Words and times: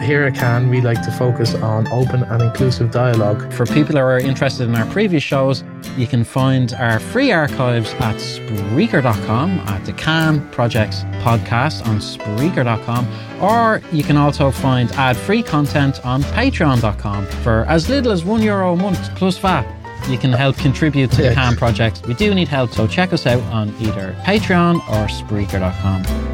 Here 0.00 0.24
at 0.24 0.34
Can, 0.34 0.70
we 0.70 0.80
like 0.80 1.02
to 1.02 1.12
focus 1.12 1.54
on 1.54 1.86
open 1.88 2.22
and 2.22 2.42
inclusive 2.42 2.90
dialogue. 2.90 3.52
For 3.52 3.66
people 3.66 3.96
who 3.96 3.98
are 3.98 4.18
interested 4.18 4.66
in 4.66 4.74
our 4.74 4.86
previous 4.86 5.22
shows, 5.22 5.62
you 5.96 6.06
can 6.06 6.24
find 6.24 6.72
our 6.74 6.98
free 6.98 7.32
archives 7.32 7.92
at 7.94 8.16
Spreaker.com, 8.16 9.50
at 9.50 9.84
the 9.84 9.92
Can 9.92 10.48
Projects 10.50 11.02
podcast 11.22 11.86
on 11.86 11.98
Spreaker.com, 11.98 13.06
or 13.42 13.82
you 13.92 14.02
can 14.02 14.16
also 14.16 14.50
find 14.50 14.90
ad 14.92 15.18
free 15.18 15.42
content 15.42 16.04
on 16.04 16.22
Patreon.com 16.22 17.26
for 17.42 17.66
as 17.66 17.90
little 17.90 18.10
as 18.10 18.24
one 18.24 18.42
euro 18.42 18.72
a 18.72 18.76
month 18.76 19.14
plus 19.16 19.36
VAT. 19.36 19.66
You 20.08 20.16
can 20.16 20.32
help 20.32 20.56
contribute 20.56 21.10
to 21.12 21.22
the 21.22 21.34
Can 21.34 21.56
Project. 21.56 22.06
We 22.06 22.14
do 22.14 22.34
need 22.34 22.48
help, 22.48 22.72
so 22.72 22.86
check 22.86 23.12
us 23.12 23.26
out 23.26 23.42
on 23.52 23.68
either 23.80 24.16
Patreon 24.22 24.76
or 24.76 25.08
Spreaker.com. 25.08 26.29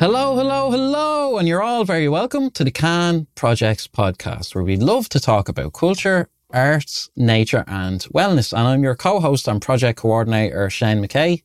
Hello, 0.00 0.34
hello, 0.34 0.70
hello, 0.70 1.36
and 1.36 1.46
you're 1.46 1.62
all 1.62 1.84
very 1.84 2.08
welcome 2.08 2.50
to 2.52 2.64
the 2.64 2.70
Can 2.70 3.26
Projects 3.34 3.86
podcast, 3.86 4.54
where 4.54 4.64
we 4.64 4.78
love 4.78 5.10
to 5.10 5.20
talk 5.20 5.46
about 5.46 5.74
culture, 5.74 6.30
arts, 6.54 7.10
nature, 7.16 7.64
and 7.66 8.00
wellness. 8.04 8.54
And 8.54 8.66
I'm 8.66 8.82
your 8.82 8.94
co-host 8.94 9.46
and 9.46 9.60
project 9.60 9.98
coordinator, 9.98 10.70
Shane 10.70 11.04
McKay. 11.04 11.42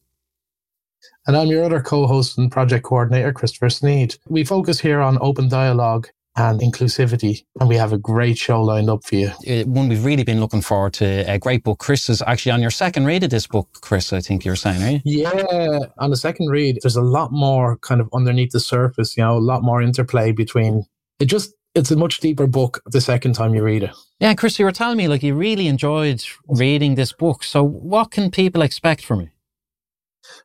And 1.27 1.35
I'm 1.35 1.47
your 1.47 1.65
other 1.65 1.81
co-host 1.81 2.37
and 2.37 2.49
project 2.49 2.85
coordinator, 2.85 3.33
Christopher 3.33 3.69
Sneed. 3.69 4.15
We 4.29 4.45
focus 4.45 4.79
here 4.79 5.01
on 5.01 5.17
open 5.19 5.49
dialogue 5.49 6.07
and 6.37 6.59
inclusivity. 6.59 7.45
And 7.59 7.69
we 7.69 7.75
have 7.77 7.93
a 7.93 7.97
great 7.97 8.37
show 8.37 8.61
lined 8.61 8.89
up 8.89 9.03
for 9.03 9.15
you. 9.15 9.31
Uh, 9.47 9.63
one 9.63 9.87
we've 9.87 10.03
really 10.03 10.23
been 10.23 10.39
looking 10.39 10.61
forward 10.61 10.93
to. 10.95 11.05
A 11.31 11.39
great 11.39 11.63
book. 11.63 11.79
Chris 11.79 12.09
is 12.09 12.21
actually 12.21 12.51
on 12.51 12.61
your 12.61 12.71
second 12.71 13.05
read 13.05 13.23
of 13.23 13.29
this 13.29 13.47
book, 13.47 13.69
Chris, 13.81 14.11
I 14.11 14.19
think 14.19 14.43
you're 14.43 14.55
saying, 14.55 15.01
you? 15.05 15.21
Yeah, 15.23 15.79
on 15.97 16.09
the 16.09 16.17
second 16.17 16.49
read, 16.49 16.79
there's 16.81 16.97
a 16.97 17.01
lot 17.01 17.31
more 17.31 17.77
kind 17.77 18.01
of 18.01 18.09
underneath 18.13 18.51
the 18.51 18.59
surface, 18.59 19.15
you 19.15 19.23
know, 19.23 19.37
a 19.37 19.39
lot 19.39 19.63
more 19.63 19.81
interplay 19.81 20.31
between 20.31 20.85
it 21.19 21.25
just 21.25 21.53
it's 21.75 21.91
a 21.91 21.95
much 21.97 22.19
deeper 22.19 22.47
book 22.47 22.81
the 22.85 23.01
second 23.01 23.33
time 23.33 23.53
you 23.53 23.61
read 23.61 23.83
it. 23.83 23.91
Yeah, 24.19 24.33
Chris, 24.33 24.57
you 24.57 24.65
were 24.65 24.71
telling 24.71 24.97
me 24.97 25.07
like 25.07 25.23
you 25.23 25.35
really 25.35 25.67
enjoyed 25.67 26.23
reading 26.47 26.95
this 26.95 27.11
book. 27.11 27.43
So 27.43 27.63
what 27.63 28.11
can 28.11 28.31
people 28.31 28.61
expect 28.61 29.03
from 29.03 29.21
it? 29.21 29.29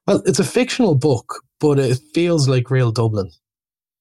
Well, 0.06 0.22
it's 0.27 0.41
a 0.41 0.44
fictional 0.44 0.96
book, 0.96 1.42
but 1.61 1.78
it 1.78 2.00
feels 2.12 2.48
like 2.48 2.70
real 2.70 2.91
Dublin 2.91 3.30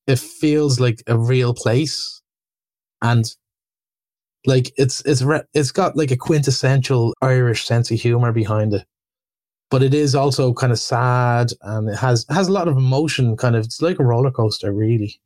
it 0.09 0.19
feels 0.19 0.79
like 0.79 1.03
a 1.07 1.17
real 1.17 1.53
place. 1.53 2.21
And 3.01 3.25
like 4.45 4.73
it's 4.75 5.01
it's 5.01 5.21
re- 5.21 5.43
it's 5.53 5.71
got 5.71 5.95
like 5.95 6.11
a 6.11 6.17
quintessential 6.17 7.13
irish 7.21 7.65
sense 7.65 7.91
of 7.91 7.99
humor 7.99 8.31
behind 8.31 8.73
it. 8.73 8.85
But 9.69 9.83
it 9.83 9.93
is 9.93 10.15
also 10.15 10.51
kind 10.53 10.71
of 10.71 10.79
sad 10.79 11.51
and 11.61 11.89
it 11.89 11.97
has 11.97 12.25
has 12.29 12.47
a 12.47 12.51
lot 12.51 12.67
of 12.67 12.75
emotion 12.75 13.37
kind 13.37 13.55
of 13.55 13.65
it's 13.65 13.81
like 13.81 13.99
a 13.99 14.03
roller 14.03 14.31
coaster 14.31 14.73
really. 14.73 15.21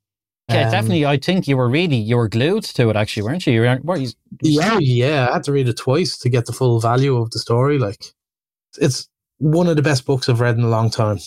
Yeah 0.50 0.66
um, 0.66 0.72
definitely. 0.72 1.06
I 1.06 1.18
think 1.18 1.48
you 1.48 1.56
were 1.56 1.70
really 1.70 1.96
you 1.96 2.18
were 2.18 2.28
glued 2.28 2.64
to 2.64 2.90
it 2.90 2.98
actually 2.98 3.24
weren't 3.24 3.48
you, 3.48 3.54
you 3.54 3.62
were, 3.62 3.80
were 3.84 3.98
you 3.98 4.10
yeah 4.42 4.78
yeah. 4.80 5.30
I 5.30 5.34
had 5.34 5.44
to 5.46 5.54
read 5.54 5.70
it 5.70 5.78
twice 5.78 6.18
to 6.18 6.30
get 6.30 6.46
the 6.46 6.54
full 6.54 6.82
value 6.82 7.16
of 7.16 7.32
the 7.32 7.40
story 7.40 7.80
like 7.80 8.04
it's 8.78 9.08
one 9.38 9.68
of 9.68 9.76
the 9.76 9.82
best 9.82 10.06
books 10.06 10.30
i've 10.30 10.40
read 10.40 10.58
in 10.58 10.64
a 10.64 10.70
long 10.70 10.90
time 10.90 11.20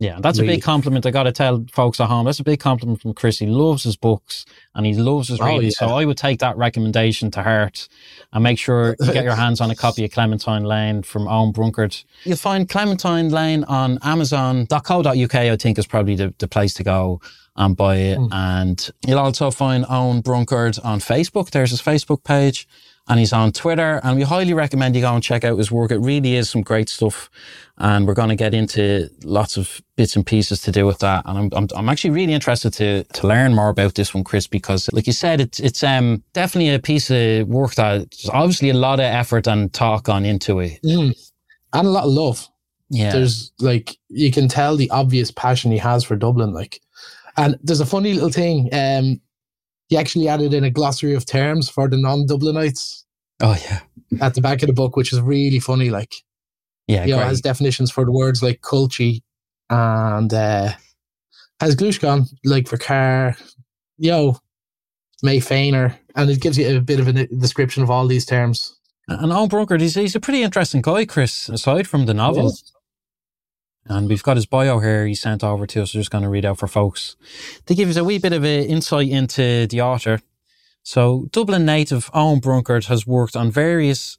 yeah, 0.00 0.18
that's 0.18 0.38
really. 0.38 0.54
a 0.54 0.56
big 0.56 0.62
compliment. 0.62 1.04
I 1.04 1.10
got 1.10 1.24
to 1.24 1.32
tell 1.32 1.64
folks 1.70 2.00
at 2.00 2.08
home. 2.08 2.24
That's 2.24 2.40
a 2.40 2.44
big 2.44 2.58
compliment 2.58 3.02
from 3.02 3.12
Chris. 3.12 3.38
He 3.38 3.46
loves 3.46 3.84
his 3.84 3.96
books 3.96 4.46
and 4.74 4.86
he 4.86 4.94
loves 4.94 5.28
his 5.28 5.38
oh, 5.40 5.44
reading. 5.44 5.64
Yeah. 5.64 5.70
So 5.78 5.86
I 5.88 6.06
would 6.06 6.16
take 6.16 6.38
that 6.40 6.56
recommendation 6.56 7.30
to 7.32 7.42
heart 7.42 7.86
and 8.32 8.42
make 8.42 8.58
sure 8.58 8.96
you 8.98 9.12
get 9.12 9.24
your 9.24 9.36
hands 9.36 9.60
on 9.60 9.70
a 9.70 9.76
copy 9.76 10.02
of 10.06 10.10
Clementine 10.10 10.64
Lane 10.64 11.02
from 11.02 11.28
Owen 11.28 11.52
Brunkert. 11.52 12.04
You'll 12.24 12.38
find 12.38 12.66
Clementine 12.66 13.28
Lane 13.28 13.64
on 13.64 13.98
Amazon.co.uk. 14.02 15.34
I 15.34 15.56
think 15.56 15.78
is 15.78 15.86
probably 15.86 16.14
the, 16.14 16.34
the 16.38 16.48
place 16.48 16.72
to 16.74 16.82
go 16.82 17.20
and 17.56 17.76
buy 17.76 17.96
it. 17.96 18.18
Mm. 18.18 18.28
And 18.32 18.90
you'll 19.06 19.18
also 19.18 19.50
find 19.50 19.84
Owen 19.90 20.22
Brunkert 20.22 20.82
on 20.82 21.00
Facebook. 21.00 21.50
There's 21.50 21.72
his 21.72 21.82
Facebook 21.82 22.24
page 22.24 22.66
and 23.10 23.18
he's 23.18 23.32
on 23.32 23.50
Twitter. 23.50 24.00
And 24.04 24.16
we 24.16 24.22
highly 24.22 24.54
recommend 24.54 24.94
you 24.94 25.02
go 25.02 25.12
and 25.12 25.22
check 25.22 25.42
out 25.42 25.58
his 25.58 25.70
work. 25.70 25.90
It 25.90 25.98
really 25.98 26.36
is 26.36 26.48
some 26.48 26.62
great 26.62 26.88
stuff. 26.88 27.28
And 27.76 28.06
we're 28.06 28.14
going 28.14 28.28
to 28.28 28.36
get 28.36 28.54
into 28.54 29.10
lots 29.24 29.56
of 29.56 29.82
bits 29.96 30.14
and 30.14 30.24
pieces 30.24 30.62
to 30.62 30.70
do 30.70 30.86
with 30.86 31.00
that. 31.00 31.24
And 31.26 31.36
I'm, 31.36 31.48
I'm, 31.52 31.68
I'm 31.74 31.88
actually 31.88 32.10
really 32.10 32.32
interested 32.32 32.72
to, 32.74 33.02
to 33.02 33.26
learn 33.26 33.52
more 33.52 33.68
about 33.68 33.96
this 33.96 34.14
one, 34.14 34.22
Chris, 34.22 34.46
because 34.46 34.88
like 34.92 35.08
you 35.08 35.12
said, 35.12 35.40
it's, 35.40 35.58
it's, 35.58 35.82
um, 35.82 36.22
definitely 36.34 36.72
a 36.72 36.78
piece 36.78 37.10
of 37.10 37.48
work 37.48 37.74
that 37.74 38.10
there's 38.12 38.30
obviously 38.32 38.70
a 38.70 38.74
lot 38.74 39.00
of 39.00 39.06
effort 39.06 39.48
and 39.48 39.72
talk 39.72 40.08
on 40.08 40.24
into 40.24 40.60
it. 40.60 40.80
Mm. 40.84 41.12
And 41.72 41.86
a 41.88 41.90
lot 41.90 42.04
of 42.04 42.10
love. 42.10 42.48
Yeah. 42.90 43.10
There's 43.10 43.50
like, 43.58 43.96
you 44.08 44.30
can 44.30 44.46
tell 44.46 44.76
the 44.76 44.90
obvious 44.90 45.32
passion 45.32 45.72
he 45.72 45.78
has 45.78 46.04
for 46.04 46.14
Dublin. 46.14 46.54
Like, 46.54 46.80
and 47.36 47.58
there's 47.60 47.80
a 47.80 47.86
funny 47.86 48.14
little 48.14 48.30
thing. 48.30 48.68
Um, 48.72 49.20
he 49.88 49.96
actually 49.96 50.28
added 50.28 50.54
in 50.54 50.62
a 50.62 50.70
glossary 50.70 51.14
of 51.14 51.26
terms 51.26 51.68
for 51.68 51.88
the 51.88 51.96
non-Dublinites. 51.96 53.02
Oh 53.40 53.56
yeah, 53.68 53.80
at 54.20 54.34
the 54.34 54.40
back 54.40 54.62
of 54.62 54.66
the 54.66 54.72
book, 54.72 54.96
which 54.96 55.12
is 55.12 55.20
really 55.20 55.60
funny. 55.60 55.90
Like, 55.90 56.14
yeah, 56.86 57.04
you 57.04 57.16
know, 57.16 57.20
has 57.20 57.40
definitions 57.40 57.90
for 57.90 58.04
the 58.04 58.12
words 58.12 58.42
like 58.42 58.60
culchi 58.60 59.22
and 59.70 60.32
uh, 60.32 60.72
has 61.60 61.76
glushkan 61.76 62.28
like 62.44 62.68
for 62.68 62.76
car, 62.76 63.36
yo, 63.98 64.36
May 65.22 65.40
Fainer, 65.40 65.96
and 66.16 66.30
it 66.30 66.40
gives 66.40 66.58
you 66.58 66.76
a 66.76 66.80
bit 66.80 67.00
of 67.00 67.08
a 67.08 67.26
description 67.26 67.82
of 67.82 67.90
all 67.90 68.06
these 68.06 68.26
terms. 68.26 68.76
And 69.08 69.32
Owen 69.32 69.48
Brunkert, 69.48 69.80
he's, 69.80 69.94
he's 69.94 70.14
a 70.14 70.20
pretty 70.20 70.42
interesting 70.42 70.82
guy, 70.82 71.04
Chris, 71.04 71.48
aside 71.48 71.88
from 71.88 72.06
the 72.06 72.14
novel. 72.14 72.52
And 73.86 74.08
we've 74.08 74.22
got 74.22 74.36
his 74.36 74.46
bio 74.46 74.78
here 74.78 75.04
he 75.06 75.14
sent 75.16 75.42
over 75.42 75.66
to 75.66 75.82
us. 75.82 75.94
We're 75.94 76.00
just 76.00 76.12
going 76.12 76.22
to 76.22 76.30
read 76.30 76.44
out 76.44 76.58
for 76.58 76.68
folks 76.68 77.16
to 77.66 77.74
give 77.74 77.88
us 77.88 77.96
a 77.96 78.04
wee 78.04 78.18
bit 78.18 78.32
of 78.32 78.44
an 78.44 78.64
insight 78.64 79.08
into 79.08 79.66
the 79.66 79.80
author. 79.80 80.20
So, 80.82 81.26
Dublin 81.30 81.64
native 81.64 82.10
Owen 82.14 82.40
Brunkert 82.40 82.86
has 82.86 83.06
worked 83.06 83.36
on 83.36 83.50
various 83.50 84.18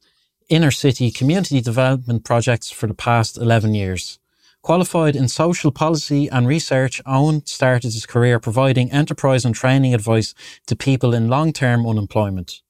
inner 0.50 0.72
city 0.72 1.12
community 1.12 1.62
development 1.62 2.24
projects 2.24 2.70
for 2.70 2.88
the 2.88 2.94
past 2.94 3.38
11 3.38 3.74
years. 3.74 4.20
Qualified 4.62 5.16
in 5.16 5.28
social 5.28 5.72
policy 5.72 6.28
and 6.28 6.48
research, 6.48 7.02
Owen 7.06 7.44
started 7.48 7.94
his 7.94 8.06
career 8.06 8.40
providing 8.40 8.92
enterprise 8.92 9.44
and 9.44 9.56
training 9.56 9.94
advice 9.96 10.36
to 10.68 10.76
people 10.76 11.16
in 11.16 11.30
long 11.30 11.52
term 11.52 11.88
unemployment. 11.88 12.62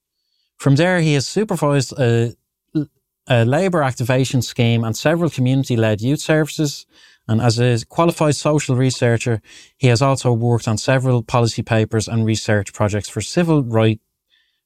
From 0.58 0.78
there, 0.78 1.02
he 1.02 1.16
has 1.16 1.28
supervised 1.28 1.92
a 2.00 2.36
a 3.28 3.46
labour 3.46 3.84
activation 3.84 4.42
scheme 4.42 4.84
and 4.84 4.96
several 4.96 5.30
community 5.30 5.76
led 5.76 6.02
youth 6.02 6.20
services. 6.20 6.86
And 7.28 7.40
as 7.40 7.60
a 7.60 7.86
qualified 7.86 8.36
social 8.36 8.76
researcher, 8.76 9.42
he 9.78 9.88
has 9.88 10.02
also 10.02 10.34
worked 10.34 10.68
on 10.68 10.78
several 10.78 11.24
policy 11.24 11.62
papers 11.62 12.08
and 12.08 12.26
research 12.26 12.74
projects 12.74 13.10
for 13.10 13.22
civil 13.22 13.64
right, 13.64 14.02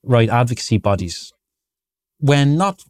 right 0.04 0.30
advocacy 0.30 0.78
bodies. 0.78 1.34
When 2.20 2.58
not 2.58 2.84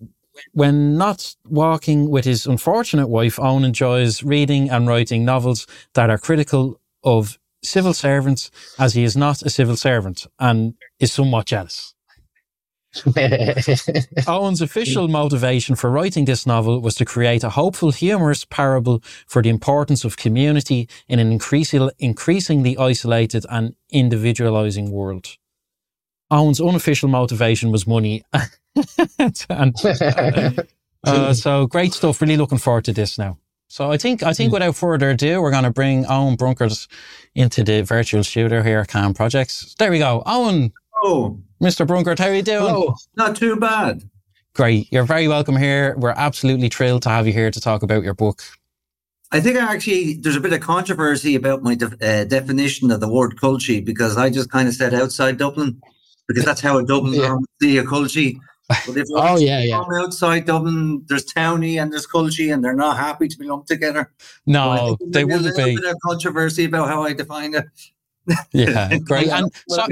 when 0.51 0.97
not 0.97 1.35
walking 1.47 2.09
with 2.09 2.25
his 2.25 2.45
unfortunate 2.45 3.07
wife, 3.07 3.39
Owen 3.39 3.63
enjoys 3.63 4.21
reading 4.21 4.69
and 4.69 4.85
writing 4.85 5.23
novels 5.23 5.65
that 5.93 6.09
are 6.09 6.17
critical 6.17 6.79
of 7.03 7.39
civil 7.63 7.93
servants, 7.93 8.51
as 8.77 8.93
he 8.93 9.03
is 9.03 9.17
not 9.17 9.41
a 9.41 9.49
civil 9.49 9.75
servant 9.75 10.27
and 10.39 10.75
is 10.99 11.11
somewhat 11.11 11.47
jealous. 11.47 11.94
Owen's 14.27 14.61
official 14.61 15.07
motivation 15.07 15.75
for 15.75 15.89
writing 15.89 16.25
this 16.25 16.45
novel 16.45 16.79
was 16.79 16.95
to 16.95 17.05
create 17.05 17.43
a 17.43 17.49
hopeful, 17.49 17.91
humorous 17.91 18.45
parable 18.45 19.01
for 19.27 19.41
the 19.41 19.49
importance 19.49 20.05
of 20.05 20.17
community 20.17 20.87
in 21.07 21.19
an 21.19 21.31
increasingly 21.31 22.77
isolated 22.77 23.45
and 23.49 23.75
individualizing 23.91 24.91
world. 24.91 25.37
Owen's 26.31 26.61
unofficial 26.61 27.09
motivation 27.09 27.71
was 27.71 27.85
money. 27.85 28.23
and, 29.49 29.75
uh, 31.03 31.33
so 31.33 31.67
great 31.67 31.93
stuff. 31.93 32.21
Really 32.21 32.37
looking 32.37 32.57
forward 32.57 32.85
to 32.85 32.93
this 32.93 33.17
now. 33.17 33.37
So 33.67 33.91
I 33.91 33.97
think 33.97 34.23
I 34.23 34.33
think 34.33 34.49
hmm. 34.49 34.53
without 34.53 34.75
further 34.75 35.09
ado, 35.09 35.41
we're 35.41 35.51
going 35.51 35.63
to 35.63 35.71
bring 35.71 36.05
Owen 36.05 36.37
Brunkert 36.37 36.87
into 37.33 37.63
the 37.63 37.81
virtual 37.81 38.23
shooter 38.23 38.63
here 38.63 38.79
at 38.79 38.87
Can 38.87 39.13
Projects. 39.13 39.75
There 39.77 39.91
we 39.91 39.99
go. 39.99 40.23
Owen, 40.25 40.71
Mr. 41.61 41.85
Brunkert, 41.85 42.19
how 42.19 42.27
are 42.27 42.35
you 42.35 42.41
doing? 42.41 42.63
Oh, 42.63 42.95
not 43.15 43.35
too 43.35 43.55
bad. 43.55 44.03
Great. 44.53 44.91
You're 44.91 45.03
very 45.03 45.27
welcome 45.27 45.57
here. 45.57 45.95
We're 45.97 46.11
absolutely 46.11 46.69
thrilled 46.69 47.03
to 47.03 47.09
have 47.09 47.27
you 47.27 47.33
here 47.33 47.51
to 47.51 47.59
talk 47.59 47.83
about 47.83 48.03
your 48.03 48.13
book. 48.13 48.41
I 49.31 49.41
think 49.41 49.57
I 49.57 49.73
actually 49.73 50.13
there's 50.13 50.35
a 50.35 50.39
bit 50.39 50.53
of 50.53 50.61
controversy 50.61 51.35
about 51.35 51.61
my 51.61 51.75
de- 51.75 51.97
uh, 52.01 52.23
definition 52.23 52.89
of 52.91 53.01
the 53.01 53.11
word 53.11 53.35
culchi 53.35 53.83
because 53.83 54.17
I 54.17 54.29
just 54.29 54.49
kind 54.49 54.67
of 54.67 54.75
said 54.75 54.93
outside 54.93 55.37
Dublin 55.37 55.81
because 56.27 56.45
that's 56.45 56.61
how 56.61 56.77
a 56.77 56.85
Dublin 56.85 57.13
yeah. 57.21 57.35
see 57.61 57.77
a 57.77 57.83
culchi. 57.83 58.37
But 58.69 58.97
if 58.97 59.07
oh 59.13 59.37
yeah, 59.37 59.61
yeah. 59.61 59.83
outside 59.95 60.45
Dublin, 60.45 61.03
there's 61.07 61.25
townie 61.25 61.81
and 61.81 61.91
there's 61.91 62.07
culchi, 62.07 62.53
and 62.53 62.63
they're 62.63 62.75
not 62.75 62.97
happy 62.97 63.27
to 63.27 63.37
be 63.37 63.45
lumped 63.45 63.67
together. 63.67 64.11
No, 64.45 64.95
so 64.99 65.05
they 65.07 65.25
wouldn't 65.25 65.55
be. 65.55 65.61
A 65.61 65.75
bit 65.75 65.85
of 65.85 65.97
controversy 66.03 66.65
about 66.65 66.87
how 66.87 67.03
I 67.03 67.13
define 67.13 67.55
it. 67.55 67.65
yeah, 68.51 68.97
great. 69.03 69.27
And 69.27 69.51
so, 69.67 69.85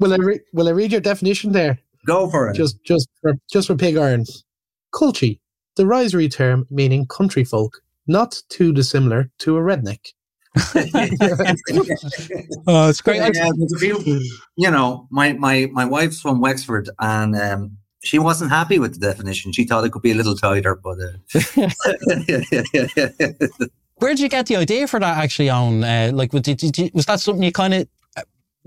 will 0.00 0.12
I 0.12 0.16
re- 0.16 0.40
will 0.52 0.68
I 0.68 0.72
read 0.72 0.92
your 0.92 1.00
definition 1.00 1.52
there? 1.52 1.78
Go 2.06 2.28
for 2.28 2.48
it. 2.48 2.56
Just 2.56 2.82
just 2.84 3.08
for 3.20 3.34
just 3.50 3.68
for 3.68 3.76
pig 3.76 3.96
irons. 3.96 4.44
Culchi, 4.92 5.40
the 5.76 5.84
risery 5.84 6.30
term 6.30 6.66
meaning 6.70 7.06
country 7.06 7.44
folk, 7.44 7.80
not 8.06 8.42
too 8.48 8.72
dissimilar 8.72 9.30
to 9.38 9.56
a 9.56 9.60
redneck. 9.60 10.12
oh, 10.56 10.62
it's 12.88 13.00
great. 13.00 13.18
Yeah, 13.18 13.50
there's 13.56 13.72
a 13.72 13.78
few, 13.78 14.20
you 14.56 14.70
know, 14.70 15.06
my, 15.10 15.32
my, 15.34 15.68
my 15.72 15.84
wife's 15.84 16.20
from 16.20 16.40
Wexford 16.40 16.90
and 16.98 17.36
um, 17.36 17.76
she 18.02 18.18
wasn't 18.18 18.50
happy 18.50 18.80
with 18.80 18.94
the 18.94 19.00
definition. 19.06 19.52
She 19.52 19.64
thought 19.64 19.84
it 19.84 19.92
could 19.92 20.02
be 20.02 20.10
a 20.10 20.14
little 20.14 20.34
tighter, 20.34 20.74
but. 20.74 20.98
Uh, 20.98 21.12
Where 23.96 24.10
did 24.10 24.20
you 24.20 24.28
get 24.28 24.46
the 24.46 24.56
idea 24.56 24.88
for 24.88 24.98
that 24.98 25.18
actually 25.18 25.50
on? 25.50 25.84
Uh, 25.84 26.10
like, 26.12 26.32
was, 26.32 26.42
did, 26.42 26.56
did 26.56 26.78
you, 26.78 26.90
was 26.94 27.06
that 27.06 27.20
something 27.20 27.42
you 27.42 27.52
kind 27.52 27.74
of 27.74 27.86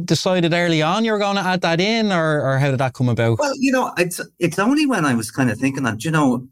decided 0.04 0.54
early 0.54 0.82
on 0.82 1.06
you 1.06 1.12
were 1.12 1.20
going 1.20 1.36
to 1.36 1.42
add 1.42 1.62
that 1.62 1.80
in, 1.80 2.12
or, 2.12 2.42
or 2.42 2.58
how 2.58 2.72
did 2.72 2.80
that 2.80 2.94
come 2.94 3.10
about? 3.10 3.40
Well, 3.40 3.54
you 3.58 3.72
know, 3.72 3.94
it's 3.98 4.20
it's 4.40 4.60
only 4.60 4.86
when 4.86 5.06
I 5.06 5.14
was 5.14 5.32
kind 5.32 5.52
of 5.52 5.58
thinking 5.58 5.84
that, 5.84 6.04
you 6.04 6.12
know, 6.12 6.48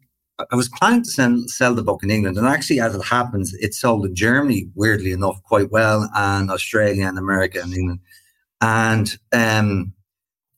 I 0.52 0.56
was 0.56 0.70
planning 0.70 1.04
to 1.04 1.10
send, 1.10 1.50
sell 1.50 1.76
the 1.76 1.84
book 1.84 2.04
in 2.04 2.10
England, 2.10 2.38
and 2.38 2.48
actually, 2.48 2.80
as 2.80 2.96
it 2.96 3.04
happens, 3.04 3.54
it 3.56 3.74
sold 3.74 4.06
in 4.06 4.16
Germany, 4.16 4.70
weirdly 4.76 5.12
enough, 5.12 5.42
quite 5.44 5.72
well, 5.72 6.10
and 6.16 6.50
Australia 6.50 7.06
and 7.08 7.18
America 7.18 7.62
and 7.62 7.74
England. 7.74 8.00
And 8.62 9.18
um, 9.32 9.94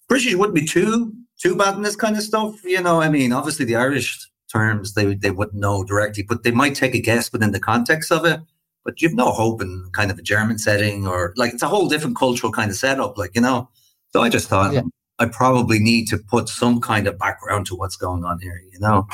British 0.07 0.35
wouldn't 0.35 0.55
be 0.55 0.65
too 0.65 1.13
too 1.41 1.55
bad 1.55 1.75
in 1.75 1.81
this 1.81 1.95
kind 1.95 2.15
of 2.15 2.23
stuff, 2.23 2.63
you 2.63 2.81
know. 2.81 3.01
I 3.01 3.09
mean, 3.09 3.33
obviously, 3.33 3.65
the 3.65 3.75
Irish 3.75 4.29
terms 4.51 4.93
they 4.93 5.15
they 5.15 5.31
wouldn't 5.31 5.59
know 5.59 5.83
directly, 5.83 6.23
but 6.23 6.43
they 6.43 6.51
might 6.51 6.75
take 6.75 6.95
a 6.95 7.01
guess 7.01 7.31
within 7.31 7.51
the 7.51 7.59
context 7.59 8.11
of 8.11 8.25
it 8.25 8.39
but 8.83 9.01
you've 9.01 9.13
no 9.13 9.31
hope 9.31 9.61
in 9.61 9.89
kind 9.93 10.11
of 10.11 10.19
a 10.19 10.21
German 10.21 10.57
setting 10.57 11.07
or 11.07 11.33
like 11.35 11.53
it's 11.53 11.63
a 11.63 11.67
whole 11.67 11.87
different 11.87 12.17
cultural 12.17 12.51
kind 12.51 12.69
of 12.69 12.77
setup, 12.77 13.17
like, 13.17 13.31
you 13.35 13.41
know. 13.41 13.69
So 14.11 14.21
I 14.21 14.29
just 14.29 14.47
thought 14.47 14.73
yeah. 14.73 14.81
I 15.19 15.25
probably 15.25 15.79
need 15.79 16.07
to 16.09 16.17
put 16.17 16.49
some 16.49 16.81
kind 16.81 17.07
of 17.07 17.17
background 17.17 17.65
to 17.67 17.75
what's 17.75 17.95
going 17.95 18.23
on 18.23 18.39
here, 18.39 18.61
you 18.71 18.79
know. 18.79 19.07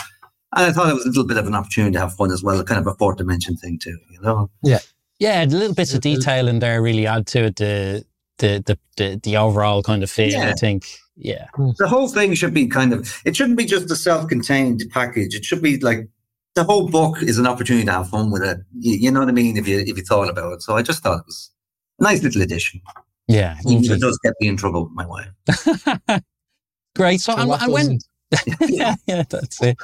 And 0.55 0.65
I 0.65 0.71
thought 0.71 0.89
it 0.89 0.95
was 0.95 1.05
a 1.05 1.09
little 1.09 1.27
bit 1.27 1.37
of 1.37 1.47
an 1.47 1.53
opportunity 1.53 1.93
to 1.93 1.99
have 1.99 2.15
fun 2.15 2.31
as 2.31 2.43
well, 2.43 2.63
kind 2.63 2.79
of 2.79 2.87
a 2.87 2.95
fourth 2.95 3.17
dimension 3.17 3.55
thing 3.55 3.77
too, 3.77 3.97
you 4.11 4.19
know. 4.21 4.49
Yeah. 4.63 4.79
Yeah, 5.19 5.45
the 5.45 5.57
little 5.57 5.75
bits 5.75 5.91
of 5.93 5.97
uh, 5.97 6.09
uh, 6.09 6.15
detail 6.15 6.47
in 6.47 6.59
there 6.59 6.81
really 6.81 7.05
add 7.05 7.27
to 7.27 7.45
it 7.45 7.57
the 7.57 8.05
the 8.37 8.63
the 8.65 8.79
the, 8.97 9.19
the 9.21 9.37
overall 9.37 9.83
kind 9.83 10.01
of 10.01 10.09
feel, 10.09 10.31
yeah. 10.31 10.49
I 10.49 10.53
think. 10.53 10.85
Yeah. 11.17 11.47
Hmm. 11.55 11.71
The 11.77 11.89
whole 11.89 12.07
thing 12.07 12.33
should 12.33 12.53
be 12.53 12.67
kind 12.67 12.93
of 12.93 13.21
it 13.25 13.35
shouldn't 13.35 13.57
be 13.57 13.65
just 13.65 13.91
a 13.91 13.95
self-contained 13.95 14.83
package. 14.91 15.35
It 15.35 15.43
should 15.43 15.61
be 15.61 15.77
like 15.79 16.07
the 16.55 16.63
whole 16.63 16.89
book 16.89 17.21
is 17.21 17.37
an 17.37 17.47
opportunity 17.47 17.85
to 17.85 17.91
have 17.91 18.09
fun 18.09 18.31
with 18.31 18.43
it. 18.43 18.59
You, 18.77 18.95
you, 18.95 19.11
know 19.11 19.19
what 19.19 19.29
I 19.29 19.33
mean? 19.33 19.57
If 19.57 19.67
you 19.67 19.79
if 19.79 19.97
you 19.97 20.03
thought 20.03 20.29
about 20.29 20.53
it, 20.53 20.61
so 20.61 20.75
I 20.75 20.81
just 20.81 21.03
thought 21.03 21.19
it 21.19 21.25
was 21.25 21.51
a 21.99 22.03
nice 22.03 22.23
little 22.23 22.41
addition. 22.41 22.81
Yeah, 23.27 23.57
it 23.63 23.99
does 24.01 24.19
get 24.23 24.33
me 24.41 24.47
in 24.47 24.57
trouble 24.57 24.85
with 24.85 24.93
my 24.93 25.05
wife. 25.05 25.29
Great. 26.95 27.21
So, 27.21 27.35
so 27.35 27.53
and, 27.53 27.71
when? 27.71 27.99
yeah, 28.67 28.95
yeah, 29.07 29.23
that's 29.29 29.61
it. 29.61 29.77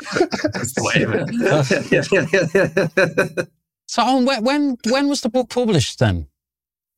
that's 0.54 0.74
the 0.74 0.84
way 0.84 1.04
of 1.04 1.14
it. 3.38 3.48
so, 3.88 4.24
when 4.24 4.44
when 4.44 4.78
when 4.90 5.08
was 5.08 5.22
the 5.22 5.30
book 5.30 5.50
published 5.50 6.00
then? 6.00 6.28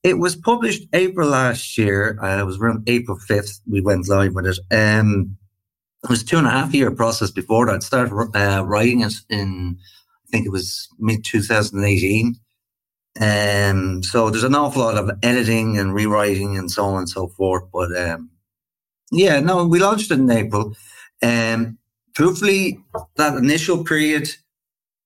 It 0.03 0.19
was 0.19 0.35
published 0.35 0.87
April 0.93 1.29
last 1.29 1.77
year. 1.77 2.17
Uh, 2.21 2.39
it 2.39 2.45
was 2.45 2.57
around 2.59 2.87
April 2.87 3.17
fifth. 3.17 3.59
We 3.69 3.81
went 3.81 4.07
live 4.07 4.33
with 4.33 4.45
it. 4.45 4.59
Um, 4.71 5.37
it 6.03 6.09
was 6.09 6.23
two 6.23 6.37
and 6.37 6.47
a 6.47 6.51
half 6.51 6.73
year 6.73 6.91
process 6.91 7.31
before 7.31 7.65
that. 7.67 7.75
I 7.75 7.79
started 7.79 8.13
uh, 8.35 8.63
writing 8.65 9.01
it 9.01 9.13
in, 9.29 9.77
I 9.79 10.27
think 10.31 10.45
it 10.45 10.51
was 10.51 10.87
mid 10.99 11.23
2018. 11.25 12.35
Um, 13.19 14.03
so 14.03 14.29
there's 14.29 14.43
an 14.43 14.55
awful 14.55 14.83
lot 14.83 14.97
of 14.97 15.09
editing 15.23 15.77
and 15.77 15.93
rewriting 15.93 16.57
and 16.57 16.69
so 16.69 16.85
on 16.85 16.99
and 16.99 17.09
so 17.09 17.27
forth. 17.29 17.63
But 17.73 17.95
um, 17.97 18.29
yeah, 19.11 19.39
no, 19.39 19.65
we 19.65 19.79
launched 19.79 20.11
it 20.11 20.19
in 20.19 20.29
April. 20.29 20.75
Um, 21.23 21.79
truthfully, 22.15 22.79
that 23.15 23.35
initial 23.35 23.83
period, 23.83 24.29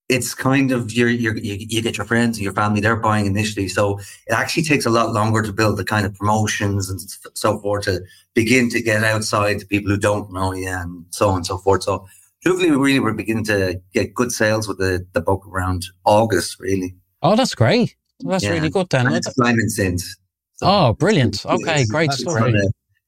it's 0.08 0.34
kind 0.34 0.72
of 0.72 0.92
you 0.92 1.06
you 1.06 1.32
you 1.42 1.80
get 1.80 1.96
your 1.96 2.06
friends 2.06 2.36
and 2.36 2.44
your 2.44 2.52
family 2.52 2.80
they're 2.80 2.96
buying 2.96 3.26
initially, 3.26 3.68
so 3.68 3.98
it 4.26 4.32
actually 4.32 4.64
takes 4.64 4.86
a 4.86 4.90
lot 4.90 5.12
longer 5.12 5.42
to 5.42 5.52
build 5.52 5.78
the 5.78 5.84
kind 5.84 6.04
of 6.04 6.14
promotions 6.14 6.90
and 6.90 7.00
so 7.34 7.58
forth 7.60 7.84
to 7.84 8.00
begin 8.34 8.68
to 8.70 8.82
get 8.82 9.04
outside 9.04 9.58
to 9.60 9.66
people 9.66 9.90
who 9.90 9.98
don't 9.98 10.32
know 10.32 10.52
you 10.52 10.68
and 10.68 11.04
so 11.10 11.28
on 11.28 11.36
and 11.36 11.46
so 11.46 11.58
forth. 11.58 11.84
So 11.84 12.06
hopefully 12.44 12.70
we 12.70 12.76
really 12.76 13.00
were 13.00 13.14
beginning 13.14 13.44
to 13.44 13.80
get 13.94 14.14
good 14.14 14.32
sales 14.32 14.68
with 14.68 14.78
the 14.78 15.06
the 15.12 15.20
book 15.20 15.46
around 15.46 15.86
August, 16.04 16.58
really. 16.60 16.94
Oh, 17.22 17.36
that's 17.36 17.54
great. 17.54 17.96
That's 18.20 18.44
yeah. 18.44 18.50
really 18.50 18.70
good 18.70 18.90
then. 18.90 19.06
And 19.06 19.16
it's 19.16 19.32
climbing 19.32 19.68
since. 19.68 20.16
So 20.54 20.66
oh, 20.66 20.92
brilliant. 20.92 21.44
Okay, 21.46 21.84
great 21.86 22.12
story. 22.12 22.54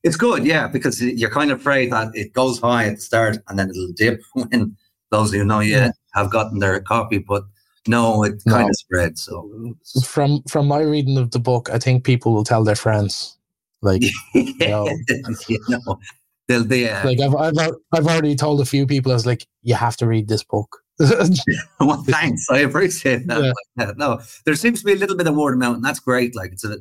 It's 0.02 0.16
good, 0.16 0.44
yeah, 0.44 0.68
because 0.68 1.00
you're 1.00 1.30
kind 1.30 1.50
of 1.50 1.60
afraid 1.60 1.90
that 1.92 2.08
it 2.14 2.34
goes 2.34 2.60
high 2.60 2.86
at 2.86 2.96
the 2.96 3.00
start 3.00 3.38
and 3.48 3.58
then 3.58 3.70
it'll 3.70 3.92
dip 3.96 4.20
when 4.34 4.76
those 5.10 5.32
who 5.32 5.44
know 5.44 5.60
you 5.60 5.76
yeah. 5.76 5.90
Have 6.14 6.30
gotten 6.30 6.58
their 6.58 6.80
copy, 6.80 7.18
but 7.18 7.44
no, 7.86 8.22
it 8.24 8.42
no. 8.46 8.54
kind 8.54 8.70
of 8.70 8.76
spread. 8.76 9.18
So 9.18 9.74
from 10.04 10.42
from 10.48 10.66
my 10.66 10.80
reading 10.80 11.18
of 11.18 11.30
the 11.30 11.38
book, 11.38 11.68
I 11.70 11.78
think 11.78 12.04
people 12.04 12.32
will 12.32 12.44
tell 12.44 12.64
their 12.64 12.76
friends, 12.76 13.36
like 13.82 14.02
you 14.34 14.54
know, 14.58 14.88
you 15.48 15.60
know 15.68 15.98
they'll 16.48 16.64
be 16.64 16.88
uh, 16.88 17.04
like 17.04 17.20
I've, 17.20 17.34
I've 17.34 17.74
I've 17.92 18.06
already 18.06 18.36
told 18.36 18.60
a 18.60 18.66
few 18.66 18.86
people 18.86 19.12
I 19.12 19.14
was 19.14 19.26
like, 19.26 19.46
you 19.62 19.74
have 19.74 19.96
to 19.98 20.06
read 20.06 20.28
this 20.28 20.44
book. 20.44 20.78
well, 21.80 22.04
thanks. 22.04 22.46
I 22.50 22.58
appreciate 22.58 23.26
that. 23.26 23.54
Yeah. 23.76 23.92
No, 23.96 24.20
there 24.44 24.54
seems 24.54 24.80
to 24.80 24.86
be 24.86 24.92
a 24.92 24.96
little 24.96 25.16
bit 25.16 25.26
of 25.26 25.34
word 25.34 25.54
of 25.54 25.58
mouth, 25.58 25.74
and 25.76 25.84
that's 25.84 26.00
great. 26.00 26.36
Like 26.36 26.52
it's 26.52 26.64
a 26.64 26.78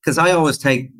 because 0.00 0.18
I 0.18 0.32
always 0.32 0.58
take 0.58 0.90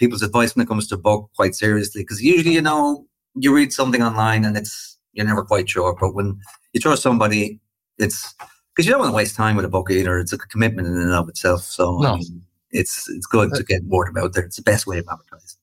people's 0.00 0.22
advice 0.22 0.54
when 0.54 0.64
it 0.64 0.68
comes 0.68 0.88
to 0.88 0.96
book 0.96 1.30
quite 1.36 1.54
seriously. 1.54 2.02
Because 2.02 2.22
usually, 2.22 2.54
you 2.54 2.62
know, 2.62 3.06
you 3.36 3.54
read 3.54 3.72
something 3.72 4.02
online 4.02 4.44
and 4.44 4.56
it's 4.56 4.98
you're 5.12 5.26
never 5.26 5.44
quite 5.44 5.68
sure. 5.68 5.96
But 5.98 6.14
when 6.14 6.40
you 6.72 6.80
trust 6.80 7.02
somebody, 7.02 7.60
it's 7.98 8.34
because 8.74 8.86
you 8.86 8.92
don't 8.92 9.00
want 9.00 9.12
to 9.12 9.16
waste 9.16 9.36
time 9.36 9.56
with 9.56 9.64
a 9.64 9.68
book 9.68 9.90
either. 9.90 10.18
It's 10.18 10.32
a 10.32 10.38
commitment 10.38 10.88
in 10.88 10.96
and 10.96 11.12
of 11.12 11.28
itself. 11.28 11.62
So 11.62 11.98
no. 11.98 12.14
I 12.14 12.16
mean, 12.18 12.44
it's 12.70 13.08
it's 13.10 13.26
good 13.26 13.52
to 13.54 13.60
uh, 13.60 13.64
get 13.66 13.84
word 13.84 14.16
out 14.18 14.32
there. 14.32 14.44
It's 14.44 14.56
the 14.56 14.62
best 14.62 14.86
way 14.86 14.98
of 14.98 15.06
advertising. 15.10 15.58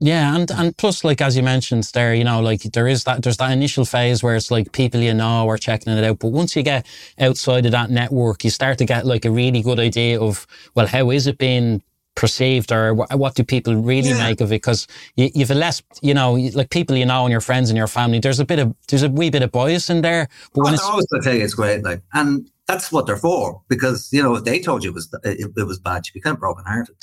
Yeah, 0.00 0.36
and 0.36 0.48
and 0.52 0.76
plus, 0.76 1.02
like 1.02 1.20
as 1.20 1.36
you 1.36 1.42
mentioned 1.42 1.82
there, 1.92 2.14
you 2.14 2.22
know, 2.22 2.40
like 2.40 2.62
there 2.62 2.86
is 2.86 3.02
that 3.04 3.24
there's 3.24 3.38
that 3.38 3.50
initial 3.50 3.84
phase 3.84 4.22
where 4.22 4.36
it's 4.36 4.50
like 4.50 4.70
people 4.70 5.00
you 5.00 5.12
know 5.12 5.48
are 5.48 5.58
checking 5.58 5.92
it 5.92 6.04
out, 6.04 6.20
but 6.20 6.28
once 6.28 6.54
you 6.54 6.62
get 6.62 6.86
outside 7.18 7.66
of 7.66 7.72
that 7.72 7.90
network, 7.90 8.44
you 8.44 8.50
start 8.50 8.78
to 8.78 8.84
get 8.84 9.06
like 9.06 9.24
a 9.24 9.30
really 9.30 9.60
good 9.60 9.80
idea 9.80 10.20
of 10.20 10.46
well, 10.76 10.86
how 10.86 11.10
is 11.10 11.26
it 11.26 11.38
being 11.38 11.82
perceived 12.18 12.72
or 12.72 12.94
what 12.94 13.36
do 13.36 13.44
people 13.44 13.76
really 13.76 14.10
yeah. 14.10 14.28
make 14.28 14.40
of 14.40 14.50
it? 14.50 14.56
Because 14.56 14.88
you, 15.14 15.30
you've 15.34 15.52
a 15.52 15.54
less, 15.54 15.82
you 16.02 16.12
know, 16.12 16.32
like 16.52 16.68
people 16.70 16.96
you 16.96 17.06
know 17.06 17.24
and 17.24 17.30
your 17.30 17.40
friends 17.40 17.70
and 17.70 17.76
your 17.76 17.86
family, 17.86 18.18
there's 18.18 18.40
a 18.40 18.44
bit 18.44 18.58
of, 18.58 18.74
there's 18.88 19.04
a 19.04 19.08
wee 19.08 19.30
bit 19.30 19.42
of 19.42 19.52
bias 19.52 19.88
in 19.88 20.02
there. 20.02 20.28
But 20.52 20.64
when 20.64 20.74
oh, 20.74 20.74
I 20.74 20.74
it's, 20.74 20.84
always 20.84 21.06
tell 21.22 21.32
you 21.32 21.44
it's 21.44 21.54
great, 21.54 21.84
like, 21.84 22.02
and 22.12 22.50
that's 22.68 22.92
what 22.92 23.06
they're 23.06 23.16
for. 23.16 23.62
Because 23.68 24.10
you 24.12 24.22
know, 24.22 24.36
if 24.36 24.44
they 24.44 24.60
told 24.60 24.84
you 24.84 24.90
it 24.90 24.94
was 24.94 25.12
it, 25.24 25.50
it 25.56 25.66
was 25.66 25.80
bad, 25.80 26.04
you'd 26.06 26.12
be 26.12 26.20
kind 26.20 26.34
of 26.34 26.40
broken 26.40 26.64
hearted. 26.64 26.94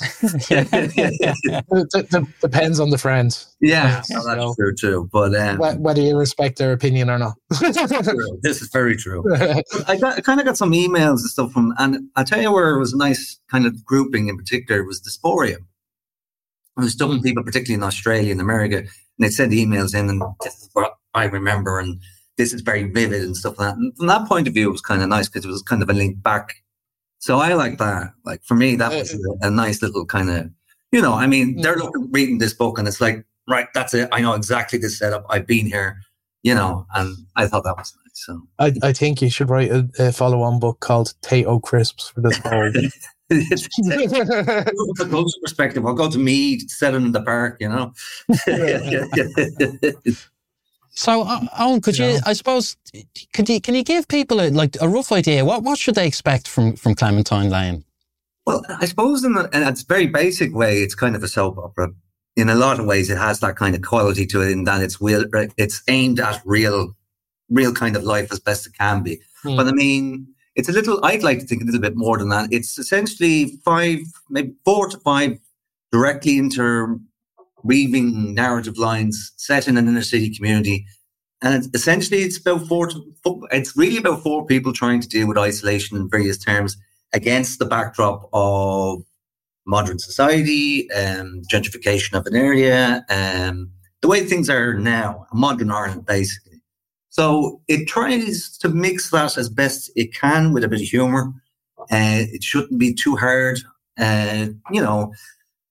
it, 2.00 2.30
depends 2.40 2.80
on 2.80 2.90
the 2.90 2.98
friends. 2.98 3.54
Yeah, 3.60 4.02
no, 4.10 4.24
that's 4.24 4.40
so, 4.40 4.54
true 4.54 4.74
too. 4.74 5.10
But 5.12 5.34
um, 5.34 5.58
whether 5.82 6.00
you 6.00 6.16
respect 6.16 6.58
their 6.58 6.72
opinion 6.72 7.10
or 7.10 7.18
not, 7.18 7.34
this 7.60 8.62
is 8.62 8.70
very 8.72 8.96
true. 8.96 9.24
I, 9.86 9.96
got, 9.96 10.18
I 10.18 10.20
kind 10.20 10.40
of 10.40 10.46
got 10.46 10.56
some 10.56 10.72
emails 10.72 11.20
and 11.20 11.30
stuff 11.30 11.52
from, 11.52 11.74
and 11.78 12.08
I 12.14 12.22
tell 12.22 12.40
you 12.40 12.52
where 12.52 12.76
it 12.76 12.78
was 12.78 12.92
a 12.92 12.96
nice 12.96 13.38
kind 13.50 13.66
of 13.66 13.84
grouping 13.84 14.28
in 14.28 14.36
particular 14.36 14.84
was 14.84 15.00
diaspora. 15.00 15.56
I 16.78 16.82
was 16.82 16.94
talking 16.94 17.16
to 17.16 17.22
people, 17.22 17.42
particularly 17.42 17.82
in 17.82 17.82
Australia 17.82 18.30
and 18.30 18.40
America, 18.40 18.78
and 18.78 18.88
they 19.18 19.30
sent 19.30 19.52
emails 19.52 19.98
in, 19.98 20.10
and 20.10 20.22
this 20.42 20.54
is 20.54 20.70
what 20.74 20.92
I 21.14 21.24
remember, 21.24 21.80
and 21.80 22.00
this 22.36 22.52
is 22.52 22.60
very 22.60 22.84
vivid 22.84 23.22
and 23.22 23.36
stuff 23.36 23.58
like 23.58 23.70
that. 23.70 23.78
And 23.78 23.96
from 23.96 24.06
that 24.08 24.28
point 24.28 24.48
of 24.48 24.54
view, 24.54 24.68
it 24.68 24.72
was 24.72 24.80
kind 24.80 25.02
of 25.02 25.08
nice 25.08 25.28
because 25.28 25.44
it 25.44 25.50
was 25.50 25.62
kind 25.62 25.82
of 25.82 25.90
a 25.90 25.94
link 25.94 26.22
back. 26.22 26.62
So 27.18 27.38
I 27.38 27.54
like 27.54 27.78
that. 27.78 28.12
Like 28.24 28.42
for 28.44 28.54
me, 28.54 28.76
that 28.76 28.92
was 28.92 29.14
a, 29.14 29.46
a 29.46 29.50
nice 29.50 29.82
little 29.82 30.04
kind 30.04 30.30
of, 30.30 30.50
you 30.92 31.00
know, 31.00 31.14
I 31.14 31.26
mean, 31.26 31.60
they're 31.60 31.76
mm-hmm. 31.76 31.82
looking, 31.82 32.12
reading 32.12 32.38
this 32.38 32.52
book 32.52 32.78
and 32.78 32.86
it's 32.86 33.00
like, 33.00 33.24
right, 33.48 33.68
that's 33.74 33.94
it. 33.94 34.08
I 34.12 34.20
know 34.20 34.34
exactly 34.34 34.78
this 34.78 34.98
setup. 34.98 35.24
I've 35.30 35.46
been 35.46 35.66
here, 35.66 36.00
you 36.42 36.54
know, 36.54 36.86
and 36.94 37.16
I 37.36 37.46
thought 37.46 37.64
that 37.64 37.76
was 37.76 37.94
nice. 38.04 38.24
So 38.24 38.42
I, 38.58 38.72
I 38.82 38.92
think 38.92 39.22
you 39.22 39.30
should 39.30 39.50
write 39.50 39.70
a, 39.70 39.88
a 39.98 40.12
follow 40.12 40.42
on 40.42 40.60
book 40.60 40.80
called 40.80 41.14
Tayto 41.22 41.60
Crisps 41.62 42.10
for 42.10 42.20
this 42.20 42.36
whole. 42.38 42.72
From 43.28 43.40
a 45.00 45.10
culture 45.10 45.38
perspective, 45.42 45.84
I'll 45.84 45.94
go 45.94 46.08
to 46.08 46.18
me, 46.18 46.60
set 46.60 46.94
it 46.94 46.98
in 46.98 47.10
the 47.10 47.22
park, 47.22 47.56
you 47.60 47.68
know. 47.68 47.92
So, 50.96 51.22
uh, 51.22 51.40
Owen, 51.58 51.82
could 51.82 51.98
you, 51.98 52.06
you 52.06 52.18
I 52.24 52.32
suppose, 52.32 52.76
could 53.34 53.48
you, 53.50 53.60
can 53.60 53.74
you 53.74 53.84
give 53.84 54.08
people 54.08 54.40
a, 54.40 54.48
like 54.48 54.76
a 54.80 54.88
rough 54.88 55.12
idea? 55.12 55.44
What, 55.44 55.62
what 55.62 55.78
should 55.78 55.94
they 55.94 56.06
expect 56.06 56.48
from, 56.48 56.74
from 56.74 56.94
Clementine 56.94 57.50
Lane? 57.50 57.84
Well, 58.46 58.64
I 58.80 58.86
suppose 58.86 59.22
in, 59.22 59.36
a, 59.36 59.44
in 59.52 59.62
its 59.62 59.82
very 59.82 60.06
basic 60.06 60.54
way, 60.54 60.78
it's 60.78 60.94
kind 60.94 61.14
of 61.14 61.22
a 61.22 61.28
soap 61.28 61.58
opera. 61.58 61.90
In 62.36 62.48
a 62.48 62.54
lot 62.54 62.80
of 62.80 62.86
ways, 62.86 63.10
it 63.10 63.18
has 63.18 63.40
that 63.40 63.56
kind 63.56 63.74
of 63.74 63.82
quality 63.82 64.26
to 64.26 64.40
it 64.40 64.50
in 64.50 64.64
that 64.64 64.82
it's 64.82 65.00
real, 65.00 65.24
it's 65.58 65.82
aimed 65.88 66.18
at 66.18 66.40
real, 66.46 66.96
real 67.50 67.74
kind 67.74 67.94
of 67.94 68.02
life 68.02 68.32
as 68.32 68.40
best 68.40 68.66
it 68.66 68.72
can 68.78 69.02
be. 69.02 69.20
Hmm. 69.42 69.56
But 69.56 69.66
I 69.66 69.72
mean, 69.72 70.26
it's 70.54 70.70
a 70.70 70.72
little, 70.72 71.04
I'd 71.04 71.22
like 71.22 71.40
to 71.40 71.46
think 71.46 71.60
a 71.60 71.66
little 71.66 71.80
bit 71.80 71.96
more 71.96 72.16
than 72.16 72.30
that. 72.30 72.48
It's 72.50 72.78
essentially 72.78 73.58
five, 73.66 73.98
maybe 74.30 74.54
four 74.64 74.88
to 74.88 74.98
five 75.00 75.38
directly 75.92 76.38
inter 76.38 76.98
weaving 77.62 78.34
narrative 78.34 78.78
lines 78.78 79.32
set 79.36 79.68
in 79.68 79.76
an 79.76 79.88
inner 79.88 80.02
city 80.02 80.34
community. 80.34 80.86
And 81.42 81.68
essentially, 81.74 82.22
it's 82.22 82.38
about 82.38 82.66
four. 82.66 82.90
It's 83.50 83.76
really 83.76 83.98
about 83.98 84.22
four 84.22 84.46
people 84.46 84.72
trying 84.72 85.00
to 85.00 85.08
deal 85.08 85.28
with 85.28 85.38
isolation 85.38 85.96
in 85.96 86.08
various 86.08 86.38
terms 86.38 86.76
against 87.12 87.58
the 87.58 87.66
backdrop 87.66 88.28
of 88.32 89.02
modern 89.66 89.98
society, 89.98 90.90
um, 90.92 91.42
gentrification 91.52 92.14
of 92.14 92.26
an 92.26 92.36
area, 92.36 93.04
um, 93.10 93.70
the 94.00 94.08
way 94.08 94.24
things 94.24 94.48
are 94.48 94.74
now, 94.74 95.26
modern 95.32 95.70
Ireland, 95.70 96.06
basically. 96.06 96.62
So 97.08 97.60
it 97.66 97.86
tries 97.86 98.56
to 98.58 98.68
mix 98.68 99.10
that 99.10 99.36
as 99.36 99.48
best 99.48 99.90
it 99.96 100.14
can 100.14 100.52
with 100.52 100.64
a 100.64 100.68
bit 100.68 100.80
of 100.80 100.86
humor. 100.86 101.32
Uh, 101.90 102.28
it 102.32 102.42
shouldn't 102.42 102.78
be 102.78 102.92
too 102.94 103.16
hard. 103.16 103.58
Uh, 103.98 104.48
you 104.70 104.82
know, 104.82 105.12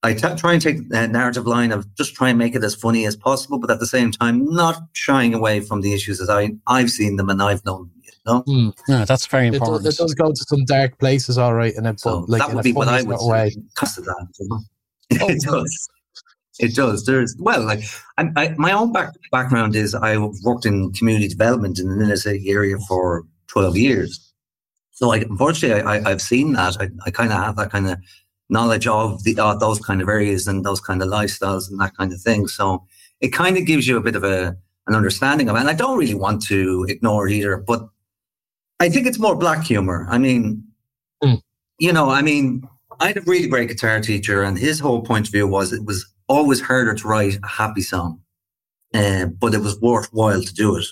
I 0.02 0.14
t- 0.14 0.36
try 0.36 0.52
and 0.52 0.62
take 0.62 0.88
the 0.88 1.08
narrative 1.08 1.46
line 1.46 1.72
of 1.72 1.92
just 1.96 2.14
try 2.14 2.28
and 2.28 2.38
make 2.38 2.54
it 2.54 2.62
as 2.62 2.74
funny 2.74 3.06
as 3.06 3.16
possible, 3.16 3.58
but 3.58 3.70
at 3.70 3.80
the 3.80 3.86
same 3.86 4.12
time, 4.12 4.44
not 4.44 4.80
shying 4.92 5.34
away 5.34 5.60
from 5.60 5.80
the 5.80 5.92
issues 5.92 6.20
as 6.20 6.30
I, 6.30 6.50
I've 6.66 6.90
seen 6.90 7.16
them 7.16 7.28
and 7.28 7.42
I've 7.42 7.64
known 7.64 7.90
no? 8.26 8.42
Mm. 8.42 8.76
No, 8.88 9.04
that's 9.04 9.26
very 9.26 9.46
important. 9.46 9.82
It 9.82 9.84
does, 9.84 10.00
it 10.00 10.02
does, 10.02 10.14
go 10.14 10.30
to 10.30 10.44
some 10.48 10.64
dark 10.64 10.98
places, 10.98 11.38
all 11.38 11.54
right, 11.54 11.74
and 11.76 11.86
it, 11.86 12.00
so 12.00 12.24
like 12.28 12.40
that 12.40 12.52
would 12.52 12.64
be 12.64 12.72
what 12.72 12.88
I 12.88 13.02
would 13.02 13.18
way. 13.20 13.54
Cast 13.76 13.96
that. 13.96 14.26
Oh, 14.50 14.60
it 15.10 15.42
does. 15.42 15.88
It 16.58 16.74
does. 16.74 17.04
There's 17.04 17.36
well, 17.38 17.62
like 17.64 17.84
I, 18.18 18.30
I, 18.36 18.54
my 18.58 18.72
own 18.72 18.92
back, 18.92 19.14
background 19.30 19.76
is 19.76 19.94
I 19.94 20.16
worked 20.42 20.66
in 20.66 20.92
community 20.92 21.28
development 21.28 21.78
in 21.78 21.88
the 21.88 22.04
inner 22.04 22.16
city 22.16 22.50
area 22.50 22.78
for 22.88 23.24
twelve 23.46 23.76
years. 23.76 24.22
So, 24.90 25.06
like, 25.08 25.22
unfortunately, 25.22 25.82
I, 25.82 26.08
have 26.08 26.22
seen 26.22 26.54
that. 26.54 26.78
I, 26.80 26.88
I 27.04 27.10
kind 27.10 27.30
of 27.30 27.38
have 27.38 27.56
that 27.56 27.70
kind 27.70 27.86
of 27.86 27.98
knowledge 28.48 28.86
of 28.86 29.24
the 29.24 29.38
uh, 29.38 29.54
those 29.54 29.80
kind 29.80 30.00
of 30.00 30.08
areas 30.08 30.46
and 30.46 30.64
those 30.64 30.80
kind 30.80 31.02
of 31.02 31.08
lifestyles 31.08 31.70
and 31.70 31.80
that 31.80 31.96
kind 31.96 32.12
of 32.12 32.20
thing. 32.20 32.46
So, 32.48 32.84
it 33.20 33.28
kind 33.28 33.56
of 33.56 33.66
gives 33.66 33.86
you 33.86 33.96
a 33.96 34.02
bit 34.02 34.16
of 34.16 34.24
a 34.24 34.56
an 34.86 34.94
understanding 34.94 35.48
of 35.48 35.56
it. 35.56 35.60
And 35.60 35.68
I 35.68 35.74
don't 35.74 35.98
really 35.98 36.14
want 36.14 36.42
to 36.46 36.86
ignore 36.88 37.28
either, 37.28 37.56
but 37.56 37.88
I 38.80 38.88
think 38.88 39.06
it's 39.06 39.18
more 39.18 39.36
black 39.36 39.64
humor. 39.64 40.06
I 40.10 40.18
mean, 40.18 40.62
mm. 41.22 41.40
you 41.78 41.92
know, 41.92 42.10
I 42.10 42.22
mean, 42.22 42.68
I 43.00 43.08
had 43.08 43.16
a 43.16 43.22
really 43.22 43.48
great 43.48 43.68
guitar 43.68 44.00
teacher, 44.00 44.42
and 44.42 44.58
his 44.58 44.80
whole 44.80 45.02
point 45.02 45.26
of 45.26 45.32
view 45.32 45.46
was 45.46 45.72
it 45.72 45.84
was 45.84 46.06
always 46.28 46.60
harder 46.60 46.94
to 46.94 47.08
write 47.08 47.38
a 47.42 47.46
happy 47.46 47.82
song, 47.82 48.20
uh, 48.94 49.26
but 49.26 49.54
it 49.54 49.60
was 49.60 49.80
worthwhile 49.80 50.42
to 50.42 50.54
do 50.54 50.76
it. 50.76 50.86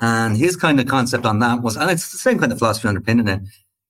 And 0.00 0.36
his 0.36 0.56
kind 0.56 0.78
of 0.80 0.86
concept 0.86 1.26
on 1.26 1.40
that 1.40 1.62
was, 1.62 1.76
and 1.76 1.90
it's 1.90 2.12
the 2.12 2.18
same 2.18 2.38
kind 2.38 2.52
of 2.52 2.58
philosophy 2.58 2.88
underpinning 2.88 3.28
it. 3.28 3.40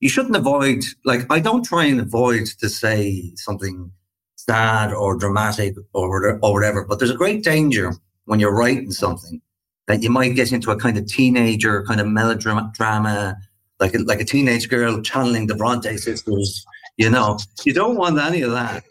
You 0.00 0.08
shouldn't 0.08 0.36
avoid, 0.36 0.84
like, 1.04 1.26
I 1.30 1.40
don't 1.40 1.64
try 1.64 1.84
and 1.84 2.00
avoid 2.00 2.46
to 2.60 2.68
say 2.68 3.32
something 3.36 3.90
sad 4.36 4.92
or 4.92 5.16
dramatic 5.16 5.74
or, 5.92 6.38
or 6.42 6.52
whatever, 6.52 6.84
but 6.84 6.98
there's 6.98 7.10
a 7.10 7.16
great 7.16 7.42
danger 7.42 7.92
when 8.26 8.38
you're 8.38 8.54
writing 8.54 8.92
something 8.92 9.40
that 9.88 10.02
you 10.02 10.10
might 10.10 10.36
get 10.36 10.52
into 10.52 10.70
a 10.70 10.78
kind 10.78 10.96
of 10.96 11.06
teenager 11.06 11.82
kind 11.84 12.00
of 12.00 12.06
melodrama, 12.06 13.36
like 13.80 13.94
a, 13.94 13.98
like 13.98 14.20
a 14.20 14.24
teenage 14.24 14.68
girl 14.68 15.00
channeling 15.02 15.46
the 15.46 15.54
Bronte 15.54 15.96
sisters. 15.96 16.64
You 16.96 17.10
know, 17.10 17.38
you 17.64 17.72
don't 17.72 17.96
want 17.96 18.18
any 18.18 18.42
of 18.42 18.52
that. 18.52 18.84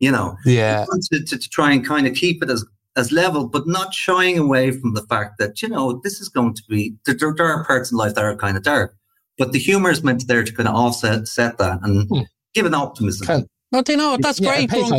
You 0.00 0.10
know, 0.10 0.36
yeah, 0.44 0.84
to, 1.12 1.24
to, 1.24 1.38
to 1.38 1.48
try 1.48 1.70
and 1.70 1.86
kind 1.86 2.08
of 2.08 2.14
keep 2.14 2.42
it 2.42 2.50
as 2.50 2.64
as 2.96 3.12
level, 3.12 3.46
but 3.46 3.68
not 3.68 3.94
shying 3.94 4.36
away 4.36 4.72
from 4.72 4.94
the 4.94 5.02
fact 5.02 5.38
that 5.38 5.62
you 5.62 5.68
know 5.68 6.00
this 6.02 6.20
is 6.20 6.28
going 6.28 6.54
to 6.54 6.62
be 6.68 6.96
there, 7.06 7.14
there 7.36 7.46
are 7.46 7.64
parts 7.64 7.92
in 7.92 7.98
life 7.98 8.14
that 8.16 8.24
are 8.24 8.34
kind 8.34 8.56
of 8.56 8.64
dark, 8.64 8.96
but 9.38 9.52
the 9.52 9.58
humor 9.58 9.90
is 9.90 10.02
meant 10.02 10.26
there 10.26 10.44
to 10.44 10.52
kind 10.52 10.68
of 10.68 10.74
offset 10.74 11.26
set 11.28 11.58
that 11.58 11.80
and 11.82 12.08
hmm. 12.08 12.20
give 12.54 12.66
an 12.66 12.74
optimism. 12.74 13.26
Can, 13.26 13.46
well, 13.70 13.82
do 13.82 13.92
you 13.92 13.98
know 13.98 14.16
that's 14.20 14.40
yeah, 14.40 14.66
great. 14.66 14.92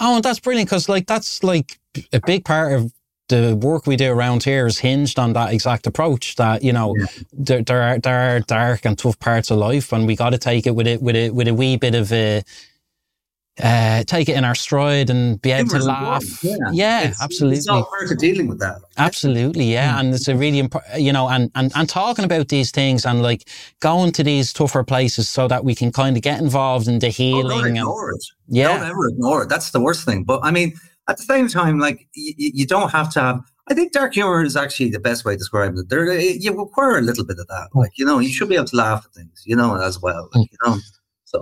Oh, 0.00 0.20
that's 0.20 0.40
brilliant 0.40 0.68
because 0.68 0.88
like 0.88 1.06
that's 1.06 1.44
like 1.44 1.78
a 2.12 2.20
big 2.24 2.44
part 2.44 2.72
of 2.72 2.92
the 3.28 3.56
work 3.56 3.86
we 3.86 3.96
do 3.96 4.10
around 4.12 4.42
here 4.42 4.66
is 4.66 4.78
hinged 4.78 5.18
on 5.18 5.32
that 5.32 5.52
exact 5.52 5.86
approach 5.86 6.36
that 6.36 6.62
you 6.62 6.72
know 6.72 6.94
yeah. 6.98 7.06
there, 7.32 7.62
there 7.62 7.82
are 7.82 7.98
there 7.98 8.36
are 8.36 8.40
dark 8.40 8.84
and 8.84 8.98
tough 8.98 9.18
parts 9.18 9.50
of 9.50 9.58
life 9.58 9.92
and 9.92 10.06
we 10.06 10.14
got 10.14 10.30
to 10.30 10.38
take 10.38 10.66
it 10.66 10.74
with 10.74 10.86
it 10.86 11.00
with 11.00 11.16
it 11.16 11.34
with 11.34 11.48
a 11.48 11.54
wee 11.54 11.76
bit 11.76 11.94
of 11.94 12.12
a 12.12 12.42
uh, 13.62 14.02
take 14.04 14.28
it 14.28 14.36
in 14.36 14.44
our 14.44 14.54
stride 14.54 15.10
and 15.10 15.40
be 15.40 15.52
able 15.52 15.68
to 15.70 15.78
laugh. 15.78 16.42
Yeah, 16.42 16.56
yeah 16.72 17.08
it's, 17.08 17.22
absolutely. 17.22 17.58
It's 17.58 17.68
all 17.68 17.84
part 17.84 18.10
of 18.10 18.18
dealing 18.18 18.48
with 18.48 18.58
that. 18.58 18.80
Absolutely, 18.98 19.72
yeah. 19.72 19.94
Mm. 19.94 20.00
And 20.00 20.14
it's 20.14 20.26
a 20.26 20.36
really 20.36 20.58
important, 20.58 21.00
you 21.00 21.12
know, 21.12 21.28
and, 21.28 21.50
and, 21.54 21.70
and 21.76 21.88
talking 21.88 22.24
about 22.24 22.48
these 22.48 22.72
things 22.72 23.04
and 23.04 23.22
like 23.22 23.48
going 23.80 24.10
to 24.12 24.24
these 24.24 24.52
tougher 24.52 24.82
places 24.82 25.28
so 25.28 25.46
that 25.46 25.64
we 25.64 25.74
can 25.74 25.92
kind 25.92 26.16
of 26.16 26.22
get 26.22 26.40
involved 26.40 26.88
in 26.88 26.98
the 26.98 27.10
healing. 27.10 27.58
Oh, 27.58 27.62
don't 27.62 27.66
ignore 27.66 28.08
and, 28.10 28.16
it. 28.16 28.26
Yeah. 28.48 28.68
Don't 28.68 28.90
ever 28.90 29.08
ignore 29.08 29.42
it. 29.44 29.48
That's 29.48 29.70
the 29.70 29.80
worst 29.80 30.04
thing. 30.04 30.24
But 30.24 30.40
I 30.42 30.50
mean, 30.50 30.74
at 31.06 31.16
the 31.16 31.22
same 31.22 31.48
time, 31.48 31.78
like 31.78 32.08
y- 32.16 32.34
you 32.36 32.66
don't 32.66 32.90
have 32.90 33.12
to 33.12 33.20
have. 33.20 33.40
I 33.68 33.74
think 33.74 33.92
dark 33.92 34.14
humor 34.14 34.42
is 34.42 34.56
actually 34.56 34.90
the 34.90 35.00
best 35.00 35.24
way 35.24 35.34
to 35.34 35.38
describe 35.38 35.74
it. 35.76 35.88
There, 35.88 36.12
you 36.12 36.58
require 36.58 36.98
a 36.98 37.02
little 37.02 37.24
bit 37.24 37.38
of 37.38 37.46
that. 37.46 37.68
Like 37.72 37.92
you 37.96 38.04
know, 38.04 38.18
you 38.18 38.30
should 38.30 38.48
be 38.48 38.56
able 38.56 38.66
to 38.66 38.76
laugh 38.76 39.06
at 39.06 39.14
things, 39.14 39.42
you 39.46 39.56
know, 39.56 39.76
as 39.76 40.02
well. 40.02 40.28
Like, 40.34 40.50
you 40.50 40.58
know, 40.66 40.76
so 41.24 41.40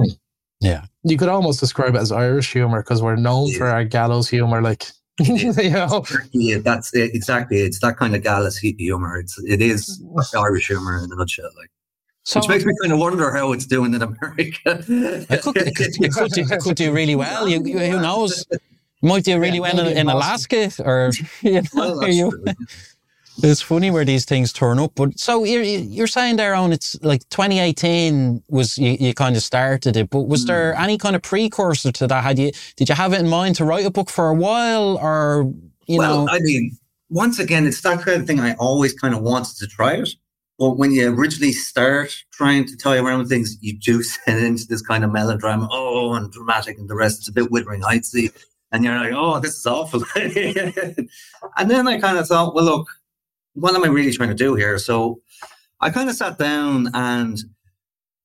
yeah, 0.63 0.85
you 1.03 1.17
could 1.19 1.29
almost 1.29 1.61
describe 1.61 1.95
it 1.95 1.99
as 1.99 2.13
Irish 2.13 2.53
humor 2.53 2.83
because 2.83 3.03
we're 3.03 3.17
known 3.17 3.49
yeah. 3.49 3.59
for 3.59 3.67
our 3.67 3.85
gallows 3.85 4.29
humor. 4.29 4.63
Like 4.63 4.87
you 5.21 5.53
know, 5.53 6.05
yeah, 6.33 6.59
that's 6.59 6.95
it, 6.95 7.15
exactly. 7.15 7.59
It's 7.59 7.81
that 7.81 7.97
kind 7.97 8.15
of 8.15 8.23
gallows 8.23 8.57
humor. 8.59 9.19
It's 9.19 9.39
it 9.43 9.61
is 9.61 10.03
Irish 10.37 10.69
humor 10.69 10.97
in 10.99 11.13
a 11.13 11.17
nutshell. 11.17 11.51
Like. 11.57 11.71
So, 12.25 12.39
Which 12.39 12.49
makes 12.49 12.65
me 12.65 12.73
kind 12.81 12.93
of 12.93 13.01
wonder 13.01 13.33
how 13.33 13.51
it's 13.51 13.67
doing 13.67 13.95
in 13.95 14.03
America. 14.03 14.55
it, 14.57 15.43
could, 15.43 15.57
it, 15.57 15.75
could, 15.75 15.89
it, 16.01 16.13
could, 16.13 16.31
do, 16.31 16.43
it 16.43 16.61
could 16.61 16.77
do 16.77 16.93
really 16.93 17.17
well. 17.17 17.49
You, 17.49 17.61
who 17.61 18.01
knows? 18.01 18.47
might 19.03 19.25
do 19.25 19.39
really 19.39 19.57
yeah, 19.57 19.61
well 19.61 19.79
in, 19.81 19.97
in 19.99 20.09
Alaska 20.09 20.71
or 20.85 21.11
you 21.43 21.63
know, 21.63 21.69
well, 21.75 22.09
you, 22.09 22.45
it's 23.39 23.63
funny 23.63 23.91
where 23.91 24.05
these 24.05 24.25
things 24.25 24.53
turn 24.53 24.79
up. 24.79 24.93
But 24.95 25.19
so 25.19 25.45
you're, 25.45 25.63
you're 25.63 26.07
saying 26.07 26.37
there 26.37 26.55
on 26.55 26.73
it's 26.73 26.97
like 27.03 27.29
2018 27.31 28.43
was 28.49 28.79
you, 28.79 28.97
you 28.99 29.15
kind 29.15 29.37
of 29.37 29.43
started 29.43 29.97
it, 29.97 30.11
but 30.11 30.23
was 30.23 30.45
mm. 30.45 30.49
there 30.49 30.75
any 30.75 30.99
kind 30.99 31.17
of 31.17 31.23
precursor 31.23 31.93
to 31.93 32.07
that? 32.07 32.23
Had 32.23 32.39
you 32.39 32.53
did 32.77 32.89
you 32.89 32.95
have 32.95 33.13
it 33.13 33.21
in 33.21 33.29
mind 33.29 33.57
to 33.57 33.65
write 33.65 33.87
a 33.87 33.91
book 33.91 34.11
for 34.11 34.29
a 34.29 34.35
while, 34.35 34.99
or 34.99 35.53
you 35.87 35.99
well, 35.99 36.27
know? 36.27 36.33
I 36.33 36.41
mean, 36.41 36.77
once 37.09 37.39
again, 37.39 37.67
it's 37.67 37.81
that 37.83 38.03
kind 38.03 38.21
of 38.21 38.27
thing. 38.27 38.41
I 38.41 38.55
always 38.55 38.93
kind 38.93 39.15
of 39.15 39.23
wanted 39.23 39.57
to 39.59 39.67
try 39.67 39.95
it. 39.95 40.11
But 40.59 40.77
when 40.77 40.93
you 40.93 41.13
originally 41.13 41.53
start 41.53 42.15
trying 42.33 42.67
to 42.67 42.77
tie 42.77 42.99
around 42.99 43.27
things, 43.27 43.57
you 43.61 43.79
do 43.79 44.03
set 44.03 44.39
into 44.39 44.67
this 44.67 44.83
kind 44.83 45.05
of 45.05 45.11
melodrama, 45.11 45.69
oh, 45.73 46.15
and 46.15 46.31
dramatic, 46.31 46.79
and 46.79 46.89
the 46.89 46.95
rest 46.95 47.23
is 47.23 47.29
a 47.29 47.33
bit 47.33 47.51
Wuthering 47.51 47.83
Heightsy 47.83 48.31
and 48.73 48.85
you're 48.85 48.99
like, 48.99 49.13
oh, 49.15 49.39
this 49.39 49.57
is 49.57 49.67
awful. 49.67 50.03
and 50.17 51.71
then 51.71 51.87
I 51.87 52.01
kind 52.01 52.17
of 52.17 52.27
thought, 52.27 52.55
well, 52.55 52.65
look, 52.65 52.89
what 53.55 53.75
am 53.75 53.85
I 53.85 53.89
really 53.89 54.13
trying 54.13 54.31
to 54.31 54.35
do 54.35 54.55
here? 54.55 54.79
So 54.79 55.21
I 55.81 55.91
kind 55.91 56.09
of 56.09 56.17
sat 56.17 56.39
down 56.39 56.91
and 56.95 57.39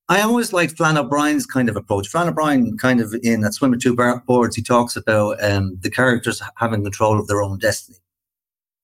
I 0.09 0.21
always 0.21 0.53
liked 0.53 0.77
Flann 0.77 0.97
O'Brien's 0.97 1.45
kind 1.45 1.67
of 1.67 1.75
approach. 1.75 2.07
Flann 2.07 2.29
O'Brien, 2.29 2.77
kind 2.77 3.01
of 3.01 3.13
in 3.23 3.41
that 3.41 3.53
swim 3.53 3.77
Swimmer 3.77 3.77
Two 3.77 4.21
Boards, 4.25 4.55
he 4.55 4.61
talks 4.61 4.95
about 4.95 5.43
um, 5.43 5.77
the 5.81 5.89
characters 5.89 6.41
having 6.55 6.83
control 6.83 7.19
of 7.19 7.27
their 7.27 7.41
own 7.41 7.57
destiny. 7.57 7.97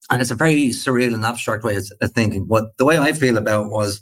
And 0.09 0.21
it's 0.21 0.31
a 0.31 0.35
very 0.35 0.69
surreal 0.69 1.13
and 1.13 1.23
abstract 1.23 1.63
way 1.63 1.77
of, 1.77 1.89
of 2.01 2.12
thinking. 2.12 2.47
What 2.47 2.77
the 2.77 2.83
way 2.83 2.97
I 2.97 3.13
feel 3.13 3.38
about 3.38 3.69
was 3.69 4.01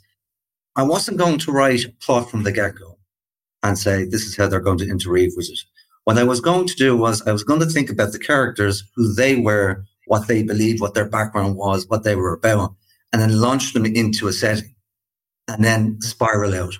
I 0.75 0.83
wasn't 0.83 1.19
going 1.19 1.37
to 1.39 1.51
write 1.51 1.85
a 1.85 1.89
plot 1.99 2.31
from 2.31 2.43
the 2.43 2.51
get 2.51 2.75
go 2.75 2.97
and 3.61 3.77
say, 3.77 4.05
this 4.05 4.23
is 4.23 4.35
how 4.35 4.47
they're 4.47 4.59
going 4.59 4.79
to 4.79 4.89
interweave 4.89 5.33
with 5.35 5.49
it. 5.49 5.59
What 6.05 6.17
I 6.17 6.23
was 6.23 6.41
going 6.41 6.65
to 6.67 6.75
do 6.75 6.97
was 6.97 7.21
I 7.27 7.31
was 7.31 7.43
going 7.43 7.59
to 7.59 7.67
think 7.67 7.91
about 7.91 8.13
the 8.13 8.19
characters, 8.19 8.83
who 8.95 9.13
they 9.13 9.35
were, 9.35 9.85
what 10.07 10.27
they 10.27 10.43
believed, 10.43 10.81
what 10.81 10.93
their 10.93 11.09
background 11.09 11.55
was, 11.55 11.87
what 11.87 12.03
they 12.03 12.15
were 12.15 12.33
about, 12.33 12.75
and 13.11 13.21
then 13.21 13.39
launch 13.39 13.73
them 13.73 13.85
into 13.85 14.27
a 14.27 14.33
setting 14.33 14.75
and 15.47 15.63
then 15.63 15.99
spiral 16.01 16.53
out. 16.53 16.77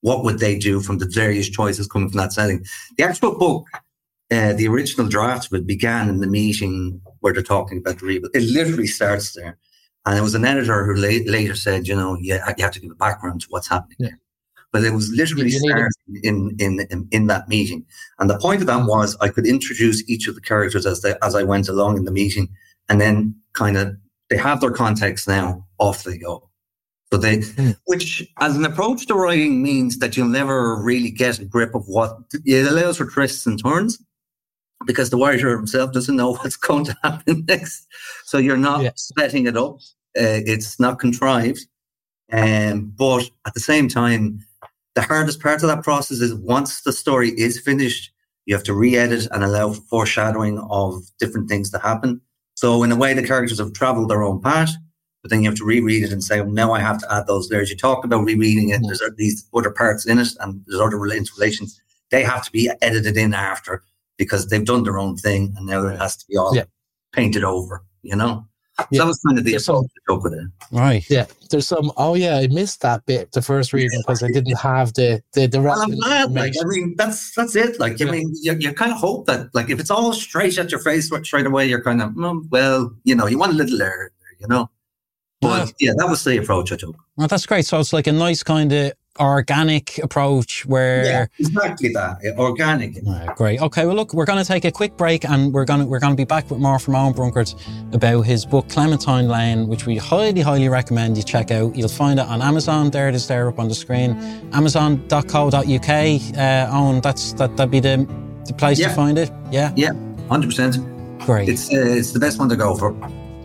What 0.00 0.24
would 0.24 0.38
they 0.38 0.58
do 0.58 0.80
from 0.80 0.98
the 0.98 1.08
various 1.08 1.48
choices 1.48 1.86
coming 1.86 2.08
from 2.08 2.18
that 2.18 2.32
setting? 2.32 2.64
The 2.96 3.04
actual 3.04 3.38
book, 3.38 3.66
uh, 4.30 4.52
the 4.52 4.68
original 4.68 5.08
draft 5.08 5.46
of 5.46 5.54
it 5.54 5.66
began 5.66 6.08
in 6.08 6.20
the 6.20 6.26
meeting 6.26 7.00
where 7.20 7.32
they're 7.32 7.42
talking 7.42 7.78
about 7.78 7.98
the 7.98 8.06
rebuild. 8.06 8.34
It 8.34 8.42
literally 8.42 8.86
starts 8.86 9.32
there. 9.32 9.58
And 10.04 10.16
it 10.16 10.22
was 10.22 10.36
an 10.36 10.44
editor 10.44 10.84
who 10.84 10.94
la- 10.94 11.30
later 11.32 11.56
said, 11.56 11.88
you 11.88 11.96
know, 11.96 12.16
yeah, 12.20 12.52
you 12.56 12.62
have 12.64 12.74
to 12.74 12.80
give 12.80 12.92
a 12.92 12.94
background 12.94 13.40
to 13.40 13.46
what's 13.50 13.68
happening 13.68 13.96
yeah 13.98 14.10
but 14.76 14.84
it 14.84 14.92
was 14.92 15.08
literally 15.08 15.48
started 15.48 15.90
in, 16.22 16.54
in, 16.58 16.86
in, 16.90 17.08
in, 17.10 17.26
that 17.28 17.48
meeting. 17.48 17.82
And 18.18 18.28
the 18.28 18.38
point 18.38 18.60
of 18.60 18.66
that 18.66 18.86
was 18.86 19.16
I 19.22 19.30
could 19.30 19.46
introduce 19.46 20.06
each 20.06 20.28
of 20.28 20.34
the 20.34 20.40
characters 20.42 20.84
as 20.84 21.00
they, 21.00 21.14
as 21.22 21.34
I 21.34 21.44
went 21.44 21.70
along 21.70 21.96
in 21.96 22.04
the 22.04 22.10
meeting 22.10 22.48
and 22.90 23.00
then 23.00 23.34
kind 23.54 23.78
of 23.78 23.96
they 24.28 24.36
have 24.36 24.60
their 24.60 24.70
context 24.70 25.26
now, 25.26 25.66
off 25.78 26.04
they 26.04 26.18
go. 26.18 26.50
So 27.10 27.16
they, 27.16 27.38
mm. 27.38 27.74
which 27.86 28.22
as 28.38 28.54
an 28.54 28.66
approach 28.66 29.06
to 29.06 29.14
writing 29.14 29.62
means 29.62 29.98
that 30.00 30.14
you'll 30.14 30.28
never 30.28 30.76
really 30.76 31.10
get 31.10 31.38
a 31.38 31.46
grip 31.46 31.74
of 31.74 31.86
what 31.86 32.18
it 32.44 32.70
allows 32.70 32.98
for 32.98 33.06
twists 33.06 33.46
and 33.46 33.58
turns 33.62 33.98
because 34.84 35.08
the 35.08 35.16
writer 35.16 35.56
himself 35.56 35.90
doesn't 35.92 36.16
know 36.16 36.32
what's 36.36 36.56
going 36.56 36.84
to 36.84 36.96
happen 37.02 37.46
next. 37.48 37.86
So 38.24 38.36
you're 38.36 38.58
not 38.58 38.82
yes. 38.82 39.10
setting 39.18 39.46
it 39.46 39.56
up. 39.56 39.76
Uh, 40.18 40.44
it's 40.44 40.78
not 40.78 40.98
contrived. 40.98 41.66
Um, 42.32 42.92
but 42.96 43.30
at 43.46 43.54
the 43.54 43.60
same 43.60 43.88
time, 43.88 44.44
the 44.96 45.02
hardest 45.02 45.40
part 45.40 45.62
of 45.62 45.68
that 45.68 45.84
process 45.84 46.18
is 46.20 46.34
once 46.34 46.80
the 46.80 46.92
story 46.92 47.30
is 47.38 47.60
finished, 47.60 48.10
you 48.46 48.54
have 48.54 48.64
to 48.64 48.74
re-edit 48.74 49.28
and 49.30 49.44
allow 49.44 49.72
foreshadowing 49.72 50.58
of 50.70 51.04
different 51.20 51.48
things 51.48 51.70
to 51.70 51.78
happen. 51.78 52.20
So 52.54 52.82
in 52.82 52.90
a 52.90 52.96
way, 52.96 53.12
the 53.12 53.26
characters 53.26 53.58
have 53.58 53.74
traveled 53.74 54.08
their 54.08 54.22
own 54.22 54.40
path, 54.40 54.70
but 55.22 55.30
then 55.30 55.42
you 55.42 55.50
have 55.50 55.58
to 55.58 55.64
reread 55.64 56.02
it 56.04 56.12
and 56.12 56.24
say, 56.24 56.40
well, 56.40 56.50
now 56.50 56.72
I 56.72 56.80
have 56.80 56.98
to 57.00 57.12
add 57.12 57.26
those 57.26 57.50
layers. 57.50 57.68
You 57.68 57.76
talk 57.76 58.04
about 58.04 58.24
rereading 58.24 58.70
it, 58.70 58.80
there's 58.84 59.02
these 59.16 59.46
other 59.54 59.70
parts 59.70 60.06
in 60.06 60.18
it, 60.18 60.28
and 60.40 60.64
there's 60.66 60.80
other 60.80 61.04
interrelations. 61.04 61.78
They 62.10 62.22
have 62.22 62.44
to 62.44 62.52
be 62.52 62.70
edited 62.80 63.16
in 63.18 63.34
after 63.34 63.82
because 64.16 64.48
they've 64.48 64.64
done 64.64 64.84
their 64.84 64.98
own 64.98 65.16
thing, 65.16 65.52
and 65.56 65.66
now 65.66 65.86
it 65.86 65.98
has 65.98 66.16
to 66.16 66.26
be 66.26 66.38
all 66.38 66.56
Yeah. 66.56 66.64
painted 67.12 67.44
over. 67.44 67.84
You 68.02 68.16
know, 68.16 68.46
Yeah. 68.90 69.00
that 69.00 69.06
was 69.06 69.18
kind 69.26 69.38
of 69.38 69.44
the 69.44 69.52
There's 69.52 69.64
some- 69.64 69.76
approach 69.76 69.90
I 70.08 70.12
took 70.12 70.24
with 70.24 70.34
it. 70.34 70.46
Right. 70.70 71.04
Yeah, 71.08 71.26
there's 71.50 71.66
some. 71.66 71.90
Oh 71.96 72.14
yeah, 72.14 72.36
I 72.36 72.46
missed 72.48 72.82
that 72.82 73.06
bit 73.06 73.32
the 73.32 73.40
first 73.40 73.72
reading 73.72 74.00
because 74.02 74.22
I 74.22 74.28
didn't 74.28 74.58
have 74.58 74.92
the 74.94 75.22
the 75.32 75.46
the 75.46 75.60
Well, 75.62 75.72
I'm 75.80 75.90
relevant 75.92 76.02
glad. 76.02 76.32
Like. 76.32 76.54
I 76.60 76.64
mean, 76.66 76.94
that's 76.96 77.34
that's 77.34 77.56
it. 77.56 77.80
Like, 77.80 78.00
I 78.02 78.04
mean, 78.04 78.32
you, 78.42 78.54
you 78.58 78.72
kind 78.74 78.92
of 78.92 78.98
hope 78.98 79.26
that, 79.26 79.54
like, 79.54 79.70
if 79.70 79.80
it's 79.80 79.90
all 79.90 80.12
straight 80.12 80.58
at 80.58 80.70
your 80.70 80.80
face 80.80 81.10
straight 81.22 81.46
away, 81.46 81.66
you're 81.68 81.82
kind 81.82 82.02
of, 82.02 82.10
mm, 82.10 82.48
well, 82.50 82.92
you 83.04 83.14
know, 83.14 83.26
you 83.26 83.38
want 83.38 83.52
a 83.52 83.56
little 83.56 83.80
air, 83.80 84.12
you 84.40 84.46
know. 84.48 84.68
But 85.40 85.72
yeah, 85.80 85.92
that 85.96 86.08
was 86.08 86.24
the 86.24 86.36
approach 86.38 86.72
I 86.72 86.76
took. 86.76 86.96
Well, 87.16 87.28
that's 87.28 87.46
great. 87.46 87.64
So 87.66 87.78
it's 87.80 87.92
like 87.92 88.06
a 88.06 88.12
nice 88.12 88.42
kind 88.42 88.72
of 88.72 88.92
organic 89.20 89.98
approach 89.98 90.66
where. 90.66 91.04
yeah, 91.04 91.26
exactly 91.38 91.90
that. 91.94 92.18
Organic. 92.38 92.98
Right, 93.04 93.34
great. 93.36 93.60
Okay, 93.60 93.86
well, 93.86 93.94
look, 93.96 94.12
we're 94.14 94.24
going 94.24 94.38
to 94.42 94.44
take 94.44 94.64
a 94.64 94.70
quick 94.72 94.96
break, 94.96 95.24
and 95.24 95.52
we're 95.52 95.64
going 95.64 95.80
to 95.80 95.86
we're 95.86 95.98
going 96.00 96.12
to 96.12 96.16
be 96.16 96.24
back 96.24 96.50
with 96.50 96.58
more 96.60 96.78
from 96.78 96.94
Owen 96.94 97.14
Brunkert 97.14 97.54
about 97.94 98.22
his 98.22 98.44
book 98.46 98.68
Clementine 98.68 99.28
Lane, 99.28 99.68
which 99.68 99.86
we 99.86 99.96
highly, 99.96 100.40
highly 100.40 100.68
recommend 100.68 101.16
you 101.16 101.22
check 101.22 101.50
out. 101.50 101.74
You'll 101.76 101.88
find 101.88 102.18
it 102.20 102.26
on 102.26 102.42
Amazon. 102.42 102.90
There 102.90 103.08
it 103.08 103.14
is, 103.14 103.26
there 103.28 103.48
up 103.48 103.58
on 103.58 103.68
the 103.68 103.74
screen. 103.74 104.10
Amazon.co.uk. 104.52 106.36
Uh, 106.38 106.70
Owen, 106.76 107.00
that's 107.00 107.32
that 107.34 107.56
that'd 107.56 107.70
be 107.70 107.80
the 107.80 108.06
the 108.46 108.52
place 108.54 108.78
Yeah. 108.78 108.88
to 108.88 108.94
find 108.94 109.18
it. 109.18 109.30
Yeah, 109.50 109.72
Yeah, 109.76 109.92
hundred 110.28 110.48
percent. 110.48 110.78
great. 111.20 111.48
It's 111.48 111.72
uh, 111.72 111.76
it's 111.78 112.12
the 112.12 112.20
best 112.20 112.38
one 112.38 112.48
to 112.48 112.56
go 112.56 112.76
for. 112.76 112.94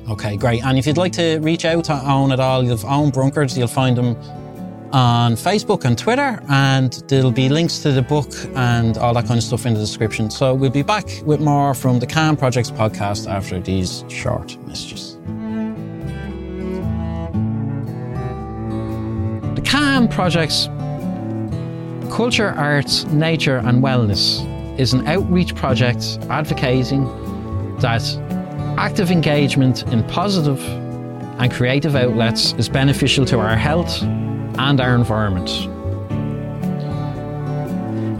Okay, 0.09 0.35
great. 0.35 0.63
And 0.65 0.77
if 0.77 0.85
you'd 0.85 0.97
like 0.97 1.13
to 1.13 1.39
reach 1.39 1.63
out 1.63 1.85
to 1.85 1.93
Owen 1.93 2.31
at 2.31 2.39
all, 2.39 2.63
you'll 2.63 2.79
Owen 2.85 3.11
Brunkert. 3.11 3.55
You'll 3.57 3.67
find 3.67 3.97
him 3.97 4.15
on 4.93 5.33
Facebook 5.33 5.85
and 5.85 5.97
Twitter, 5.97 6.41
and 6.49 6.93
there'll 7.07 7.31
be 7.31 7.49
links 7.49 7.79
to 7.79 7.91
the 7.91 8.01
book 8.01 8.31
and 8.55 8.97
all 8.97 9.13
that 9.13 9.25
kind 9.25 9.37
of 9.37 9.43
stuff 9.43 9.65
in 9.65 9.73
the 9.73 9.79
description. 9.79 10.29
So 10.29 10.53
we'll 10.53 10.69
be 10.69 10.83
back 10.83 11.07
with 11.25 11.39
more 11.39 11.73
from 11.73 11.99
the 11.99 12.07
Can 12.07 12.35
Projects 12.35 12.71
podcast 12.71 13.29
after 13.29 13.59
these 13.59 14.03
short 14.09 14.57
messages. 14.67 15.17
The 19.55 19.61
Can 19.63 20.07
Projects 20.07 20.67
Culture, 22.11 22.49
Arts, 22.49 23.05
Nature 23.05 23.57
and 23.57 23.81
Wellness 23.81 24.47
is 24.79 24.93
an 24.93 25.07
outreach 25.07 25.55
project 25.55 26.19
advocating 26.29 27.05
that 27.77 28.03
active 28.77 29.11
engagement 29.11 29.83
in 29.93 30.03
positive 30.05 30.59
and 31.39 31.51
creative 31.51 31.95
outlets 31.95 32.53
is 32.53 32.69
beneficial 32.69 33.25
to 33.25 33.39
our 33.39 33.55
health 33.55 34.03
and 34.57 34.81
our 34.81 34.95
environment. 34.95 35.49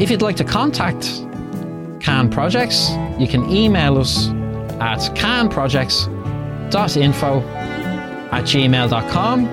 If 0.02 0.10
you'd 0.10 0.22
like 0.22 0.38
to 0.38 0.44
contact 0.44 1.24
Can 2.00 2.30
Projects, 2.30 2.90
you 3.20 3.28
can 3.28 3.50
email 3.50 3.98
us 3.98 4.30
at 4.80 5.00
canprojects.info 5.16 7.42
at 8.32 8.46
gmail.com 8.46 9.46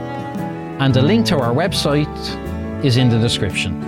and 0.81 0.95
the 0.95 1.03
link 1.03 1.27
to 1.27 1.39
our 1.39 1.53
website 1.53 2.85
is 2.85 2.97
in 2.97 3.09
the 3.09 3.19
description. 3.19 3.83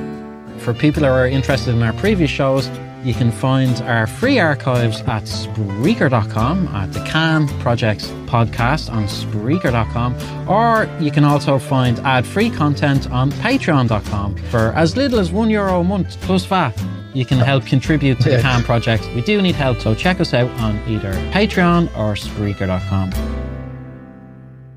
For 0.58 0.74
people 0.74 1.04
who 1.04 1.08
are 1.08 1.26
interested 1.26 1.74
in 1.74 1.82
our 1.82 1.94
previous 1.94 2.30
shows, 2.30 2.68
you 3.04 3.14
can 3.14 3.32
find 3.32 3.80
our 3.82 4.06
free 4.06 4.38
archives 4.38 5.00
at 5.02 5.22
Spreaker.com 5.22 6.68
at 6.68 6.92
the 6.92 7.02
Can 7.04 7.48
Projects 7.60 8.08
podcast 8.26 8.92
on 8.92 9.04
Spreaker.com, 9.04 10.14
or 10.48 10.88
you 11.02 11.10
can 11.10 11.24
also 11.24 11.58
find 11.58 11.98
ad 12.00 12.26
free 12.26 12.50
content 12.50 13.10
on 13.10 13.30
Patreon.com 13.32 14.36
for 14.50 14.72
as 14.74 14.96
little 14.96 15.18
as 15.18 15.32
one 15.32 15.50
euro 15.50 15.80
a 15.80 15.84
month 15.84 16.20
plus 16.20 16.44
VAT. 16.44 16.72
You 17.14 17.24
can 17.24 17.38
help 17.38 17.66
contribute 17.66 18.20
to 18.20 18.30
the. 18.30 18.40
Can 18.40 18.62
Project. 18.62 19.08
We 19.14 19.22
do 19.22 19.42
need 19.42 19.56
help, 19.56 19.80
so 19.80 19.94
check 19.94 20.20
us 20.20 20.32
out 20.32 20.50
on 20.60 20.76
either 20.88 21.12
Patreon 21.32 21.86
or 21.96 22.14
Spreaker.com. 22.14 23.12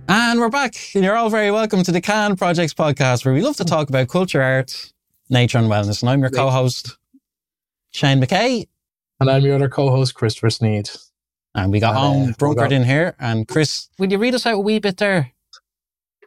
And 0.07 0.39
we're 0.39 0.49
back. 0.49 0.75
And 0.95 1.03
you're 1.03 1.15
all 1.15 1.29
very 1.29 1.51
welcome 1.51 1.83
to 1.83 1.91
the 1.91 2.01
Can 2.01 2.35
Projects 2.35 2.73
podcast, 2.73 3.25
where 3.25 3.33
we 3.33 3.41
love 3.41 3.57
to 3.57 3.65
talk 3.65 3.89
about 3.89 4.07
culture, 4.07 4.41
art, 4.41 4.91
nature, 5.29 5.57
and 5.57 5.67
wellness. 5.67 6.01
And 6.01 6.09
I'm 6.09 6.21
your 6.21 6.29
co 6.29 6.49
host, 6.49 6.97
Shane 7.93 8.21
McKay. 8.21 8.67
And 9.19 9.29
I'm 9.29 9.43
your 9.43 9.55
other 9.55 9.69
co-host, 9.69 10.15
Christopher 10.15 10.49
Sneed. 10.49 10.89
And 11.55 11.71
we 11.71 11.79
got 11.79 11.95
And, 11.95 11.97
uh, 11.97 12.01
Owen 12.07 12.35
we 12.49 12.55
got- 12.55 12.71
in 12.71 12.83
here. 12.83 13.15
And 13.19 13.47
Chris, 13.47 13.87
will 13.99 14.11
you 14.11 14.17
read 14.17 14.33
us 14.35 14.45
out 14.45 14.55
a 14.55 14.59
wee 14.59 14.79
bit 14.79 14.97
there? 14.97 15.31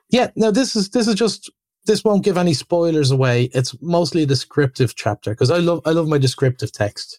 Yeah, 0.09 0.31
no, 0.37 0.53
this 0.53 0.77
is 0.77 0.91
this 0.91 1.09
is 1.09 1.17
just 1.17 1.51
this 1.87 2.05
won't 2.05 2.25
give 2.25 2.37
any 2.37 2.55
spoilers 2.55 3.11
away. 3.11 3.45
It's 3.53 3.75
mostly 3.83 4.23
a 4.23 4.27
descriptive 4.27 4.95
chapter 4.95 5.31
because 5.31 5.51
I 5.51 5.59
love 5.59 5.81
I 5.85 5.91
love 5.91 6.07
my 6.09 6.19
descriptive 6.19 6.71
text. 6.71 7.19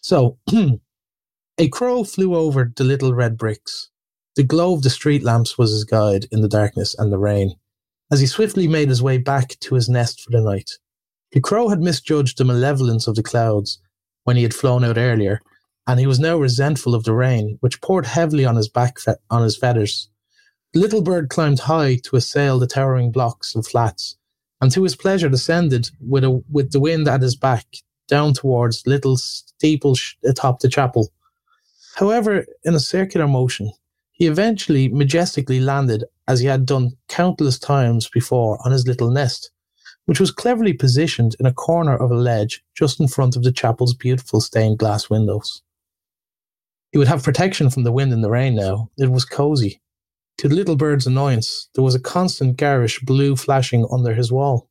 So, 0.00 0.38
a 1.58 1.68
crow 1.68 2.02
flew 2.04 2.34
over 2.34 2.72
the 2.74 2.84
little 2.84 3.12
red 3.14 3.36
bricks. 3.36 3.90
The 4.36 4.42
glow 4.42 4.72
of 4.74 4.82
the 4.82 4.90
street 4.90 5.22
lamps 5.22 5.58
was 5.58 5.70
his 5.70 5.84
guide 5.84 6.26
in 6.32 6.40
the 6.40 6.48
darkness 6.48 6.94
and 6.98 7.12
the 7.12 7.18
rain, 7.18 7.56
as 8.10 8.20
he 8.20 8.26
swiftly 8.26 8.66
made 8.66 8.88
his 8.88 9.02
way 9.02 9.18
back 9.18 9.58
to 9.60 9.74
his 9.74 9.88
nest 9.88 10.22
for 10.22 10.30
the 10.30 10.40
night. 10.40 10.70
The 11.34 11.40
crow 11.40 11.68
had 11.68 11.80
misjudged 11.80 12.38
the 12.38 12.44
malevolence 12.44 13.08
of 13.08 13.16
the 13.16 13.22
clouds 13.24 13.80
when 14.22 14.36
he 14.36 14.44
had 14.44 14.54
flown 14.54 14.84
out 14.84 14.96
earlier, 14.96 15.40
and 15.84 15.98
he 15.98 16.06
was 16.06 16.20
now 16.20 16.38
resentful 16.38 16.94
of 16.94 17.02
the 17.02 17.12
rain, 17.12 17.58
which 17.60 17.80
poured 17.80 18.06
heavily 18.06 18.44
on 18.44 18.54
his 18.54 18.68
back 18.68 19.00
fe- 19.00 19.16
on 19.30 19.42
his 19.42 19.56
feathers. 19.56 20.08
The 20.72 20.78
little 20.78 21.02
bird 21.02 21.30
climbed 21.30 21.58
high 21.58 21.96
to 22.04 22.14
assail 22.14 22.60
the 22.60 22.68
towering 22.68 23.10
blocks 23.10 23.52
and 23.52 23.66
flats, 23.66 24.16
and 24.60 24.70
to 24.70 24.84
his 24.84 24.94
pleasure 24.94 25.28
descended 25.28 25.90
with 26.00 26.22
a 26.22 26.40
with 26.48 26.70
the 26.70 26.78
wind 26.78 27.08
at 27.08 27.22
his 27.22 27.34
back 27.34 27.66
down 28.06 28.32
towards 28.32 28.86
little 28.86 29.16
steeple 29.16 29.96
atop 30.24 30.60
the 30.60 30.68
chapel. 30.68 31.12
However, 31.96 32.46
in 32.62 32.76
a 32.76 32.80
circular 32.80 33.26
motion, 33.26 33.72
he 34.12 34.28
eventually 34.28 34.88
majestically 34.88 35.58
landed 35.58 36.04
as 36.28 36.38
he 36.38 36.46
had 36.46 36.64
done 36.64 36.92
countless 37.08 37.58
times 37.58 38.08
before 38.08 38.64
on 38.64 38.70
his 38.70 38.86
little 38.86 39.10
nest, 39.10 39.50
which 40.06 40.20
was 40.20 40.30
cleverly 40.30 40.72
positioned 40.72 41.34
in 41.40 41.46
a 41.46 41.52
corner 41.52 41.96
of 41.96 42.10
a 42.10 42.14
ledge 42.14 42.62
just 42.74 43.00
in 43.00 43.08
front 43.08 43.36
of 43.36 43.42
the 43.42 43.52
chapel's 43.52 43.94
beautiful 43.94 44.40
stained 44.40 44.78
glass 44.78 45.08
windows. 45.08 45.62
He 46.92 46.98
would 46.98 47.08
have 47.08 47.22
protection 47.22 47.70
from 47.70 47.84
the 47.84 47.92
wind 47.92 48.12
and 48.12 48.22
the 48.22 48.30
rain 48.30 48.54
now. 48.54 48.90
It 48.98 49.10
was 49.10 49.24
cozy. 49.24 49.80
To 50.38 50.48
the 50.48 50.54
little 50.54 50.76
bird's 50.76 51.06
annoyance, 51.06 51.68
there 51.74 51.84
was 51.84 51.94
a 51.94 52.00
constant 52.00 52.56
garish 52.56 53.00
blue 53.00 53.36
flashing 53.36 53.86
under 53.90 54.14
his 54.14 54.30
wall. 54.30 54.68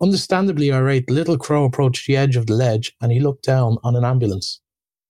Understandably 0.00 0.72
irate, 0.72 1.06
the 1.06 1.14
little 1.14 1.38
crow 1.38 1.64
approached 1.64 2.06
the 2.06 2.16
edge 2.16 2.36
of 2.36 2.46
the 2.46 2.54
ledge 2.54 2.94
and 3.00 3.10
he 3.10 3.20
looked 3.20 3.44
down 3.44 3.78
on 3.82 3.96
an 3.96 4.04
ambulance. 4.04 4.60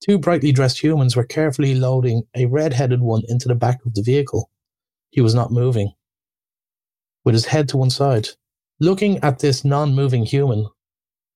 Two 0.03 0.17
brightly 0.17 0.51
dressed 0.51 0.81
humans 0.81 1.15
were 1.15 1.25
carefully 1.25 1.75
loading 1.75 2.23
a 2.35 2.45
red 2.45 2.73
headed 2.73 3.01
one 3.01 3.23
into 3.27 3.47
the 3.47 3.55
back 3.55 3.79
of 3.85 3.93
the 3.93 4.01
vehicle. 4.01 4.49
He 5.11 5.21
was 5.21 5.35
not 5.35 5.51
moving, 5.51 5.93
with 7.25 7.33
his 7.33 7.45
head 7.45 7.67
to 7.69 7.77
one 7.77 7.89
side. 7.89 8.29
Looking 8.81 9.17
at 9.19 9.39
this 9.39 9.65
non 9.65 9.93
moving 9.93 10.25
human 10.25 10.65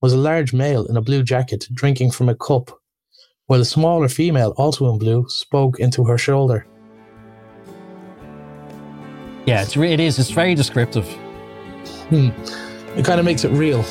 was 0.01 0.13
a 0.13 0.17
large 0.17 0.53
male 0.53 0.86
in 0.86 0.95
a 0.95 1.01
blue 1.01 1.23
jacket 1.23 1.67
drinking 1.73 2.12
from 2.12 2.29
a 2.29 2.36
cup, 2.36 2.71
while 3.47 3.60
a 3.60 3.65
smaller 3.65 4.08
female, 4.08 4.53
also 4.56 4.89
in 4.91 4.97
blue, 4.97 5.25
spoke 5.27 5.77
into 5.79 6.06
her 6.06 6.17
shoulder. 6.17 6.65
Yeah, 9.45 9.62
it's 9.62 9.75
it 9.75 9.99
is. 9.99 10.19
It's 10.19 10.29
very 10.29 10.56
descriptive. 10.56 11.06
Hmm. 12.10 12.29
It 12.97 13.03
kind 13.03 13.19
of 13.19 13.25
makes 13.25 13.43
it 13.43 13.49
real. 13.49 13.84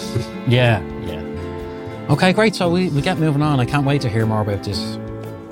Yeah, 0.49 0.83
yeah. 1.03 2.07
Okay, 2.09 2.33
great. 2.33 2.55
So 2.55 2.71
we, 2.71 2.89
we 2.89 3.03
get 3.03 3.19
moving 3.19 3.43
on. 3.43 3.61
I 3.61 3.67
can't 3.67 3.85
wait 3.85 4.01
to 4.03 4.09
hear 4.09 4.25
more 4.25 4.41
about 4.41 4.63
this. 4.63 4.99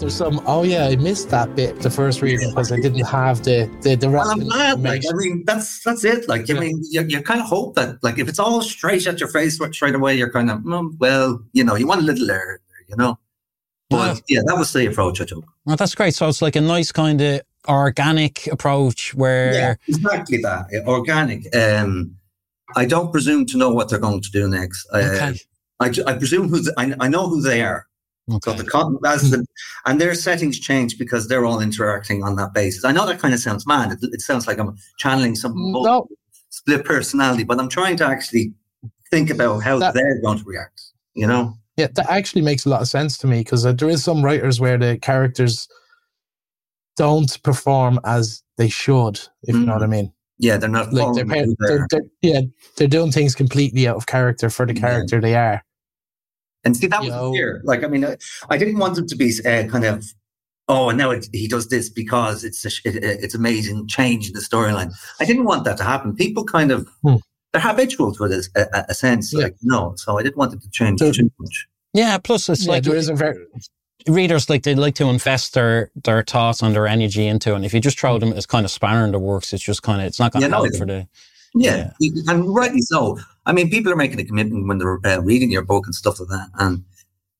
There's 0.01 0.15
some. 0.15 0.41
Oh 0.47 0.63
yeah, 0.63 0.87
I 0.87 0.97
missed 0.97 1.29
that 1.29 1.55
bit 1.55 1.81
the 1.81 1.91
first 1.91 2.23
reading 2.23 2.49
because 2.49 2.73
I 2.73 2.77
didn't 2.77 3.05
have 3.05 3.43
the 3.45 3.71
the 3.83 3.97
the 3.97 4.09
Well, 4.09 4.31
I'm 4.31 4.41
glad. 4.41 4.81
Like, 4.81 5.03
I 5.07 5.13
mean, 5.13 5.45
that's 5.45 5.85
that's 5.85 6.05
it. 6.05 6.27
Like, 6.27 6.49
I 6.49 6.55
mean, 6.55 6.83
you, 6.91 7.03
you 7.03 7.21
kind 7.21 7.39
of 7.39 7.47
hope 7.47 7.75
that, 7.75 8.03
like, 8.03 8.19
if 8.19 8.27
it's 8.27 8.39
all 8.39 8.63
straight 8.63 9.07
at 9.07 9.21
your 9.21 9.29
face 9.29 9.61
straight 9.73 9.95
away, 9.95 10.17
you're 10.17 10.33
kind 10.33 10.51
of, 10.51 10.61
mm, 10.61 10.99
well, 10.99 11.43
you 11.53 11.63
know, 11.65 11.75
you 11.75 11.87
want 11.87 12.01
a 12.01 12.05
little 12.05 12.31
air, 12.31 12.61
you 12.89 12.97
know. 12.97 13.19
But 13.91 14.23
yeah, 14.27 14.41
that 14.47 14.57
was 14.57 14.73
the 14.73 14.87
approach 14.87 15.21
I 15.21 15.27
took. 15.27 15.45
Well, 15.67 15.77
that's 15.77 15.95
great. 15.95 16.15
So 16.15 16.29
it's 16.29 16.41
like 16.41 16.57
a 16.57 16.63
nice 16.63 16.93
kind 16.93 17.21
of 17.21 17.43
organic 17.69 18.47
approach 18.47 19.15
where. 19.15 19.53
Yeah, 19.53 19.75
exactly 19.87 20.39
that. 20.39 20.67
yeah, 20.73 20.81
Organic. 20.87 21.55
Um, 21.55 22.17
I 22.75 22.87
don't 22.87 23.13
presume 23.13 23.45
to 23.47 23.59
know 23.59 23.75
what 23.75 23.91
they're 23.91 23.99
going 23.99 24.23
to 24.23 24.31
do 24.31 24.49
next. 24.49 24.87
Uh, 24.93 25.35
I, 25.81 25.93
I 26.07 26.15
presume 26.15 26.49
who 26.49 26.63
th- 26.63 26.75
I, 26.79 26.95
I 27.01 27.09
know 27.09 27.29
who 27.29 27.43
they 27.43 27.63
are. 27.63 27.87
So 28.45 28.53
the 28.53 28.65
con- 28.65 28.99
as 29.05 29.31
the, 29.31 29.45
and 29.87 30.01
their 30.01 30.15
settings 30.15 30.59
change 30.59 30.99
because 30.99 31.29
they're 31.29 31.45
all 31.45 31.61
interacting 31.61 32.23
on 32.23 32.37
that 32.37 32.53
basis. 32.55 32.85
I 32.85 32.93
know 32.93 33.07
that 33.07 33.19
kind 33.21 33.35
of 33.35 33.41
sounds 33.41 33.67
mad. 33.67 33.93
It, 33.93 33.99
it 34.13 34.21
sounds 34.21 34.47
like 34.47 34.59
I'm 34.59 34.77
channeling 34.99 35.35
some 35.37 35.53
No, 35.57 36.07
split 36.51 36.85
personality, 36.85 37.45
but 37.45 37.59
I'm 37.59 37.69
trying 37.69 37.97
to 37.99 38.07
actually 38.07 38.53
think 39.11 39.31
about 39.31 39.61
how 39.61 39.79
That- 39.79 39.95
they're 39.95 40.21
going 40.23 40.39
to 40.39 40.45
react. 40.45 40.83
You 41.15 41.27
know? 41.27 41.55
yeah, 41.77 41.89
that 41.95 42.09
actually 42.09 42.43
makes 42.43 42.65
a 42.67 42.69
lot 42.69 42.81
of 42.83 42.89
sense 42.89 43.19
to 43.19 43.27
me 43.27 43.39
because 43.41 43.67
uh, 43.67 43.73
there 43.73 43.89
is 43.89 44.05
some 44.05 44.25
writers 44.25 44.61
where 44.61 44.79
the 44.79 44.97
characters 44.99 45.67
don't 46.97 47.43
perform 47.43 47.99
as 48.05 48.43
they 48.59 48.69
should, 48.69 49.19
if 49.43 49.55
you 49.55 49.65
know 49.67 49.73
what 49.75 49.83
I 49.83 49.87
mean. 49.87 50.13
Yeah, 50.39 50.57
they're 50.57 50.69
not 50.71 50.93
Like 50.93 51.15
they're, 51.15 51.25
they're, 51.59 51.87
they're, 51.91 52.03
yeah, 52.23 52.41
they're 52.77 52.89
doing 52.89 53.11
things 53.13 53.35
completely 53.35 53.89
out 53.89 53.97
of 53.97 54.07
character 54.07 54.51
for 54.51 54.67
the 54.67 54.75
Yeah. 54.75 54.81
character 54.81 55.21
they 55.21 55.35
are. 55.35 55.63
And 56.65 56.77
see, 56.77 56.87
that 56.89 57.01
was 57.01 57.09
Yo. 57.09 57.33
fear. 57.33 57.61
Like, 57.65 57.85
I 57.85 57.89
mean, 57.89 58.05
I, 58.05 58.17
I 58.51 58.57
didn't 58.59 58.79
want 58.79 58.95
them 58.97 59.07
to 59.07 59.17
be 59.17 59.33
uh, 59.47 59.65
kind 59.69 59.85
of, 59.85 60.05
oh, 60.69 60.91
and 60.91 60.99
now 60.99 61.11
it, 61.11 61.27
he 61.33 61.49
does 61.49 61.69
this 61.69 61.89
because 61.89 62.45
it's 62.45 62.65
a, 62.65 62.69
it, 62.89 62.97
it's 63.03 63.35
amazing 63.35 63.89
change 63.89 64.29
in 64.29 64.35
the 64.35 64.41
storyline. 64.41 64.93
I 65.21 65.25
didn't 65.25 65.45
want 65.45 65.65
that 65.65 65.77
to 65.79 65.85
happen. 65.85 66.15
People 66.15 66.45
kind 66.45 66.71
of, 66.71 66.87
Hmm. 67.03 67.17
they're 67.53 67.63
habitual 67.63 68.13
to 68.15 68.25
it 68.25 68.33
as 68.33 68.51
a, 68.57 68.67
a- 68.75 68.85
a 68.91 68.95
sense. 68.95 69.33
Yeah. 69.33 69.45
Like, 69.45 69.57
no, 69.63 69.95
so 69.97 70.19
I 70.19 70.23
didn't 70.23 70.37
want 70.37 70.53
it 70.55 70.61
to 70.63 70.71
change 70.71 71.01
So- 71.01 71.13
too 71.13 71.31
much. 71.39 71.67
Yeah, 71.95 72.19
plus 72.19 72.49
it's 72.49 72.67
Yeah, 72.67 72.73
like 72.73 72.85
there 72.85 72.95
is 72.95 73.09
a 73.09 73.15
very 73.15 73.37
readers 74.09 74.49
like 74.49 74.63
they 74.63 74.75
like 74.75 74.95
to 74.95 75.09
invest 75.09 75.55
their 75.55 75.91
their 76.05 76.23
thoughts 76.23 76.63
and 76.63 76.75
their 76.75 76.87
energy 76.87 77.27
into 77.27 77.53
it. 77.53 77.57
And 77.57 77.65
if 77.65 77.75
you 77.75 77.81
just 77.81 77.99
throw 77.99 78.17
them 78.19 78.33
as 78.33 78.47
kind 78.47 78.65
of 78.65 78.71
spanner 78.71 79.05
in 79.05 79.13
the 79.13 79.19
works, 79.19 79.53
it's 79.53 79.63
just 79.63 79.83
kind 79.83 80.01
of 80.01 80.07
it's 80.07 80.19
not 80.21 80.33
going 80.33 80.43
to 80.43 80.49
Yeah, 80.49 80.55
help 80.55 80.69
it- 80.69 80.77
for 80.79 80.87
the 80.87 81.09
Yeah, 81.55 81.91
and 82.29 82.55
rightly 82.55 82.81
so. 82.83 83.19
I 83.47 83.53
mean, 83.53 83.71
people 83.71 83.93
are 83.93 83.97
making 83.97 84.21
a 84.21 84.25
commitment 84.25 84.69
when 84.69 84.79
they're 84.79 85.01
uh, 85.05 85.21
reading 85.21 85.51
your 85.51 85.65
book 85.65 85.87
and 85.87 85.95
stuff 85.95 86.21
like 86.21 86.29
that, 86.29 86.49
and 86.59 86.85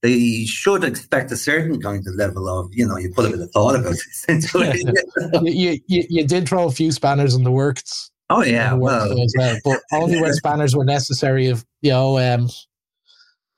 they 0.03 0.45
should 0.47 0.83
expect 0.83 1.31
a 1.31 1.37
certain 1.37 1.81
kind 1.81 2.07
of 2.07 2.15
level 2.15 2.49
of, 2.49 2.71
you 2.73 2.87
know, 2.87 2.97
you 2.97 3.13
put 3.13 3.27
a 3.27 3.31
bit 3.31 3.41
of 3.41 3.51
thought 3.51 3.77
about 3.77 3.93
it. 3.93 4.01
into 4.29 4.61
it. 4.61 5.43
you, 5.55 5.79
you, 5.87 6.05
you, 6.09 6.27
did 6.27 6.49
throw 6.49 6.67
a 6.67 6.71
few 6.71 6.91
spanners 6.91 7.35
in 7.35 7.45
the 7.45 7.53
works. 7.53 8.11
oh 8.31 8.43
yeah, 8.43 8.73
well, 8.73 9.15
well, 9.37 9.57
but 9.65 9.81
only 9.93 10.21
where 10.21 10.33
spanners 10.33 10.75
were 10.75 10.85
necessary. 10.85 11.47
If 11.47 11.65
you 11.83 11.91
know, 11.91 12.19
um, 12.19 12.49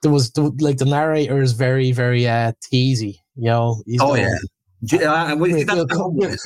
there 0.02 0.10
was 0.10 0.32
the, 0.32 0.50
like 0.60 0.78
the 0.78 0.84
narrator 0.84 1.40
is 1.40 1.52
very 1.52 1.92
very 1.92 2.26
uh 2.26 2.52
teasy. 2.72 3.16
You 3.36 3.50
know, 3.50 3.82
he's 3.86 4.00
oh 4.00 4.14
yeah. 4.14 4.28
Well, 4.28 5.00
Yeah, 5.00 5.34
yeah, 5.34 5.64
the 5.64 5.86
whole 5.92 6.18
bit. 6.18 6.40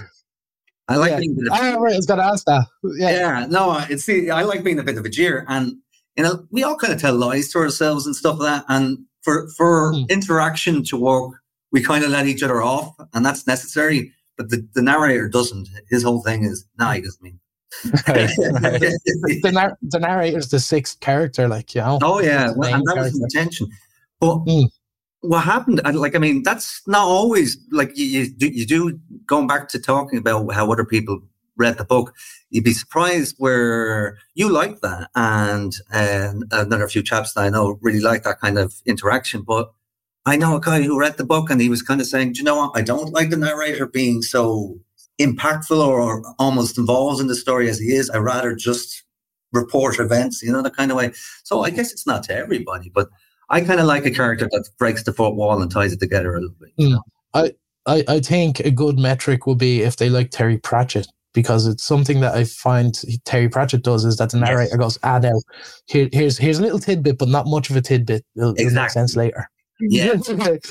I 0.89 0.97
like 0.97 1.11
Yeah. 1.13 1.19
being 1.19 1.33
a 1.33 1.35
bit 1.35 1.47
of 1.49 1.53
Ah, 1.53 1.75
right, 1.81 1.95
I 1.95 1.97
was 1.97 2.07
gonna 2.07 2.23
ask 2.23 2.45
that. 2.47 2.67
Yeah, 2.99 3.11
Yeah, 3.11 3.47
no, 3.49 3.85
it's 3.91 4.05
see, 4.05 4.31
I 4.31 4.43
like 4.43 4.63
being 4.63 4.79
a 4.79 4.83
bit 4.85 4.97
of 4.99 5.05
a 5.05 5.09
jeer, 5.09 5.45
and 5.49 5.75
you 6.17 6.25
know, 6.25 6.47
we 6.51 6.63
all 6.63 6.77
kind 6.77 6.93
of 6.93 7.01
tell 7.01 7.15
lies 7.15 7.51
to 7.51 7.59
ourselves 7.59 8.07
and 8.07 8.15
stuff 8.17 8.39
like 8.39 8.49
that. 8.61 8.65
And 8.69 8.99
for 9.23 9.49
for 9.57 9.93
Hmm. 9.93 10.05
interaction 10.09 10.85
to 10.85 10.97
work, 10.97 11.35
we 11.73 11.83
kind 11.83 12.05
of 12.05 12.11
let 12.11 12.27
each 12.27 12.43
other 12.43 12.63
off, 12.63 12.95
and 13.15 13.25
that's 13.27 13.47
necessary. 13.47 14.13
But 14.39 14.51
the, 14.51 14.67
the 14.75 14.83
narrator 14.83 15.29
doesn't. 15.29 15.69
His 15.91 16.03
whole 16.03 16.23
thing 16.23 16.45
is, 16.45 16.67
nah, 16.79 16.93
he 16.93 17.01
doesn't 17.01 17.23
mean. 17.23 17.41
Right, 18.07 18.31
right. 18.39 18.81
the, 19.43 19.51
nar- 19.53 19.77
the 19.83 19.99
narrator's 19.99 20.49
the 20.51 20.61
sixth 20.61 21.01
character. 21.01 21.49
Like 21.49 21.75
you 21.75 21.81
know, 21.81 21.99
oh 22.03 22.21
yeah, 22.21 22.53
well, 22.55 22.73
and 22.75 22.85
that 22.87 22.97
was 22.97 23.13
the 23.15 23.25
intention. 23.25 23.69
But 24.21 24.37
Hmm. 24.47 24.67
What 25.21 25.45
happened? 25.45 25.81
Like, 25.95 26.15
I 26.15 26.19
mean, 26.19 26.43
that's 26.43 26.83
not 26.87 27.07
always 27.07 27.59
like 27.73 27.97
you, 27.97 28.05
you 28.05 28.31
do. 28.31 28.49
You 28.49 28.67
do 28.67 29.01
going 29.27 29.47
back 29.47 29.69
to 29.71 29.79
talking 29.79 30.19
about 30.19 30.53
how 30.53 30.71
other 30.71 30.85
people 30.85 31.21
read 31.57 31.79
the 31.79 31.85
book. 31.85 32.15
You'd 32.51 32.65
be 32.65 32.73
surprised 32.73 33.37
where 33.39 34.19
you 34.35 34.49
like 34.49 34.81
that, 34.81 35.11
and 35.15 35.75
uh, 35.93 36.33
another 36.53 36.89
few 36.89 37.03
chaps 37.03 37.33
that 37.33 37.43
I 37.43 37.49
know 37.49 37.79
really 37.81 38.01
like 38.01 38.23
that 38.25 38.41
kind 38.41 38.59
of 38.59 38.75
interaction. 38.87 39.43
But 39.43 39.73
I 40.27 40.37
know 40.37 40.57
a 40.57 40.61
guy 40.61 40.83
who 40.83 40.99
read 40.99 41.17
the 41.17 41.25
book, 41.25 41.51
and 41.51 41.61
he 41.61 41.69
was 41.69 41.83
kind 41.83 42.01
of 42.01 42.07
saying, 42.07 42.35
"Do 42.35 42.39
you 42.39 42.45
know 42.45 42.57
what? 42.57 42.73
I 42.75 42.83
don't 42.83 43.13
like 43.13 43.31
the 43.31 43.37
narrator 43.37 43.87
being 43.87 44.23
so 44.23 44.79
impactful 45.21 45.79
or 45.79 46.23
almost 46.39 46.79
involved 46.79 47.21
in 47.21 47.27
the 47.27 47.35
story 47.35 47.69
as 47.69 47.79
he 47.79 47.95
is. 47.95 48.11
I 48.11 48.19
rather 48.19 48.55
just 48.55 49.03
report 49.53 49.99
events, 49.99 50.43
you 50.43 50.53
know, 50.53 50.63
the 50.63 50.71
kind 50.71 50.91
of 50.91 50.97
way." 50.97 51.13
So 51.43 51.63
I 51.63 51.71
guess 51.71 51.93
it's 51.93 52.07
not 52.07 52.23
to 52.25 52.37
everybody, 52.37 52.91
but 52.95 53.09
I 53.49 53.61
kind 53.61 53.81
of 53.81 53.87
like 53.87 54.05
a 54.07 54.11
character 54.11 54.49
that 54.51 54.69
breaks 54.79 55.03
the 55.05 55.13
fourth 55.13 55.35
wall 55.35 55.63
and 55.63 55.71
ties 55.71 55.93
it 55.93 56.01
together 56.01 56.35
a 56.35 56.41
little 56.41 56.57
bit. 56.61 56.71
you 56.77 56.89
Mm. 56.89 56.93
know? 56.93 57.03
I, 57.89 58.03
I 58.09 58.19
think 58.19 58.59
a 58.61 58.71
good 58.73 58.99
metric 58.99 59.47
would 59.47 59.59
be 59.59 59.83
if 59.83 59.97
they 59.97 60.09
like 60.11 60.33
Terry 60.33 60.59
Pratchett 60.59 61.07
because 61.35 61.67
it's 61.69 61.85
something 61.85 62.19
that 62.21 62.35
I 62.35 62.43
find 62.45 62.99
Terry 63.25 63.49
Pratchett 63.49 63.85
does 63.85 64.05
is 64.05 64.17
that 64.17 64.31
the 64.31 64.39
Yes. 64.39 64.49
narrator 64.49 64.77
goes, 64.77 64.99
ah, 65.05 65.19
now 65.21 65.41
here, 65.87 66.09
here's 66.13 66.37
here's 66.37 66.59
a 66.59 66.63
little 66.63 66.81
tidbit, 66.81 67.17
but 67.19 67.29
not 67.29 67.47
much 67.47 67.71
of 67.71 67.77
a 67.77 67.81
tidbit. 67.81 68.25
It'll, 68.37 68.55
it'll 68.59 68.73
make 68.73 68.91
sense 68.91 69.15
later. 69.15 69.49
Yeah. 69.79 70.15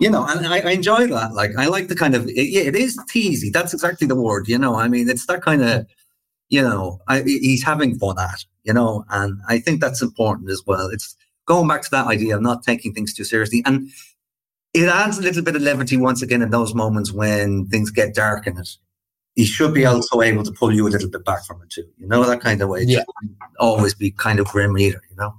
you 0.00 0.10
know, 0.10 0.26
and 0.26 0.46
I, 0.46 0.58
I 0.58 0.70
enjoy 0.72 1.06
that. 1.06 1.32
Like, 1.34 1.52
I 1.56 1.66
like 1.66 1.88
the 1.88 1.96
kind 1.96 2.14
of, 2.14 2.26
it, 2.28 2.48
yeah, 2.50 2.62
it 2.62 2.74
is 2.76 2.98
teasy. 3.10 3.52
That's 3.52 3.72
exactly 3.72 4.06
the 4.06 4.16
word, 4.20 4.48
you 4.48 4.58
know. 4.58 4.74
I 4.76 4.88
mean, 4.88 5.08
it's 5.08 5.26
that 5.26 5.42
kind 5.42 5.62
of, 5.62 5.86
you 6.48 6.62
know, 6.62 7.00
I, 7.08 7.22
he's 7.22 7.62
having 7.64 7.98
fun 7.98 8.18
at, 8.18 8.44
you 8.64 8.72
know, 8.72 9.04
and 9.10 9.40
I 9.48 9.58
think 9.58 9.80
that's 9.80 10.02
important 10.02 10.50
as 10.50 10.62
well. 10.66 10.88
It's 10.88 11.16
going 11.46 11.68
back 11.68 11.82
to 11.82 11.90
that 11.92 12.06
idea 12.06 12.36
of 12.36 12.42
not 12.42 12.62
taking 12.62 12.92
things 12.92 13.14
too 13.14 13.24
seriously. 13.24 13.62
And 13.66 13.88
it 14.72 14.88
adds 14.88 15.18
a 15.18 15.22
little 15.22 15.42
bit 15.42 15.56
of 15.56 15.62
levity 15.62 15.96
once 15.96 16.22
again 16.22 16.42
in 16.42 16.50
those 16.50 16.74
moments 16.74 17.12
when 17.12 17.66
things 17.68 17.90
get 17.90 18.14
dark 18.14 18.46
in 18.46 18.58
it. 18.58 18.68
He 19.34 19.44
should 19.44 19.74
be 19.74 19.84
also 19.84 20.20
able 20.20 20.44
to 20.44 20.52
pull 20.52 20.72
you 20.72 20.86
a 20.86 20.90
little 20.90 21.10
bit 21.10 21.24
back 21.24 21.44
from 21.44 21.60
it 21.62 21.70
too, 21.70 21.84
you 21.98 22.06
know, 22.06 22.24
that 22.24 22.40
kind 22.40 22.60
of 22.62 22.68
way. 22.68 22.82
Yeah. 22.86 23.02
always 23.58 23.92
be 23.94 24.10
kind 24.12 24.38
of 24.38 24.46
grim 24.46 24.78
either, 24.78 25.00
you 25.10 25.16
know. 25.16 25.34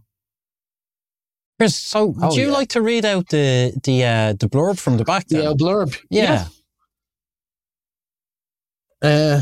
Chris, 1.57 1.77
so 1.77 1.99
Oh, 2.21 2.27
would 2.27 2.35
you 2.35 2.47
yeah. 2.47 2.53
like 2.53 2.67
to 2.69 2.81
read 2.81 3.05
out 3.05 3.29
the 3.29 3.71
the 3.85 4.03
uh, 4.03 4.33
the 4.33 4.49
blurb 4.49 4.77
from 4.77 4.97
the 4.97 5.05
back? 5.05 5.27
The 5.27 5.37
Then? 5.37 5.47
uh, 5.47 5.53
blurb. 5.53 5.97
yeah. 6.09 6.47
Uh, 9.01 9.41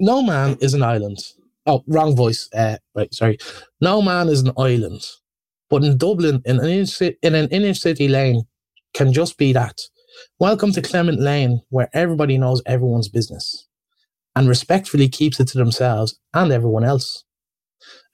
no 0.00 0.22
man 0.22 0.56
is 0.60 0.74
an 0.74 0.82
island. 0.82 1.18
Oh, 1.66 1.84
wrong 1.88 2.16
voice. 2.16 2.48
Uh, 2.54 2.78
right, 2.94 3.12
sorry. 3.14 3.38
No 3.80 4.02
man 4.02 4.28
is 4.28 4.42
an 4.42 4.52
island, 4.58 5.02
but 5.70 5.84
in 5.84 5.98
Dublin, 5.98 6.42
in 6.44 6.60
an 6.60 6.66
inner, 6.68 6.86
ci- 6.86 7.16
in 7.22 7.34
an 7.34 7.48
inner 7.50 7.74
city 7.74 8.08
lane, 8.08 8.42
can 8.94 9.12
just 9.12 9.38
be 9.38 9.52
that. 9.54 9.80
Welcome 10.40 10.72
to 10.72 10.82
Clement 10.82 11.20
Lane, 11.20 11.62
where 11.70 11.90
everybody 11.94 12.38
knows 12.38 12.62
everyone's 12.66 13.08
business, 13.08 13.68
and 14.36 14.48
respectfully 14.48 15.08
keeps 15.08 15.40
it 15.40 15.48
to 15.48 15.58
themselves 15.58 16.18
and 16.34 16.52
everyone 16.52 16.84
else. 16.84 17.24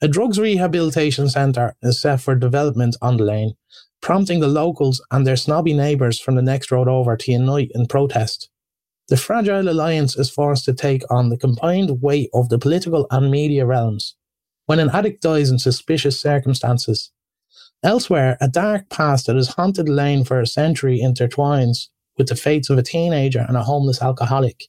A 0.01 0.07
drugs 0.07 0.39
rehabilitation 0.39 1.29
centre 1.29 1.75
is 1.81 2.01
set 2.01 2.21
for 2.21 2.35
development 2.35 2.97
on 3.01 3.17
the 3.17 3.25
lane, 3.25 3.53
prompting 4.01 4.39
the 4.39 4.47
locals 4.47 5.03
and 5.11 5.27
their 5.27 5.35
snobby 5.37 5.73
neighbours 5.73 6.19
from 6.19 6.35
the 6.35 6.43
next 6.43 6.71
road 6.71 6.87
over 6.87 7.17
to 7.17 7.31
unite 7.31 7.71
in 7.75 7.87
protest. 7.87 8.49
The 9.09 9.17
Fragile 9.17 9.67
Alliance 9.67 10.15
is 10.15 10.29
forced 10.29 10.65
to 10.65 10.73
take 10.73 11.03
on 11.09 11.29
the 11.29 11.37
combined 11.37 12.01
weight 12.01 12.29
of 12.33 12.49
the 12.49 12.59
political 12.59 13.07
and 13.11 13.29
media 13.29 13.65
realms 13.65 14.15
when 14.67 14.79
an 14.79 14.89
addict 14.91 15.21
dies 15.21 15.49
in 15.49 15.59
suspicious 15.59 16.19
circumstances. 16.19 17.11
Elsewhere, 17.83 18.37
a 18.39 18.47
dark 18.47 18.89
past 18.89 19.27
that 19.27 19.35
has 19.35 19.49
haunted 19.49 19.89
lane 19.89 20.23
for 20.23 20.39
a 20.39 20.47
century 20.47 21.01
intertwines 21.03 21.87
with 22.17 22.27
the 22.27 22.35
fates 22.35 22.69
of 22.69 22.77
a 22.77 22.83
teenager 22.83 23.43
and 23.47 23.57
a 23.57 23.63
homeless 23.63 24.01
alcoholic. 24.01 24.65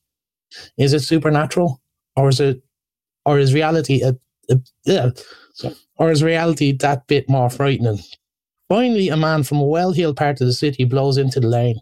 Is 0.77 0.93
it 0.93 1.01
supernatural, 1.01 1.81
or 2.17 2.31
is 2.31 2.41
it, 2.41 2.63
or 3.25 3.39
is 3.39 3.55
reality 3.55 4.03
a, 4.03 4.17
a 4.51 4.59
yeah, 4.85 5.11
or 5.99 6.11
is 6.11 6.23
reality 6.23 6.73
that 6.79 7.07
bit 7.07 7.29
more 7.29 7.51
frightening? 7.51 8.01
Finally, 8.69 9.09
a 9.09 9.17
man 9.17 9.43
from 9.43 9.59
a 9.59 9.65
well-heeled 9.65 10.17
part 10.17 10.41
of 10.41 10.47
the 10.47 10.53
city 10.53 10.85
blows 10.85 11.19
into 11.19 11.39
the 11.39 11.47
lane 11.47 11.79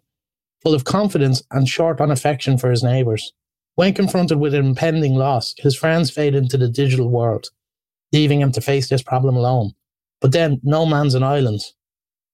full 0.63 0.75
of 0.75 0.85
confidence 0.85 1.43
and 1.51 1.69
short 1.69 2.01
on 2.01 2.11
affection 2.11 2.59
for 2.59 2.71
his 2.71 2.83
neighbours. 2.83 3.33
When 3.77 3.95
confronted 3.95 4.39
with 4.39 4.55
an 4.55 4.67
impending 4.67 5.15
loss, 5.15 5.55
his 5.59 5.77
friends 5.77 6.11
fade 6.11 6.35
into 6.35 6.59
the 6.59 6.69
digital 6.69 7.09
world, 7.09 7.49
leaving 8.13 8.41
him 8.41 8.53
to 8.53 8.61
face 8.61 8.89
this 8.89 9.03
problem 9.03 9.37
alone. 9.37 9.73
But 10.21 10.33
then, 10.33 10.61
no 10.63 10.85
man's 10.85 11.15
an 11.15 11.23
island. 11.23 11.61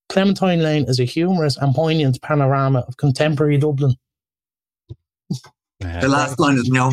Clementine 0.08 0.60
Lane 0.60 0.84
is 0.88 0.98
a 0.98 1.04
humorous 1.04 1.56
and 1.56 1.74
poignant 1.74 2.20
panorama 2.22 2.80
of 2.88 2.96
contemporary 2.96 3.58
Dublin. 3.58 3.94
The 5.80 6.08
last 6.08 6.38
line 6.38 6.56
is 6.56 6.68
no. 6.68 6.90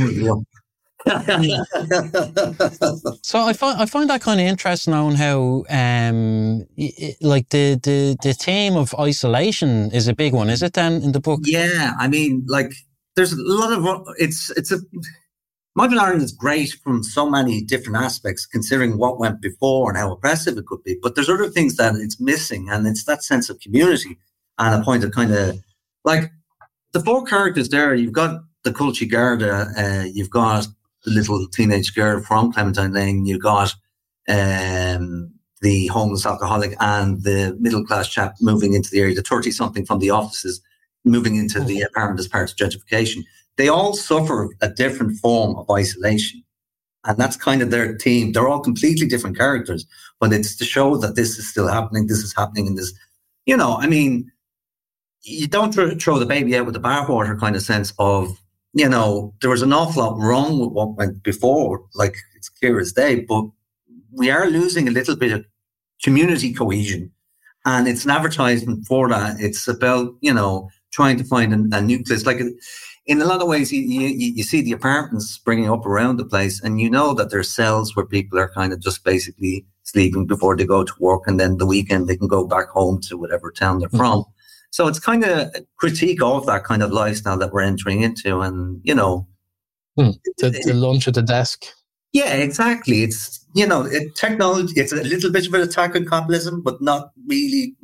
So 3.23 3.39
I 3.39 3.53
find 3.53 3.81
I 3.81 3.85
find 3.85 4.09
that 4.09 4.21
kind 4.21 4.39
of 4.39 4.47
interesting 4.47 4.93
on 4.93 5.15
how 5.15 5.63
um 5.69 6.65
y- 6.77 7.15
like 7.21 7.49
the 7.49 7.79
the 7.81 8.15
the 8.21 8.33
theme 8.33 8.75
of 8.75 8.93
isolation 8.99 9.91
is 9.91 10.07
a 10.07 10.13
big 10.13 10.33
one, 10.33 10.49
is 10.49 10.61
it 10.61 10.73
then 10.73 11.01
in 11.01 11.11
the 11.11 11.19
book? 11.19 11.41
yeah, 11.43 11.93
I 11.99 12.07
mean, 12.07 12.45
like, 12.47 12.73
there's 13.15 13.33
a 13.33 13.41
lot 13.41 13.73
of 13.73 14.07
it's 14.17 14.49
it's 14.51 14.71
a 14.71 14.79
modern 15.75 15.99
Ireland 15.99 16.21
is 16.21 16.31
great 16.31 16.71
from 16.83 17.03
so 17.03 17.29
many 17.29 17.61
different 17.61 17.97
aspects, 17.97 18.45
considering 18.45 18.97
what 18.97 19.19
went 19.19 19.41
before 19.41 19.89
and 19.89 19.97
how 19.97 20.11
oppressive 20.11 20.57
it 20.57 20.65
could 20.67 20.83
be. 20.83 20.97
But 21.01 21.15
there's 21.15 21.29
other 21.29 21.49
things 21.49 21.75
that 21.77 21.95
it's 21.95 22.19
missing, 22.19 22.69
and 22.69 22.87
it's 22.87 23.03
that 23.05 23.23
sense 23.23 23.49
of 23.49 23.59
community 23.59 24.17
and 24.57 24.81
a 24.81 24.85
point 24.85 25.03
of 25.03 25.11
kind 25.11 25.33
of 25.33 25.59
like 26.05 26.31
the 26.93 27.01
four 27.01 27.25
characters 27.25 27.69
there. 27.69 27.93
You've 27.93 28.13
got 28.13 28.41
the 28.63 28.71
Culchi 28.71 29.09
Garda, 29.09 29.67
uh, 29.77 30.03
you've 30.05 30.29
got 30.29 30.67
the 31.03 31.11
little 31.11 31.47
teenage 31.47 31.93
girl 31.95 32.21
from 32.21 32.51
Clementine 32.51 32.93
Lane, 32.93 33.25
you've 33.25 33.41
got 33.41 33.73
um, 34.27 35.33
the 35.61 35.87
homeless 35.87 36.25
alcoholic 36.25 36.75
and 36.79 37.23
the 37.23 37.55
middle 37.59 37.85
class 37.85 38.07
chap 38.07 38.35
moving 38.41 38.73
into 38.73 38.89
the 38.89 38.99
area, 38.99 39.15
the 39.15 39.21
30 39.21 39.51
something 39.51 39.85
from 39.85 39.99
the 39.99 40.09
offices 40.09 40.61
moving 41.05 41.35
into 41.35 41.61
the 41.61 41.81
apartment 41.81 42.19
as 42.19 42.27
part 42.27 42.49
of 42.49 42.57
gentrification. 42.57 43.23
They 43.57 43.67
all 43.67 43.93
suffer 43.93 44.49
a 44.61 44.69
different 44.69 45.17
form 45.19 45.55
of 45.55 45.69
isolation. 45.69 46.43
And 47.05 47.17
that's 47.17 47.35
kind 47.35 47.61
of 47.61 47.69
their 47.69 47.97
theme. 47.97 48.31
They're 48.31 48.47
all 48.47 48.61
completely 48.61 49.07
different 49.07 49.37
characters, 49.37 49.85
but 50.19 50.31
it's 50.31 50.55
to 50.55 50.63
show 50.63 50.95
that 50.97 51.15
this 51.15 51.37
is 51.37 51.49
still 51.49 51.67
happening. 51.67 52.07
This 52.07 52.19
is 52.19 52.33
happening 52.33 52.65
in 52.67 52.75
this, 52.75 52.93
you 53.45 53.57
know, 53.57 53.75
I 53.75 53.87
mean, 53.87 54.31
you 55.21 55.47
don't 55.47 55.73
throw 55.73 56.19
the 56.19 56.25
baby 56.25 56.55
out 56.55 56.65
with 56.65 56.75
the 56.75 56.79
bathwater 56.79 57.37
kind 57.37 57.55
of 57.55 57.61
sense 57.61 57.93
of, 57.99 58.39
you 58.73 58.89
know, 58.89 59.33
there 59.41 59.49
was 59.49 59.61
an 59.61 59.73
awful 59.73 60.03
lot 60.03 60.17
wrong 60.17 60.59
with 60.59 60.69
what 60.69 60.97
went 60.97 61.23
before, 61.23 61.83
like 61.93 62.15
it's 62.35 62.49
clear 62.49 62.79
as 62.79 62.91
day, 62.91 63.21
but 63.21 63.45
we 64.11 64.31
are 64.31 64.47
losing 64.49 64.87
a 64.87 64.91
little 64.91 65.15
bit 65.15 65.31
of 65.31 65.45
community 66.01 66.53
cohesion. 66.53 67.11
And 67.65 67.87
it's 67.87 68.03
an 68.03 68.11
advertisement 68.11 68.85
for 68.87 69.07
that. 69.09 69.39
It's 69.39 69.67
about, 69.67 70.13
you 70.21 70.33
know, 70.33 70.69
trying 70.91 71.17
to 71.17 71.23
find 71.23 71.53
a, 71.53 71.77
a 71.77 71.81
nucleus. 71.81 72.25
Like 72.25 72.41
in 73.05 73.21
a 73.21 73.25
lot 73.25 73.41
of 73.41 73.47
ways, 73.47 73.71
you, 73.71 73.81
you, 73.81 74.07
you 74.09 74.43
see 74.43 74.61
the 74.61 74.71
apartments 74.71 75.29
springing 75.29 75.69
up 75.69 75.85
around 75.85 76.17
the 76.17 76.25
place, 76.25 76.61
and 76.61 76.81
you 76.81 76.89
know 76.89 77.13
that 77.13 77.29
there's 77.29 77.49
cells 77.49 77.95
where 77.95 78.05
people 78.05 78.39
are 78.39 78.49
kind 78.49 78.73
of 78.73 78.81
just 78.81 79.03
basically 79.03 79.65
sleeping 79.83 80.25
before 80.25 80.55
they 80.55 80.65
go 80.65 80.83
to 80.83 80.93
work. 80.99 81.23
And 81.25 81.39
then 81.39 81.57
the 81.57 81.65
weekend 81.65 82.07
they 82.07 82.17
can 82.17 82.27
go 82.27 82.45
back 82.45 82.69
home 82.69 82.99
to 83.01 83.17
whatever 83.17 83.51
town 83.51 83.79
they're 83.79 83.89
mm-hmm. 83.89 83.97
from. 83.97 84.25
So 84.73 84.87
it's 84.87 84.99
kind 84.99 85.23
of 85.23 85.29
a 85.29 85.51
critique 85.77 86.23
of 86.23 86.47
that 86.47 86.63
kind 86.63 86.81
of 86.81 86.91
lifestyle 86.91 87.37
that 87.37 87.53
we're 87.53 87.61
entering 87.61 88.01
into. 88.01 88.41
And, 88.41 88.81
you 88.83 88.95
know, 88.95 89.27
hmm. 89.95 90.09
the, 90.39 90.49
the 90.65 90.73
lunch 90.73 91.07
at 91.07 91.13
the 91.13 91.21
desk. 91.21 91.65
Yeah, 92.11 92.33
exactly. 92.33 93.03
It's, 93.03 93.45
you 93.53 93.67
know, 93.67 93.85
it, 93.85 94.15
technology, 94.15 94.73
it's 94.75 94.91
a 94.91 94.95
little 94.95 95.31
bit 95.31 95.45
of 95.45 95.53
an 95.53 95.61
attack 95.61 95.95
on 95.95 96.07
capitalism, 96.07 96.63
but 96.63 96.81
not 96.81 97.11
really 97.27 97.75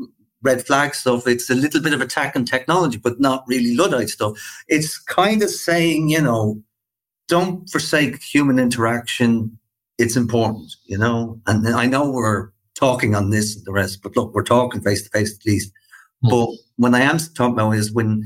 red 0.42 0.66
flag 0.66 0.96
stuff. 0.96 1.28
It's 1.28 1.52
a 1.52 1.56
little 1.56 1.80
bit 1.80 1.94
of 1.94 2.02
attack 2.02 2.36
on 2.36 2.44
technology, 2.44 2.98
but 2.98 3.20
not 3.20 3.44
really 3.48 3.76
Luddite 3.76 4.10
stuff. 4.10 4.34
It's 4.68 4.98
kind 4.98 5.44
of 5.44 5.52
saying, 5.52 6.10
you 6.10 6.22
know, 6.22 6.60
don't 7.28 7.70
forsake 7.70 8.20
human 8.24 8.58
interaction. 8.58 9.60
It's 10.00 10.16
important, 10.16 10.74
you 10.86 10.98
know. 10.98 11.40
And 11.46 11.68
I 11.68 11.86
know 11.86 12.10
we're 12.10 12.50
talking 12.74 13.14
on 13.14 13.30
this 13.30 13.56
and 13.56 13.66
the 13.66 13.74
rest, 13.74 14.02
but 14.02 14.18
look, 14.18 14.34
we're 14.34 14.42
talking 14.42 14.82
face 14.82 15.04
to 15.04 15.10
face 15.12 15.36
at 15.36 15.46
least. 15.46 15.72
Mm. 16.24 16.30
But 16.30 16.50
when 16.78 16.96
I 16.96 17.02
am 17.02 17.18
talking 17.18 17.54
about 17.54 17.72
is 17.72 17.92
when, 17.92 18.26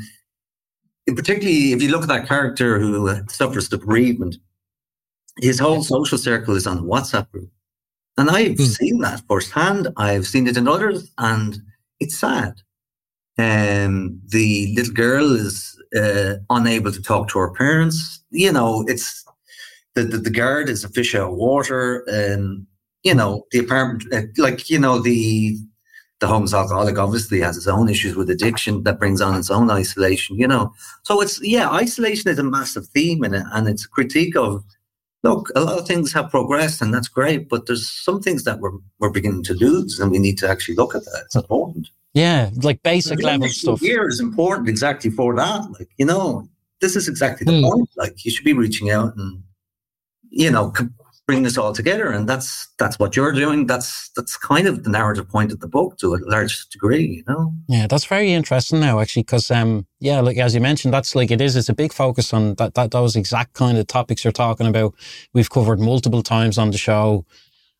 particularly 1.08 1.74
if 1.74 1.82
you 1.82 1.90
look 1.90 2.04
at 2.04 2.08
that 2.10 2.28
character 2.28 2.80
who 2.80 3.10
uh, 3.10 3.22
suffers 3.28 3.70
the 3.70 3.78
bereavement, 3.78 4.38
his 5.40 5.60
whole 5.60 5.84
social 5.84 6.18
circle 6.18 6.56
is 6.56 6.68
on 6.68 6.78
a 6.78 6.84
WhatsApp 6.84 7.30
group. 7.32 7.50
And 8.18 8.30
I've 8.30 8.58
mm. 8.58 8.68
seen 8.68 9.00
that 9.00 9.24
firsthand. 9.28 9.88
I've 9.98 10.28
seen 10.28 10.48
it 10.48 10.58
in 10.58 10.68
others, 10.68 11.12
and 11.18 11.58
it's 12.00 12.20
sad. 12.20 12.54
Um, 13.40 14.22
the 14.28 14.74
little 14.76 14.94
girl 14.94 15.32
is 15.36 15.76
uh, 15.98 16.36
unable 16.52 16.92
to 16.92 17.02
talk 17.02 17.30
to 17.30 17.40
her 17.40 17.52
parents. 17.52 18.24
You 18.30 18.52
know, 18.52 18.86
it's 18.88 19.26
the, 19.96 20.04
the, 20.04 20.18
the 20.20 20.30
guard 20.30 20.70
is 20.70 20.84
a 20.84 20.90
fish 20.90 21.16
out 21.16 21.32
of 21.32 21.38
water. 21.38 22.04
And, 22.08 22.68
you 23.02 23.16
know, 23.16 23.46
the 23.52 23.60
apartment, 23.60 24.14
uh, 24.14 24.22
like, 24.38 24.70
you 24.70 24.78
know, 24.78 25.00
the 25.00 25.58
the 26.24 26.30
homeless 26.30 26.54
alcoholic 26.54 26.98
obviously 26.98 27.42
has 27.42 27.58
its 27.58 27.68
own 27.68 27.90
issues 27.90 28.16
with 28.16 28.30
addiction 28.30 28.84
that 28.84 28.98
brings 28.98 29.20
on 29.20 29.38
its 29.38 29.52
own 29.52 29.70
isolation, 29.70 30.38
you 30.38 30.48
know. 30.48 30.74
So 31.04 31.20
it's 31.20 31.42
yeah, 31.42 31.70
isolation 31.70 32.32
is 32.32 32.40
a 32.40 32.44
massive 32.44 32.88
theme 32.88 33.26
in 33.26 33.34
it, 33.34 33.44
and 33.52 33.68
it's 33.68 33.84
a 33.84 33.90
critique 33.90 34.38
of 34.38 34.64
look, 35.24 35.50
a 35.54 35.60
lot 35.60 35.80
of 35.80 35.86
things 35.86 36.14
have 36.14 36.30
progressed 36.30 36.82
and 36.82 36.94
that's 36.94 37.10
great, 37.10 37.50
but 37.50 37.66
there's 37.66 37.90
some 37.90 38.22
things 38.22 38.46
that 38.46 38.60
we're 38.62 38.78
we're 39.00 39.10
beginning 39.10 39.44
to 39.44 39.54
lose, 39.54 40.00
and 40.00 40.12
we 40.12 40.18
need 40.18 40.38
to 40.38 40.48
actually 40.48 40.76
look 40.76 40.96
at 40.96 41.04
that. 41.04 41.24
It's 41.26 41.36
important. 41.36 41.90
Yeah, 42.14 42.52
like 42.62 42.82
basic 42.84 43.22
level 43.22 43.50
stuff. 43.50 43.82
Here 43.82 44.08
is 44.08 44.22
important 44.22 44.70
exactly 44.70 45.12
for 45.12 45.36
that. 45.36 45.70
Like 45.78 45.90
you 45.98 46.06
know, 46.06 46.48
this 46.80 46.96
is 46.96 47.10
exactly 47.10 47.44
the 47.44 47.52
mm. 47.52 47.70
point. 47.70 47.90
Like 47.98 48.24
you 48.24 48.32
should 48.32 48.46
be 48.46 48.54
reaching 48.54 48.92
out 48.92 49.14
and 49.18 49.44
you 50.30 50.50
know 50.50 50.72
bring 51.26 51.44
this 51.44 51.58
all 51.58 51.72
together 51.74 52.12
and 52.12 52.28
that's 52.28 52.68
that's 52.78 53.00
what 53.00 53.16
you're 53.16 53.32
doing. 53.32 53.66
That's 53.66 54.10
that's 54.16 54.36
kind 54.38 54.68
of 54.68 54.84
the 54.84 54.90
narrative 54.90 55.30
point 55.30 55.52
of 55.52 55.60
the 55.62 55.68
book 55.68 55.98
to 56.00 56.16
a 56.16 56.20
large 56.26 56.68
degree 56.70 57.06
you 57.06 57.24
know? 57.28 57.54
Yeah 57.68 57.88
that's 57.88 58.06
very 58.06 58.34
interesting 58.34 58.80
now 58.80 59.00
actually 59.00 59.24
because 59.24 59.50
um 59.50 59.88
yeah 60.00 60.20
like 60.20 60.38
as 60.38 60.54
you 60.54 60.62
mentioned 60.62 60.94
that's 60.94 61.16
like 61.16 61.32
it 61.32 61.40
is 61.42 61.56
it's 61.56 61.70
a 61.70 61.74
big 61.74 61.94
focus 61.94 62.34
on 62.34 62.56
that, 62.56 62.74
that 62.74 62.92
those 62.92 63.16
exact 63.16 63.54
kind 63.54 63.78
of 63.78 63.88
topics 63.88 64.24
you're 64.24 64.32
talking 64.34 64.68
about. 64.68 64.94
We've 65.34 65.50
covered 65.50 65.80
multiple 65.80 66.24
times 66.24 66.58
on 66.58 66.72
the 66.72 66.78
show 66.78 67.26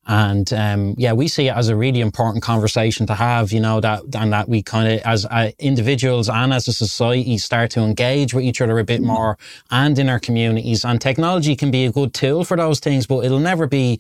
and 0.06 0.52
um, 0.52 0.96
yeah, 0.98 1.14
we 1.14 1.30
see 1.30 1.48
it 1.48 1.56
as 1.56 1.70
a 1.70 1.76
really 1.76 2.02
important 2.02 2.44
conversation 2.44 3.08
to 3.08 3.16
have, 3.16 3.54
you 3.54 3.62
know, 3.62 3.80
that 3.80 4.04
and 4.16 4.34
that 4.34 4.50
we 4.50 4.62
kind 4.62 4.92
of, 4.92 5.00
as 5.02 5.26
uh, 5.26 5.52
individuals 5.60 6.28
and 6.28 6.54
as 6.54 6.68
a 6.68 6.74
society, 6.74 7.38
start 7.38 7.72
to 7.72 7.82
engage 7.82 8.34
with 8.34 8.44
each 8.44 8.60
other 8.60 8.80
a 8.80 8.84
bit 8.84 9.02
mm. 9.02 9.06
more 9.06 9.38
and 9.72 9.98
in 9.98 10.10
our 10.10 10.20
communities. 10.20 10.84
And 10.84 11.00
technology 11.00 11.56
can 11.56 11.72
be 11.72 11.86
a 11.86 11.92
good 11.92 12.14
tool 12.14 12.44
for 12.44 12.58
those 12.58 12.82
things, 12.82 13.08
but 13.08 13.24
it'll 13.24 13.40
never 13.40 13.66
be. 13.66 14.00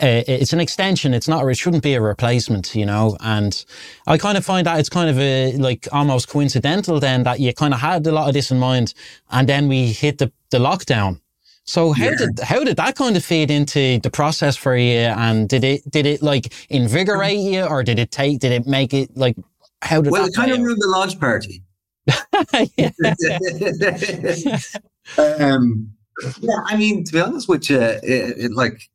Uh, 0.00 0.22
it's 0.28 0.52
an 0.52 0.60
extension. 0.60 1.12
It's 1.12 1.26
not. 1.26 1.44
It 1.48 1.56
shouldn't 1.56 1.82
be 1.82 1.94
a 1.94 2.00
replacement, 2.00 2.72
you 2.76 2.86
know. 2.86 3.16
And 3.20 3.64
I 4.06 4.16
kind 4.16 4.38
of 4.38 4.44
find 4.44 4.64
that 4.66 4.78
it's 4.78 4.88
kind 4.88 5.10
of 5.10 5.18
a 5.18 5.56
like 5.56 5.88
almost 5.90 6.28
coincidental 6.28 7.00
then 7.00 7.24
that 7.24 7.40
you 7.40 7.52
kind 7.52 7.74
of 7.74 7.80
had 7.80 8.06
a 8.06 8.12
lot 8.12 8.28
of 8.28 8.34
this 8.34 8.52
in 8.52 8.60
mind, 8.60 8.94
and 9.30 9.48
then 9.48 9.66
we 9.66 9.86
hit 9.86 10.18
the 10.18 10.30
the 10.50 10.58
lockdown 10.58 11.20
so 11.68 11.92
how 11.92 12.04
yeah. 12.04 12.16
did 12.16 12.40
how 12.40 12.64
did 12.64 12.78
that 12.78 12.96
kind 12.96 13.14
of 13.14 13.22
feed 13.22 13.50
into 13.50 14.00
the 14.00 14.08
process 14.08 14.56
for 14.56 14.74
you? 14.74 15.00
And 15.00 15.46
did 15.46 15.64
it 15.64 15.82
did 15.90 16.06
it 16.06 16.22
like 16.22 16.54
invigorate 16.70 17.40
you, 17.40 17.62
or 17.62 17.84
did 17.84 17.98
it 17.98 18.10
take 18.10 18.38
did 18.38 18.52
it 18.52 18.66
make 18.66 18.94
it 18.94 19.14
like 19.14 19.36
how 19.82 20.00
did 20.00 20.10
well 20.10 20.24
it 20.24 20.34
kind 20.34 20.50
of 20.50 20.60
ruined 20.60 20.80
the 20.80 20.88
launch 20.88 21.20
party. 21.20 21.62
um, 25.18 25.92
yeah, 26.40 26.60
I 26.64 26.78
mean, 26.78 27.04
to 27.04 27.12
be 27.12 27.20
honest 27.20 27.50
with 27.50 27.68
you, 27.68 27.78
it, 27.78 28.00
it, 28.02 28.52
like 28.52 28.88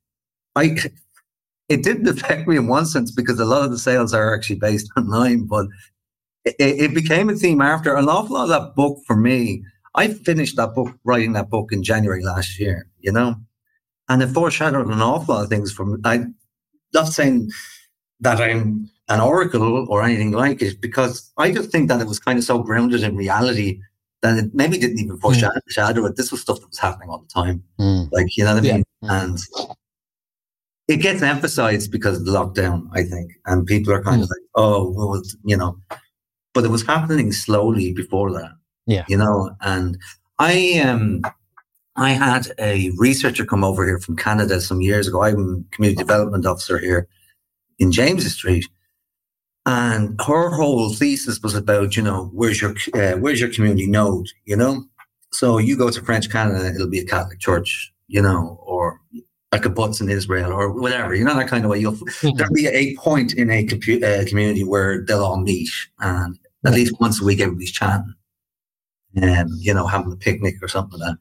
I 0.55 0.75
it 1.69 1.83
didn't 1.83 2.07
affect 2.07 2.47
me 2.47 2.57
in 2.57 2.65
one 2.65 2.87
sense 2.87 3.11
because 3.11 3.39
a 3.39 3.45
lot 3.45 3.63
of 3.63 3.69
the 3.69 3.77
sales 3.77 4.15
are 4.15 4.33
actually 4.33 4.57
based 4.57 4.89
online, 4.97 5.45
but 5.45 5.67
it, 6.43 6.55
it 6.57 6.95
became 6.95 7.29
a 7.29 7.35
theme 7.35 7.61
after 7.61 7.95
an 7.95 8.09
awful 8.09 8.35
lot 8.35 8.45
of 8.45 8.49
that 8.49 8.75
book 8.75 8.97
for 9.05 9.15
me 9.15 9.63
I 9.95 10.07
finished 10.07 10.55
that 10.57 10.73
book, 10.73 10.89
writing 11.03 11.33
that 11.33 11.49
book 11.49 11.71
in 11.71 11.83
January 11.83 12.23
last 12.23 12.59
year, 12.59 12.87
you 12.99 13.11
know, 13.11 13.35
and 14.09 14.21
it 14.23 14.27
foreshadowed 14.27 14.87
an 14.87 15.01
awful 15.01 15.35
lot 15.35 15.43
of 15.43 15.49
things 15.49 15.71
from, 15.71 16.01
I, 16.03 16.25
not 16.93 17.07
saying 17.07 17.51
that 18.19 18.41
I'm 18.41 18.89
an 19.09 19.19
oracle 19.19 19.85
or 19.89 20.03
anything 20.03 20.31
like 20.31 20.61
it, 20.61 20.81
because 20.81 21.31
I 21.37 21.51
just 21.51 21.71
think 21.71 21.89
that 21.89 22.01
it 22.01 22.07
was 22.07 22.19
kind 22.19 22.39
of 22.39 22.45
so 22.45 22.59
grounded 22.59 23.03
in 23.03 23.15
reality 23.15 23.79
that 24.21 24.37
it 24.37 24.53
maybe 24.53 24.77
didn't 24.77 24.99
even 24.99 25.17
foreshadow 25.17 25.59
mm. 25.69 26.09
it. 26.09 26.15
This 26.15 26.31
was 26.31 26.41
stuff 26.41 26.59
that 26.61 26.69
was 26.69 26.79
happening 26.79 27.09
all 27.09 27.19
the 27.19 27.27
time. 27.27 27.63
Mm. 27.79 28.09
Like, 28.11 28.37
you 28.37 28.45
know 28.45 28.55
what 28.55 28.65
I 28.65 28.67
mean? 28.71 28.83
Yeah. 29.01 29.23
And 29.23 29.37
it 30.87 30.97
gets 30.97 31.21
emphasized 31.21 31.91
because 31.91 32.17
of 32.17 32.25
the 32.25 32.31
lockdown, 32.31 32.87
I 32.93 33.03
think. 33.03 33.31
And 33.45 33.65
people 33.65 33.93
are 33.93 34.01
kind 34.01 34.21
mm. 34.21 34.23
of 34.23 34.29
like, 34.29 34.47
oh, 34.55 34.91
well, 34.91 35.21
you 35.43 35.57
know, 35.57 35.77
but 36.53 36.63
it 36.63 36.71
was 36.71 36.85
happening 36.85 37.31
slowly 37.31 37.91
before 37.91 38.31
that. 38.31 38.51
Yeah. 38.85 39.05
You 39.07 39.17
know, 39.17 39.55
and 39.61 39.97
I 40.39 40.79
um 40.79 41.21
I 41.95 42.11
had 42.11 42.51
a 42.59 42.91
researcher 42.97 43.45
come 43.45 43.63
over 43.63 43.85
here 43.85 43.99
from 43.99 44.15
Canada 44.15 44.59
some 44.61 44.81
years 44.81 45.07
ago. 45.07 45.23
I'm 45.23 45.65
community 45.71 46.01
development 46.01 46.45
officer 46.45 46.79
here 46.79 47.07
in 47.79 47.91
James 47.91 48.31
Street. 48.31 48.65
And 49.65 50.19
her 50.25 50.49
whole 50.49 50.93
thesis 50.93 51.41
was 51.41 51.55
about, 51.55 51.95
you 51.95 52.03
know, 52.03 52.29
where's 52.33 52.61
your 52.61 52.75
uh, 52.93 53.13
where's 53.13 53.39
your 53.39 53.49
community 53.49 53.87
node, 53.87 54.27
you 54.45 54.57
know? 54.57 54.83
So 55.31 55.57
you 55.57 55.77
go 55.77 55.89
to 55.89 56.01
French 56.01 56.29
Canada, 56.29 56.73
it'll 56.73 56.89
be 56.89 56.99
a 56.99 57.05
Catholic 57.05 57.39
church, 57.39 57.93
you 58.07 58.21
know, 58.21 58.59
or 58.61 58.99
like 59.51 59.65
a 59.65 59.69
kibbutz 59.69 60.01
in 60.01 60.09
Israel 60.09 60.51
or 60.51 60.71
whatever, 60.71 61.15
you 61.15 61.23
know, 61.23 61.35
that 61.35 61.47
kind 61.47 61.63
of 61.63 61.71
way. 61.71 61.79
You'll, 61.79 61.93
mm-hmm. 61.93 62.35
There'll 62.35 62.53
be 62.53 62.67
a 62.67 62.95
point 62.97 63.35
in 63.35 63.49
a 63.49 63.65
compu- 63.65 64.03
uh, 64.03 64.27
community 64.27 64.63
where 64.63 65.05
they'll 65.05 65.23
all 65.23 65.39
meet 65.39 65.69
and 65.99 66.37
at 66.65 66.73
least 66.73 66.99
once 66.99 67.21
a 67.21 67.25
week 67.25 67.39
everybody's 67.39 67.71
chatting 67.71 68.13
um, 69.21 69.47
you 69.59 69.73
know, 69.73 69.87
having 69.87 70.11
a 70.11 70.15
picnic 70.15 70.55
or 70.61 70.67
something 70.67 70.99
like 70.99 71.11
that. 71.11 71.17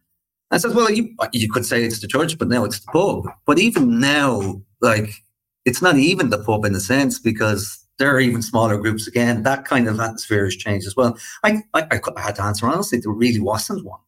I 0.50 0.58
said, 0.58 0.74
well, 0.74 0.90
you, 0.90 1.14
you 1.32 1.50
could 1.50 1.64
say 1.64 1.82
it's 1.82 2.00
the 2.00 2.06
church, 2.06 2.38
but 2.38 2.48
now 2.48 2.64
it's 2.64 2.80
the 2.80 2.92
pub. 2.92 3.24
But 3.46 3.58
even 3.58 4.00
now, 4.00 4.60
like, 4.82 5.10
it's 5.64 5.80
not 5.80 5.96
even 5.96 6.28
the 6.28 6.42
pub 6.42 6.64
in 6.66 6.74
a 6.74 6.80
sense 6.80 7.18
because 7.18 7.82
there 7.98 8.14
are 8.14 8.20
even 8.20 8.42
smaller 8.42 8.76
groups 8.76 9.06
again. 9.06 9.44
That 9.44 9.64
kind 9.64 9.88
of 9.88 9.98
atmosphere 9.98 10.44
has 10.44 10.56
changed 10.56 10.86
as 10.86 10.94
well. 10.94 11.16
I, 11.42 11.62
I, 11.72 12.00
I 12.16 12.20
had 12.20 12.36
to 12.36 12.42
answer 12.42 12.66
honestly, 12.66 12.98
there 12.98 13.12
really 13.12 13.40
wasn't 13.40 13.84
one. 13.84 14.00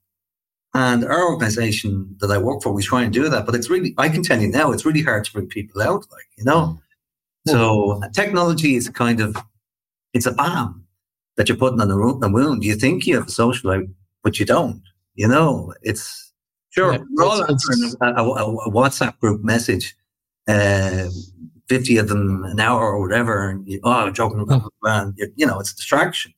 And 0.75 1.05
our 1.05 1.31
organization 1.31 2.17
that 2.19 2.31
I 2.31 2.39
work 2.39 2.63
for, 2.63 2.73
we 2.73 2.83
try 2.83 3.05
and 3.05 3.13
do 3.13 3.29
that, 3.29 3.47
but 3.47 3.55
it's 3.55 3.71
really, 3.71 3.95
I 3.97 4.09
can 4.09 4.23
tell 4.23 4.41
you 4.41 4.49
now, 4.49 4.73
it's 4.73 4.85
really 4.85 5.03
hard 5.03 5.25
to 5.25 5.33
bring 5.33 5.47
people 5.47 5.81
out, 5.81 6.05
like, 6.11 6.29
you 6.37 6.45
know? 6.45 6.81
Mm. 7.49 7.53
So 7.53 8.03
technology 8.13 8.75
is 8.75 8.89
kind 8.89 9.21
of, 9.21 9.37
it's 10.13 10.27
a 10.27 10.33
balm 10.33 10.84
that 11.37 11.49
you're 11.49 11.59
putting 11.59 11.81
on 11.81 11.89
the, 11.89 12.19
the 12.21 12.29
wound. 12.29 12.65
You 12.65 12.75
think 12.75 13.07
you 13.07 13.17
have 13.17 13.29
a 13.29 13.31
social 13.31 13.71
life, 13.71 13.89
but 14.23 14.39
you 14.39 14.47
don't. 14.47 14.83
You 15.15 15.29
know, 15.29 15.73
it's 15.83 16.33
sure 16.71 16.93
yeah, 16.93 16.99
we're 17.13 17.25
all 17.25 17.45
answering 17.45 17.95
a, 18.01 18.07
a, 18.07 18.25
a, 18.25 18.71
WhatsApp 18.71 19.19
group 19.21 19.45
message, 19.45 19.97
uh, 20.49 21.07
fifty 21.69 21.99
of 21.99 22.09
them 22.09 22.45
an 22.45 22.59
hour 22.59 22.93
or 22.93 23.01
whatever, 23.01 23.49
and 23.49 23.67
you, 23.69 23.81
oh, 23.85 23.93
I'm 23.93 24.15
joking 24.15 24.41
about 24.41 24.71
oh. 24.85 25.13
you, 25.17 25.33
you 25.37 25.47
know, 25.47 25.61
it's 25.61 25.73
distraction, 25.73 26.35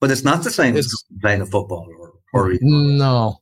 but 0.00 0.10
it's 0.10 0.24
not 0.24 0.42
the 0.42 0.50
same 0.50 0.76
it's, 0.76 0.86
as 0.88 1.04
playing 1.20 1.42
a 1.42 1.46
football 1.46 1.86
or, 2.00 2.12
or 2.32 2.54
no. 2.60 3.40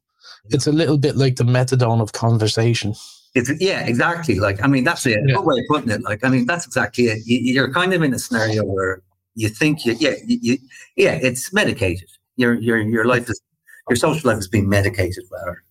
It's 0.50 0.66
a 0.66 0.72
little 0.72 0.98
bit 0.98 1.16
like 1.16 1.36
the 1.36 1.44
methadone 1.44 2.00
of 2.00 2.12
conversation. 2.12 2.94
It's, 3.34 3.50
yeah, 3.60 3.84
exactly. 3.84 4.38
Like, 4.38 4.62
I 4.62 4.66
mean, 4.66 4.84
that's 4.84 5.04
it. 5.06 5.18
Yeah. 5.26 5.36
Good 5.36 5.44
way 5.44 5.58
of 5.58 5.64
putting 5.68 5.90
it. 5.90 6.02
Like, 6.02 6.24
I 6.24 6.28
mean, 6.28 6.46
that's 6.46 6.66
exactly 6.66 7.06
it. 7.06 7.18
You, 7.26 7.38
you're 7.52 7.72
kind 7.72 7.92
of 7.92 8.02
in 8.02 8.14
a 8.14 8.18
scenario 8.18 8.64
where 8.64 9.02
you 9.36 9.48
think 9.48 9.84
you, 9.84 9.94
yeah, 10.00 10.14
you, 10.26 10.38
you, 10.42 10.58
yeah, 10.96 11.18
it's 11.22 11.52
medicated. 11.52 12.08
Your, 12.34 12.54
your, 12.54 12.78
your 12.78 13.04
life 13.04 13.30
is, 13.30 13.40
your 13.88 13.96
social 13.96 14.30
life 14.30 14.38
is 14.38 14.48
being 14.48 14.68
medicated. 14.68 15.24
Rather. 15.30 15.62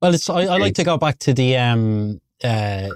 Well, 0.00 0.14
it's, 0.14 0.30
I, 0.30 0.42
I 0.42 0.58
like 0.58 0.74
to 0.74 0.84
go 0.84 0.96
back 0.96 1.18
to 1.20 1.34
the, 1.34 1.56
um, 1.56 2.20
uh, 2.44 2.90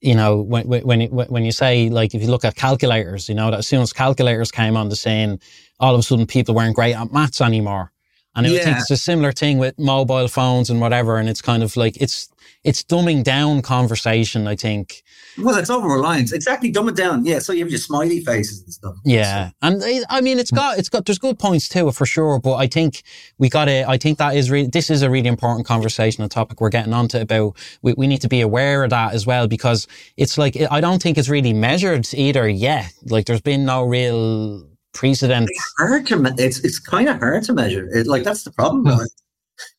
you 0.00 0.14
know, 0.14 0.40
when, 0.40 0.66
when, 0.66 1.02
when 1.10 1.44
you 1.44 1.52
say, 1.52 1.90
like, 1.90 2.14
if 2.14 2.22
you 2.22 2.28
look 2.28 2.44
at 2.44 2.56
calculators, 2.56 3.28
you 3.28 3.34
know, 3.34 3.50
that 3.50 3.58
as 3.58 3.66
soon 3.68 3.82
as 3.82 3.92
calculators 3.92 4.50
came 4.50 4.76
on 4.76 4.88
the 4.88 4.96
scene, 4.96 5.38
all 5.78 5.94
of 5.94 6.00
a 6.00 6.02
sudden 6.02 6.26
people 6.26 6.54
weren't 6.54 6.74
great 6.74 6.94
at 6.94 7.12
maths 7.12 7.40
anymore. 7.40 7.92
And 8.34 8.46
I 8.46 8.50
Yeah. 8.50 8.64
think 8.64 8.78
it's 8.78 8.90
a 8.90 8.96
similar 8.96 9.32
thing 9.32 9.58
with 9.58 9.78
mobile 9.78 10.28
phones 10.28 10.70
and 10.70 10.80
whatever. 10.80 11.16
And 11.18 11.28
it's 11.28 11.42
kind 11.42 11.62
of 11.62 11.76
like, 11.76 11.96
it's, 12.00 12.28
it's 12.64 12.82
dumbing 12.82 13.24
down 13.24 13.60
conversation, 13.60 14.46
I 14.46 14.56
think. 14.56 15.02
Well, 15.38 15.56
it's 15.56 15.68
over 15.70 15.88
reliance. 15.88 16.32
Exactly. 16.32 16.70
Dumb 16.70 16.88
it 16.88 16.96
down. 16.96 17.24
Yeah. 17.24 17.40
So 17.40 17.52
you 17.52 17.60
have 17.64 17.70
your 17.70 17.78
smiley 17.78 18.20
faces 18.24 18.62
and 18.62 18.72
stuff. 18.72 18.94
Yeah. 19.04 19.50
And 19.62 19.82
I- 19.84 20.02
I 20.08 20.20
mean, 20.20 20.38
it's 20.38 20.50
got, 20.50 20.78
it's 20.78 20.88
got, 20.88 21.04
there's 21.04 21.18
good 21.18 21.38
points 21.38 21.68
to 21.70 21.88
it 21.88 21.94
for 21.94 22.06
sure. 22.06 22.38
But 22.38 22.54
I 22.56 22.66
think 22.68 23.02
we 23.38 23.48
got 23.48 23.66
to, 23.66 23.88
I 23.88 23.98
think 23.98 24.18
that 24.18 24.36
is 24.36 24.50
really, 24.50 24.68
this 24.68 24.90
is 24.90 25.02
a 25.02 25.10
really 25.10 25.28
important 25.28 25.66
conversation, 25.66 26.22
a 26.24 26.28
topic 26.28 26.60
we're 26.60 26.68
getting 26.68 26.92
onto 26.94 27.18
about, 27.18 27.56
we, 27.82 27.94
we 27.94 28.06
need 28.06 28.20
to 28.22 28.28
be 28.28 28.40
aware 28.40 28.84
of 28.84 28.90
that 28.90 29.12
as 29.14 29.26
well 29.26 29.46
because 29.48 29.86
it's 30.16 30.38
like, 30.38 30.56
I 30.70 30.80
don't 30.80 31.02
think 31.02 31.18
it's 31.18 31.28
really 31.28 31.52
measured 31.52 32.06
either 32.14 32.48
yet. 32.48 32.92
Like 33.06 33.26
there's 33.26 33.40
been 33.42 33.64
no 33.64 33.82
real 33.84 34.64
precedent. 34.92 35.48
It's 35.50 35.74
hard 35.78 36.06
to, 36.08 36.16
me- 36.16 36.30
it's, 36.38 36.60
it's 36.60 36.78
kind 36.78 37.08
of 37.08 37.18
hard 37.18 37.44
to 37.44 37.52
measure. 37.52 37.88
It, 37.92 38.06
like, 38.06 38.24
that's 38.24 38.44
the 38.44 38.50
problem. 38.50 38.86
Hmm. 38.86 39.04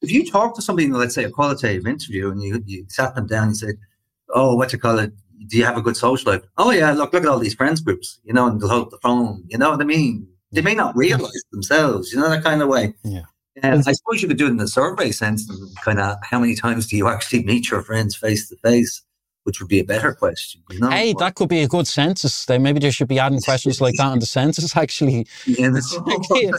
If 0.02 0.12
you 0.12 0.30
talk 0.30 0.56
to 0.56 0.62
somebody 0.62 0.86
in, 0.86 0.94
let's 0.94 1.16
say, 1.16 1.24
a 1.24 1.30
qualitative 1.30 1.88
interview 1.88 2.32
and 2.32 2.42
you, 2.42 2.64
you 2.66 2.86
sat 2.90 3.16
them 3.16 3.28
down 3.28 3.48
and 3.48 3.58
said, 3.58 3.76
Oh, 4.30 4.56
what 4.56 4.72
you 4.74 4.80
call 4.80 5.00
it? 5.00 5.12
Do 5.48 5.58
you 5.58 5.66
have 5.66 5.78
a 5.78 5.82
good 5.82 5.98
social 5.98 6.32
life? 6.32 6.42
Oh, 6.58 6.72
yeah. 6.72 6.92
Look, 6.94 7.14
look 7.14 7.24
at 7.24 7.30
all 7.30 7.40
these 7.40 7.54
friends 7.54 7.82
groups, 7.82 8.20
you 8.24 8.34
know, 8.34 8.48
and 8.48 8.62
they'll 8.62 8.70
hold 8.70 8.92
the 8.92 8.98
phone. 9.00 9.44
You 9.48 9.58
know 9.58 9.72
what 9.72 9.82
I 9.82 9.86
mean? 9.86 10.28
They 10.52 10.62
may 10.62 10.76
not 10.76 10.96
realize 10.96 11.44
themselves, 11.52 12.14
you 12.14 12.20
know, 12.20 12.30
that 12.30 12.44
kind 12.44 12.62
of 12.62 12.70
way. 12.70 12.94
Yeah. 13.04 13.24
And 13.62 13.84
I 13.88 13.92
suppose 13.92 14.22
you 14.22 14.28
could 14.28 14.38
do 14.38 14.48
it 14.48 14.52
in 14.52 14.58
the 14.58 14.68
survey 14.68 15.12
sense 15.12 15.48
and 15.50 15.76
kind 15.78 16.00
of 16.00 16.18
how 16.24 16.40
many 16.40 16.56
times 16.56 16.88
do 16.88 16.98
you 16.98 17.08
actually 17.08 17.44
meet 17.44 17.70
your 17.70 17.82
friends 17.82 18.16
face 18.16 18.50
to 18.50 18.56
face, 18.58 19.04
which 19.44 19.60
would 19.60 19.70
be 19.70 19.80
a 19.80 19.84
better 19.84 20.14
question. 20.14 20.62
You 20.70 20.80
know? 20.80 20.90
Hey, 20.90 21.14
that 21.20 21.36
could 21.36 21.50
be 21.50 21.62
a 21.62 21.68
good 21.68 21.88
census. 21.88 22.46
They, 22.46 22.58
maybe 22.58 22.80
there 22.80 22.92
should 22.92 23.08
be 23.08 23.20
adding 23.20 23.42
questions 23.42 23.82
like 23.82 23.96
that 23.98 24.08
on 24.08 24.20
the 24.20 24.26
census 24.26 24.76
actually. 24.84 25.28
you 25.46 25.72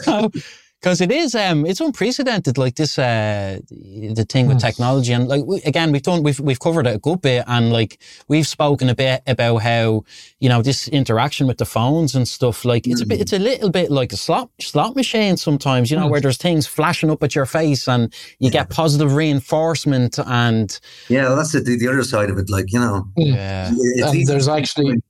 know? 0.07 0.31
because 0.85 1.01
it 1.01 1.11
is 1.11 1.33
um 1.33 1.65
it's 1.65 1.81
unprecedented 1.81 2.59
like 2.59 2.75
this 2.75 2.99
uh 2.99 3.59
the 3.71 4.25
thing 4.29 4.45
with 4.45 4.57
Hmm. 4.57 4.67
technology 4.67 5.13
and 5.13 5.27
like 5.27 5.43
we, 5.43 5.59
again 5.63 5.91
we've 5.91 6.03
done 6.03 6.21
we've 6.21 6.39
we've 6.39 6.59
covered 6.59 6.85
it 6.85 6.95
a 6.95 6.99
good 6.99 7.21
bit 7.21 7.43
and 7.47 7.73
like 7.73 7.97
we've 8.27 8.45
spoken 8.45 8.87
a 8.89 8.93
bit 8.93 9.23
about 9.25 9.57
how 9.63 10.03
you 10.39 10.47
know 10.47 10.61
this 10.61 10.87
interaction 10.89 11.47
with 11.47 11.57
the 11.57 11.65
phones 11.65 12.13
and 12.13 12.27
stuff 12.27 12.63
like 12.65 12.85
it's 12.85 13.01
a 13.01 13.05
bit 13.07 13.17
Mhm. 13.17 13.21
it's 13.23 13.33
a 13.33 13.39
little 13.39 13.71
bit 13.71 13.89
like 13.89 14.13
a 14.13 14.17
slot 14.17 14.51
slot 14.59 14.95
machine 14.95 15.37
sometimes 15.37 15.89
you 15.89 15.97
know 15.97 16.03
Hmm. 16.03 16.11
where 16.11 16.21
there's 16.21 16.37
things 16.37 16.67
flashing 16.67 17.09
up 17.09 17.23
at 17.23 17.33
your 17.33 17.47
face 17.47 17.87
and 17.87 18.13
you 18.37 18.51
get 18.51 18.69
positive 18.69 19.15
reinforcement 19.15 20.19
and 20.19 20.79
yeah, 21.09 21.23
well, 21.23 21.37
that's 21.37 21.53
the, 21.53 21.61
the 21.61 21.87
other 21.87 22.03
side 22.03 22.29
of 22.29 22.37
it. 22.37 22.47
Like, 22.49 22.71
you 22.71 22.79
know, 22.79 23.05
yeah 23.15 23.71
it's 23.73 24.11
and 24.11 24.27
there's 24.27 24.47
actually 24.47 25.01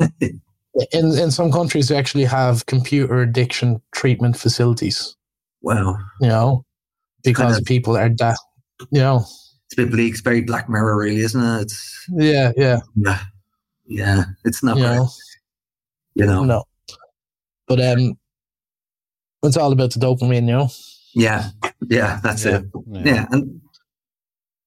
in 0.92 1.16
in 1.18 1.30
some 1.30 1.50
countries 1.52 1.88
they 1.88 1.96
actually 1.96 2.24
have 2.24 2.66
computer 2.66 3.20
addiction 3.22 3.80
treatment 3.92 4.36
facilities. 4.36 5.16
wow. 5.62 5.96
You 6.20 6.28
know, 6.28 6.64
because 7.22 7.52
Kind 7.52 7.58
of- 7.60 7.64
people 7.66 7.96
are 7.96 8.08
that. 8.18 8.36
You 8.90 9.00
know, 9.00 9.18
It's 9.66 9.74
a 9.74 9.82
bit 9.82 9.90
bleak. 9.92 10.12
It's 10.12 10.20
very 10.20 10.40
Black 10.40 10.68
Mirror, 10.68 10.96
really, 10.98 11.20
isn't 11.20 11.40
it? 11.42 11.62
It's, 11.62 12.06
yeah, 12.10 12.52
yeah, 12.56 12.80
yeah. 12.96 13.20
Yeah. 13.86 14.24
It's 14.44 14.62
not, 14.64 14.76
you 14.76 14.82
great, 14.82 14.96
know, 14.96 15.08
you 16.16 16.26
know. 16.26 16.44
no. 16.44 16.64
But 17.68 17.80
um, 17.80 18.18
it's 19.44 19.56
all 19.56 19.72
about 19.72 19.92
the 19.92 20.00
dopamine, 20.00 20.46
you 20.46 20.52
know. 20.52 20.68
Yeah. 21.14 21.50
Yeah. 21.88 22.18
That's 22.22 22.44
it. 22.44 22.64
Yeah. 22.90 23.26
And 23.30 23.60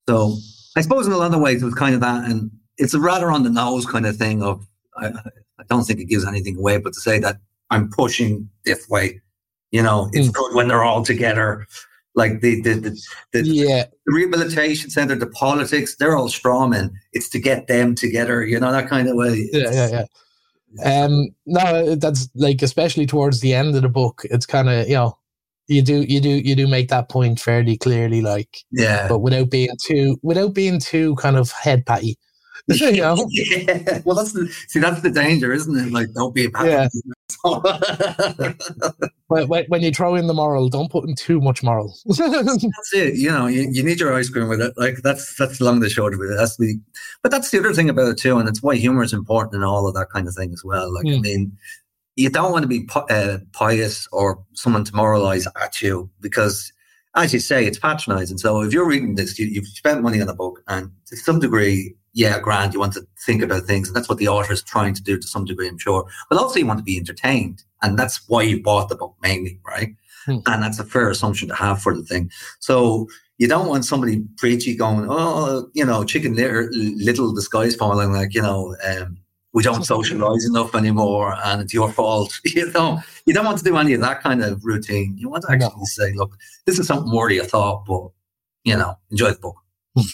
so 0.08 0.38
I 0.78 0.82
suppose 0.82 1.06
in 1.06 1.12
a 1.14 1.18
lot 1.18 1.34
of 1.34 1.42
ways 1.42 1.62
it 1.62 1.66
was 1.66 1.76
kind 1.76 1.94
of 1.96 2.02
that. 2.02 2.30
And 2.32 2.50
it's 2.78 2.94
a 2.94 3.00
rather 3.00 3.30
on 3.30 3.44
the 3.44 3.50
nose 3.50 3.86
kind 3.86 4.06
of 4.06 4.16
thing 4.16 4.42
of, 4.42 4.66
I, 4.96 5.12
I 5.60 5.64
don't 5.70 5.84
think 5.84 6.00
it 6.00 6.06
gives 6.06 6.26
anything 6.26 6.58
away, 6.58 6.78
but 6.78 6.94
to 6.94 7.00
say 7.02 7.20
that 7.20 7.38
I'm 7.70 7.90
pushing 7.90 8.50
this 8.66 8.88
way, 8.90 9.22
you 9.72 9.82
know, 9.82 10.10
it's 10.14 10.30
Mm. 10.30 10.34
good 10.34 10.56
when 10.56 10.68
they're 10.68 10.84
all 10.84 11.04
together. 11.04 11.66
Like 12.16 12.42
the, 12.42 12.62
the, 12.62 12.74
the, 12.76 13.02
the, 13.34 13.42
Yeah, 13.48 13.84
the 14.06 14.14
rehabilitation 14.14 14.90
center, 14.90 15.16
the 15.16 15.28
politics, 15.28 15.96
they're 15.98 16.18
all 16.18 16.30
strawmen. 16.30 16.92
It's 17.14 17.30
to 17.30 17.40
get 17.40 17.68
them 17.68 17.94
together, 17.94 18.44
you 18.44 18.60
know, 18.60 18.72
that 18.72 18.90
kind 18.90 19.08
of 19.08 19.16
way. 19.16 19.48
yeah, 19.54 19.72
yeah, 19.72 19.90
yeah. 19.90 20.04
Um, 20.84 21.30
no, 21.46 21.96
that's 21.96 22.28
like 22.36 22.62
especially 22.62 23.06
towards 23.06 23.40
the 23.40 23.54
end 23.54 23.76
of 23.76 23.82
the 23.84 23.90
book, 23.90 24.24
it's 24.26 24.46
kind 24.46 24.68
of 24.70 24.88
you 24.88 24.96
know, 24.96 25.18
you 25.68 25.82
do 25.82 26.02
you 26.04 26.20
do 26.20 26.30
you 26.30 26.56
do 26.56 26.68
make 26.68 26.90
that 26.90 27.10
point 27.10 27.40
fairly 27.40 27.78
clearly, 27.78 28.22
like, 28.22 28.64
Yeah. 28.72 29.08
but 29.08 29.20
without 29.20 29.50
being 29.50 29.70
too 29.82 30.20
without 30.24 30.54
being 30.54 30.80
too 30.80 31.16
kind 31.16 31.38
of 31.38 31.52
head 31.52 31.86
patty, 31.86 32.18
you 32.68 32.92
know. 33.02 33.28
yeah. 33.30 34.00
Well, 34.06 34.16
that's 34.16 34.34
the 34.34 34.48
see. 34.68 34.80
That's 34.80 35.02
the 35.02 35.10
danger, 35.10 35.52
isn't 35.54 35.78
it? 35.78 35.92
Like, 35.92 36.12
don't 36.14 36.34
be 36.36 36.46
a 36.46 36.50
bad 36.50 36.90
Yeah. 36.90 36.90
When, 39.30 39.66
when, 39.68 39.82
you 39.82 39.92
throw 39.92 40.16
in 40.16 40.28
the 40.28 40.34
moral, 40.34 40.70
don't 40.70 40.90
put 40.90 41.04
in 41.08 41.14
too 41.14 41.42
much 41.42 41.62
moral. 41.62 41.94
that's 42.06 42.94
it. 42.94 43.16
You 43.16 43.30
know, 43.30 43.48
you, 43.48 43.68
you 43.70 43.84
need 43.84 44.00
your 44.00 44.14
ice 44.14 44.30
cream 44.30 44.48
with 44.48 44.62
it. 44.62 44.74
Like, 44.78 45.00
that's 45.04 45.36
that's 45.36 45.60
long 45.60 45.82
the 45.82 45.90
short 45.90 46.14
of 46.14 46.22
it. 46.22 46.34
That's 46.38 46.56
the. 46.56 46.80
But 47.24 47.32
that's 47.32 47.52
the 47.52 47.60
other 47.60 47.74
thing 47.74 47.90
about 47.90 48.08
it 48.08 48.18
too, 48.18 48.38
and 48.38 48.48
it's 48.48 48.64
why 48.64 48.76
humor 48.78 49.04
is 49.04 49.12
important 49.12 49.56
and 49.56 49.66
all 49.66 49.86
of 49.86 49.96
that 49.96 50.10
kind 50.12 50.30
of 50.30 50.34
thing 50.34 50.54
as 50.54 50.64
well. 50.64 50.94
Like, 50.94 51.06
I 51.08 51.10
Mm. 51.10 51.22
mean, 51.22 51.58
you 52.16 52.30
don't 52.30 52.54
want 52.54 52.64
to 52.64 52.68
be 52.70 52.88
uh, 53.10 53.40
pious 53.52 54.08
or 54.14 54.42
someone 54.54 54.86
to 54.86 54.96
moralize 54.96 55.46
at 55.62 55.82
you 55.82 56.10
because. 56.22 56.72
As 57.16 57.34
you 57.34 57.40
say, 57.40 57.66
it's 57.66 57.80
patronizing. 57.80 58.38
So 58.38 58.62
if 58.62 58.72
you're 58.72 58.86
reading 58.88 59.16
this, 59.16 59.40
you, 59.40 59.48
you've 59.48 59.66
spent 59.66 60.04
money 60.04 60.22
on 60.22 60.30
a 60.30 60.36
book, 60.36 60.62
and 60.68 60.92
to 61.08 61.16
some 61.18 61.40
degree, 61.40 61.96
yeah, 62.18 62.40
grand, 62.40 62.74
you 62.74 62.80
want 62.80 62.94
to 62.94 63.06
think 63.28 63.44
about 63.44 63.66
things, 63.66 63.88
and 63.88 63.96
that's 63.96 64.10
what 64.10 64.18
the 64.18 64.28
author 64.28 64.52
is 64.52 64.64
trying 64.64 64.96
to 64.96 65.04
do 65.04 65.20
to 65.20 65.28
some 65.28 65.46
degree, 65.46 65.68
I'm 65.68 65.78
sure. 65.78 66.04
But 66.32 66.40
also, 66.40 66.58
you 66.58 66.66
want 66.66 66.80
to 66.80 66.84
be 66.84 66.98
entertained, 66.98 67.64
and 67.84 67.98
that's 67.98 68.28
why 68.28 68.42
you 68.42 68.60
bought 68.60 68.90
the 68.90 68.96
book 68.96 69.16
mainly, 69.22 69.60
right? 69.64 69.94
Hmm. 70.26 70.40
And 70.48 70.64
that's 70.64 70.80
a 70.80 70.84
fair 70.84 71.12
assumption 71.12 71.48
to 71.50 71.54
have 71.54 71.80
for 71.80 71.96
the 71.96 72.02
thing. 72.02 72.32
So 72.60 73.08
you 73.38 73.48
don't 73.48 73.68
want 73.68 73.86
somebody 73.86 74.24
preachy 74.38 74.76
going, 74.76 75.06
oh, 75.08 75.70
you 75.74 75.86
know, 75.86 76.04
chicken 76.04 76.34
little, 76.36 76.68
little 76.72 77.36
the 77.36 77.42
sky's 77.44 77.76
falling, 77.76 78.12
like 78.12 78.34
you 78.34 78.42
know, 78.42 78.76
um, 78.84 79.18
we 79.54 79.62
don't 79.62 79.84
socialize 79.96 80.44
enough 80.44 80.74
anymore, 80.74 81.36
and 81.46 81.62
it's 81.62 81.74
your 81.74 81.92
fault. 81.92 82.40
You 82.46 82.72
know, 82.72 83.00
you 83.28 83.34
don't 83.36 83.46
want 83.46 83.60
to 83.60 83.64
do 83.64 83.78
any 83.78 83.94
of 83.94 84.02
that 84.02 84.24
kind 84.24 84.44
of 84.44 84.66
routine. 84.66 85.16
You 85.20 85.30
want 85.30 85.44
to 85.44 85.52
actually 85.52 85.82
No. 85.82 85.86
say, 85.86 86.14
look, 86.14 86.36
this 86.66 86.80
is 86.80 86.88
something 86.88 87.14
worthy 87.16 87.38
of 87.38 87.48
thought, 87.48 87.86
but 87.86 88.10
you 88.64 88.76
know, 88.76 88.96
enjoy 89.12 89.30
the 89.34 89.40
book. 89.40 89.58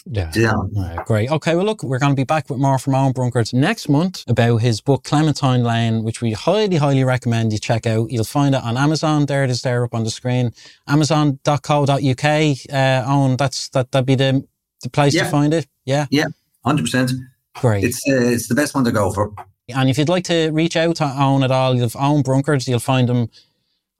Yeah 0.06 0.30
Yeah. 0.36 0.52
Right, 0.74 1.04
great. 1.06 1.30
Okay, 1.30 1.54
well, 1.54 1.64
look, 1.64 1.82
we're 1.82 1.98
going 1.98 2.12
to 2.12 2.16
be 2.16 2.24
back 2.24 2.48
with 2.50 2.58
more 2.58 2.78
from 2.78 2.94
Owen 2.94 3.12
Brunkards 3.12 3.52
next 3.52 3.88
month 3.88 4.24
about 4.28 4.58
his 4.58 4.80
book 4.80 5.04
Clementine 5.04 5.62
Lane, 5.62 6.02
which 6.04 6.20
we 6.20 6.32
highly, 6.32 6.76
highly 6.76 7.04
recommend 7.04 7.52
you 7.52 7.58
check 7.58 7.86
out. 7.86 8.10
You'll 8.10 8.24
find 8.24 8.54
it 8.54 8.62
on 8.62 8.76
Amazon. 8.76 9.26
There 9.26 9.44
it 9.44 9.50
is, 9.50 9.62
there 9.62 9.84
up 9.84 9.94
on 9.94 10.04
the 10.04 10.10
screen. 10.10 10.52
Amazon.co.uk. 10.88 12.24
Uh, 12.72 13.04
Owen, 13.06 13.36
that's 13.36 13.68
that. 13.70 13.90
That'd 13.92 14.06
be 14.06 14.14
the 14.14 14.46
the 14.82 14.90
place 14.90 15.14
to 15.14 15.24
find 15.24 15.54
it. 15.54 15.66
Yeah, 15.84 16.06
Yeah. 16.10 16.26
Hundred 16.64 16.82
percent. 16.82 17.12
great. 17.56 17.84
It's 17.84 18.00
uh, 18.08 18.14
it's 18.14 18.48
the 18.48 18.54
best 18.54 18.74
one 18.74 18.84
to 18.84 18.92
go 18.92 19.12
for. 19.12 19.32
And 19.68 19.88
if 19.88 19.96
you'd 19.98 20.08
like 20.10 20.24
to 20.24 20.50
reach 20.50 20.76
out 20.76 20.96
to 20.96 21.04
Owen 21.04 21.42
at 21.42 21.50
all, 21.50 21.74
you'll 21.74 21.90
Owen 21.94 22.22
Brunkards. 22.22 22.68
You'll 22.68 22.80
find 22.80 23.08
him 23.08 23.28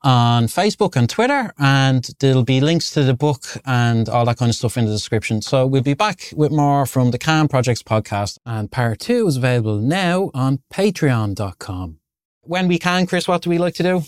on 0.04 0.44
Facebook 0.46 0.94
and 0.94 1.10
Twitter, 1.10 1.52
and 1.58 2.08
there'll 2.20 2.44
be 2.44 2.60
links 2.60 2.90
to 2.92 3.02
the 3.02 3.14
book 3.14 3.42
and 3.66 4.08
all 4.08 4.24
that 4.26 4.38
kind 4.38 4.50
of 4.50 4.54
stuff 4.54 4.76
in 4.76 4.84
the 4.84 4.92
description. 4.92 5.42
So 5.42 5.66
we'll 5.66 5.82
be 5.82 5.94
back 5.94 6.32
with 6.36 6.52
more 6.52 6.86
from 6.86 7.10
the 7.10 7.18
Can 7.18 7.48
Projects 7.48 7.82
podcast, 7.82 8.38
and 8.46 8.70
part 8.70 9.00
two 9.00 9.26
is 9.26 9.36
available 9.36 9.78
now 9.78 10.30
on 10.34 10.60
patreon.com. 10.72 11.98
When 12.42 12.68
we 12.68 12.78
can, 12.78 13.06
Chris, 13.06 13.26
what 13.26 13.42
do 13.42 13.50
we 13.50 13.58
like 13.58 13.74
to 13.74 13.82
do? 13.82 14.02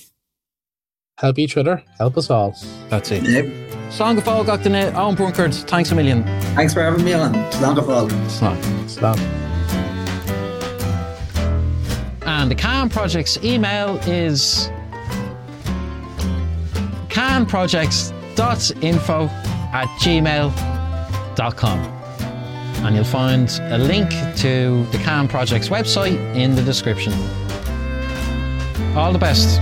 help 1.19 1.39
each 1.39 1.57
other, 1.57 1.83
help 1.99 2.17
us 2.17 2.31
all. 2.31 2.55
That's 2.89 3.11
it. 3.11 3.23
Yep. 3.25 3.93
Song 3.93 4.19
of 4.19 4.25
Fáil 4.25 4.45
Gachtainna, 4.45 4.95
Owen 4.95 5.15
Brunkards, 5.15 5.63
thanks 5.65 5.91
a 5.93 5.95
million. 5.95 6.25
Thanks 6.55 6.75
for 6.75 6.83
having 6.83 7.05
me 7.05 7.15
on. 7.15 7.33
Slán 7.53 7.77
Slán. 8.29 8.89
Stop. 8.89 9.19
And 12.27 12.51
the 12.51 12.55
Can 12.55 12.91
Projects 12.91 13.39
email 13.43 13.97
is 14.07 14.69
canprojects.info 17.17 19.29
at 19.73 19.89
gmail.com. 20.01 21.79
And 22.85 22.95
you'll 22.95 23.05
find 23.05 23.49
a 23.63 23.79
link 23.79 24.11
to 24.37 24.85
the 24.93 24.99
Can 24.99 25.27
Projects 25.27 25.71
website 25.71 26.19
in 26.37 26.55
the 26.55 26.63
description. 26.63 27.15
All 28.95 29.15
the 29.15 29.19
best. 29.19 29.59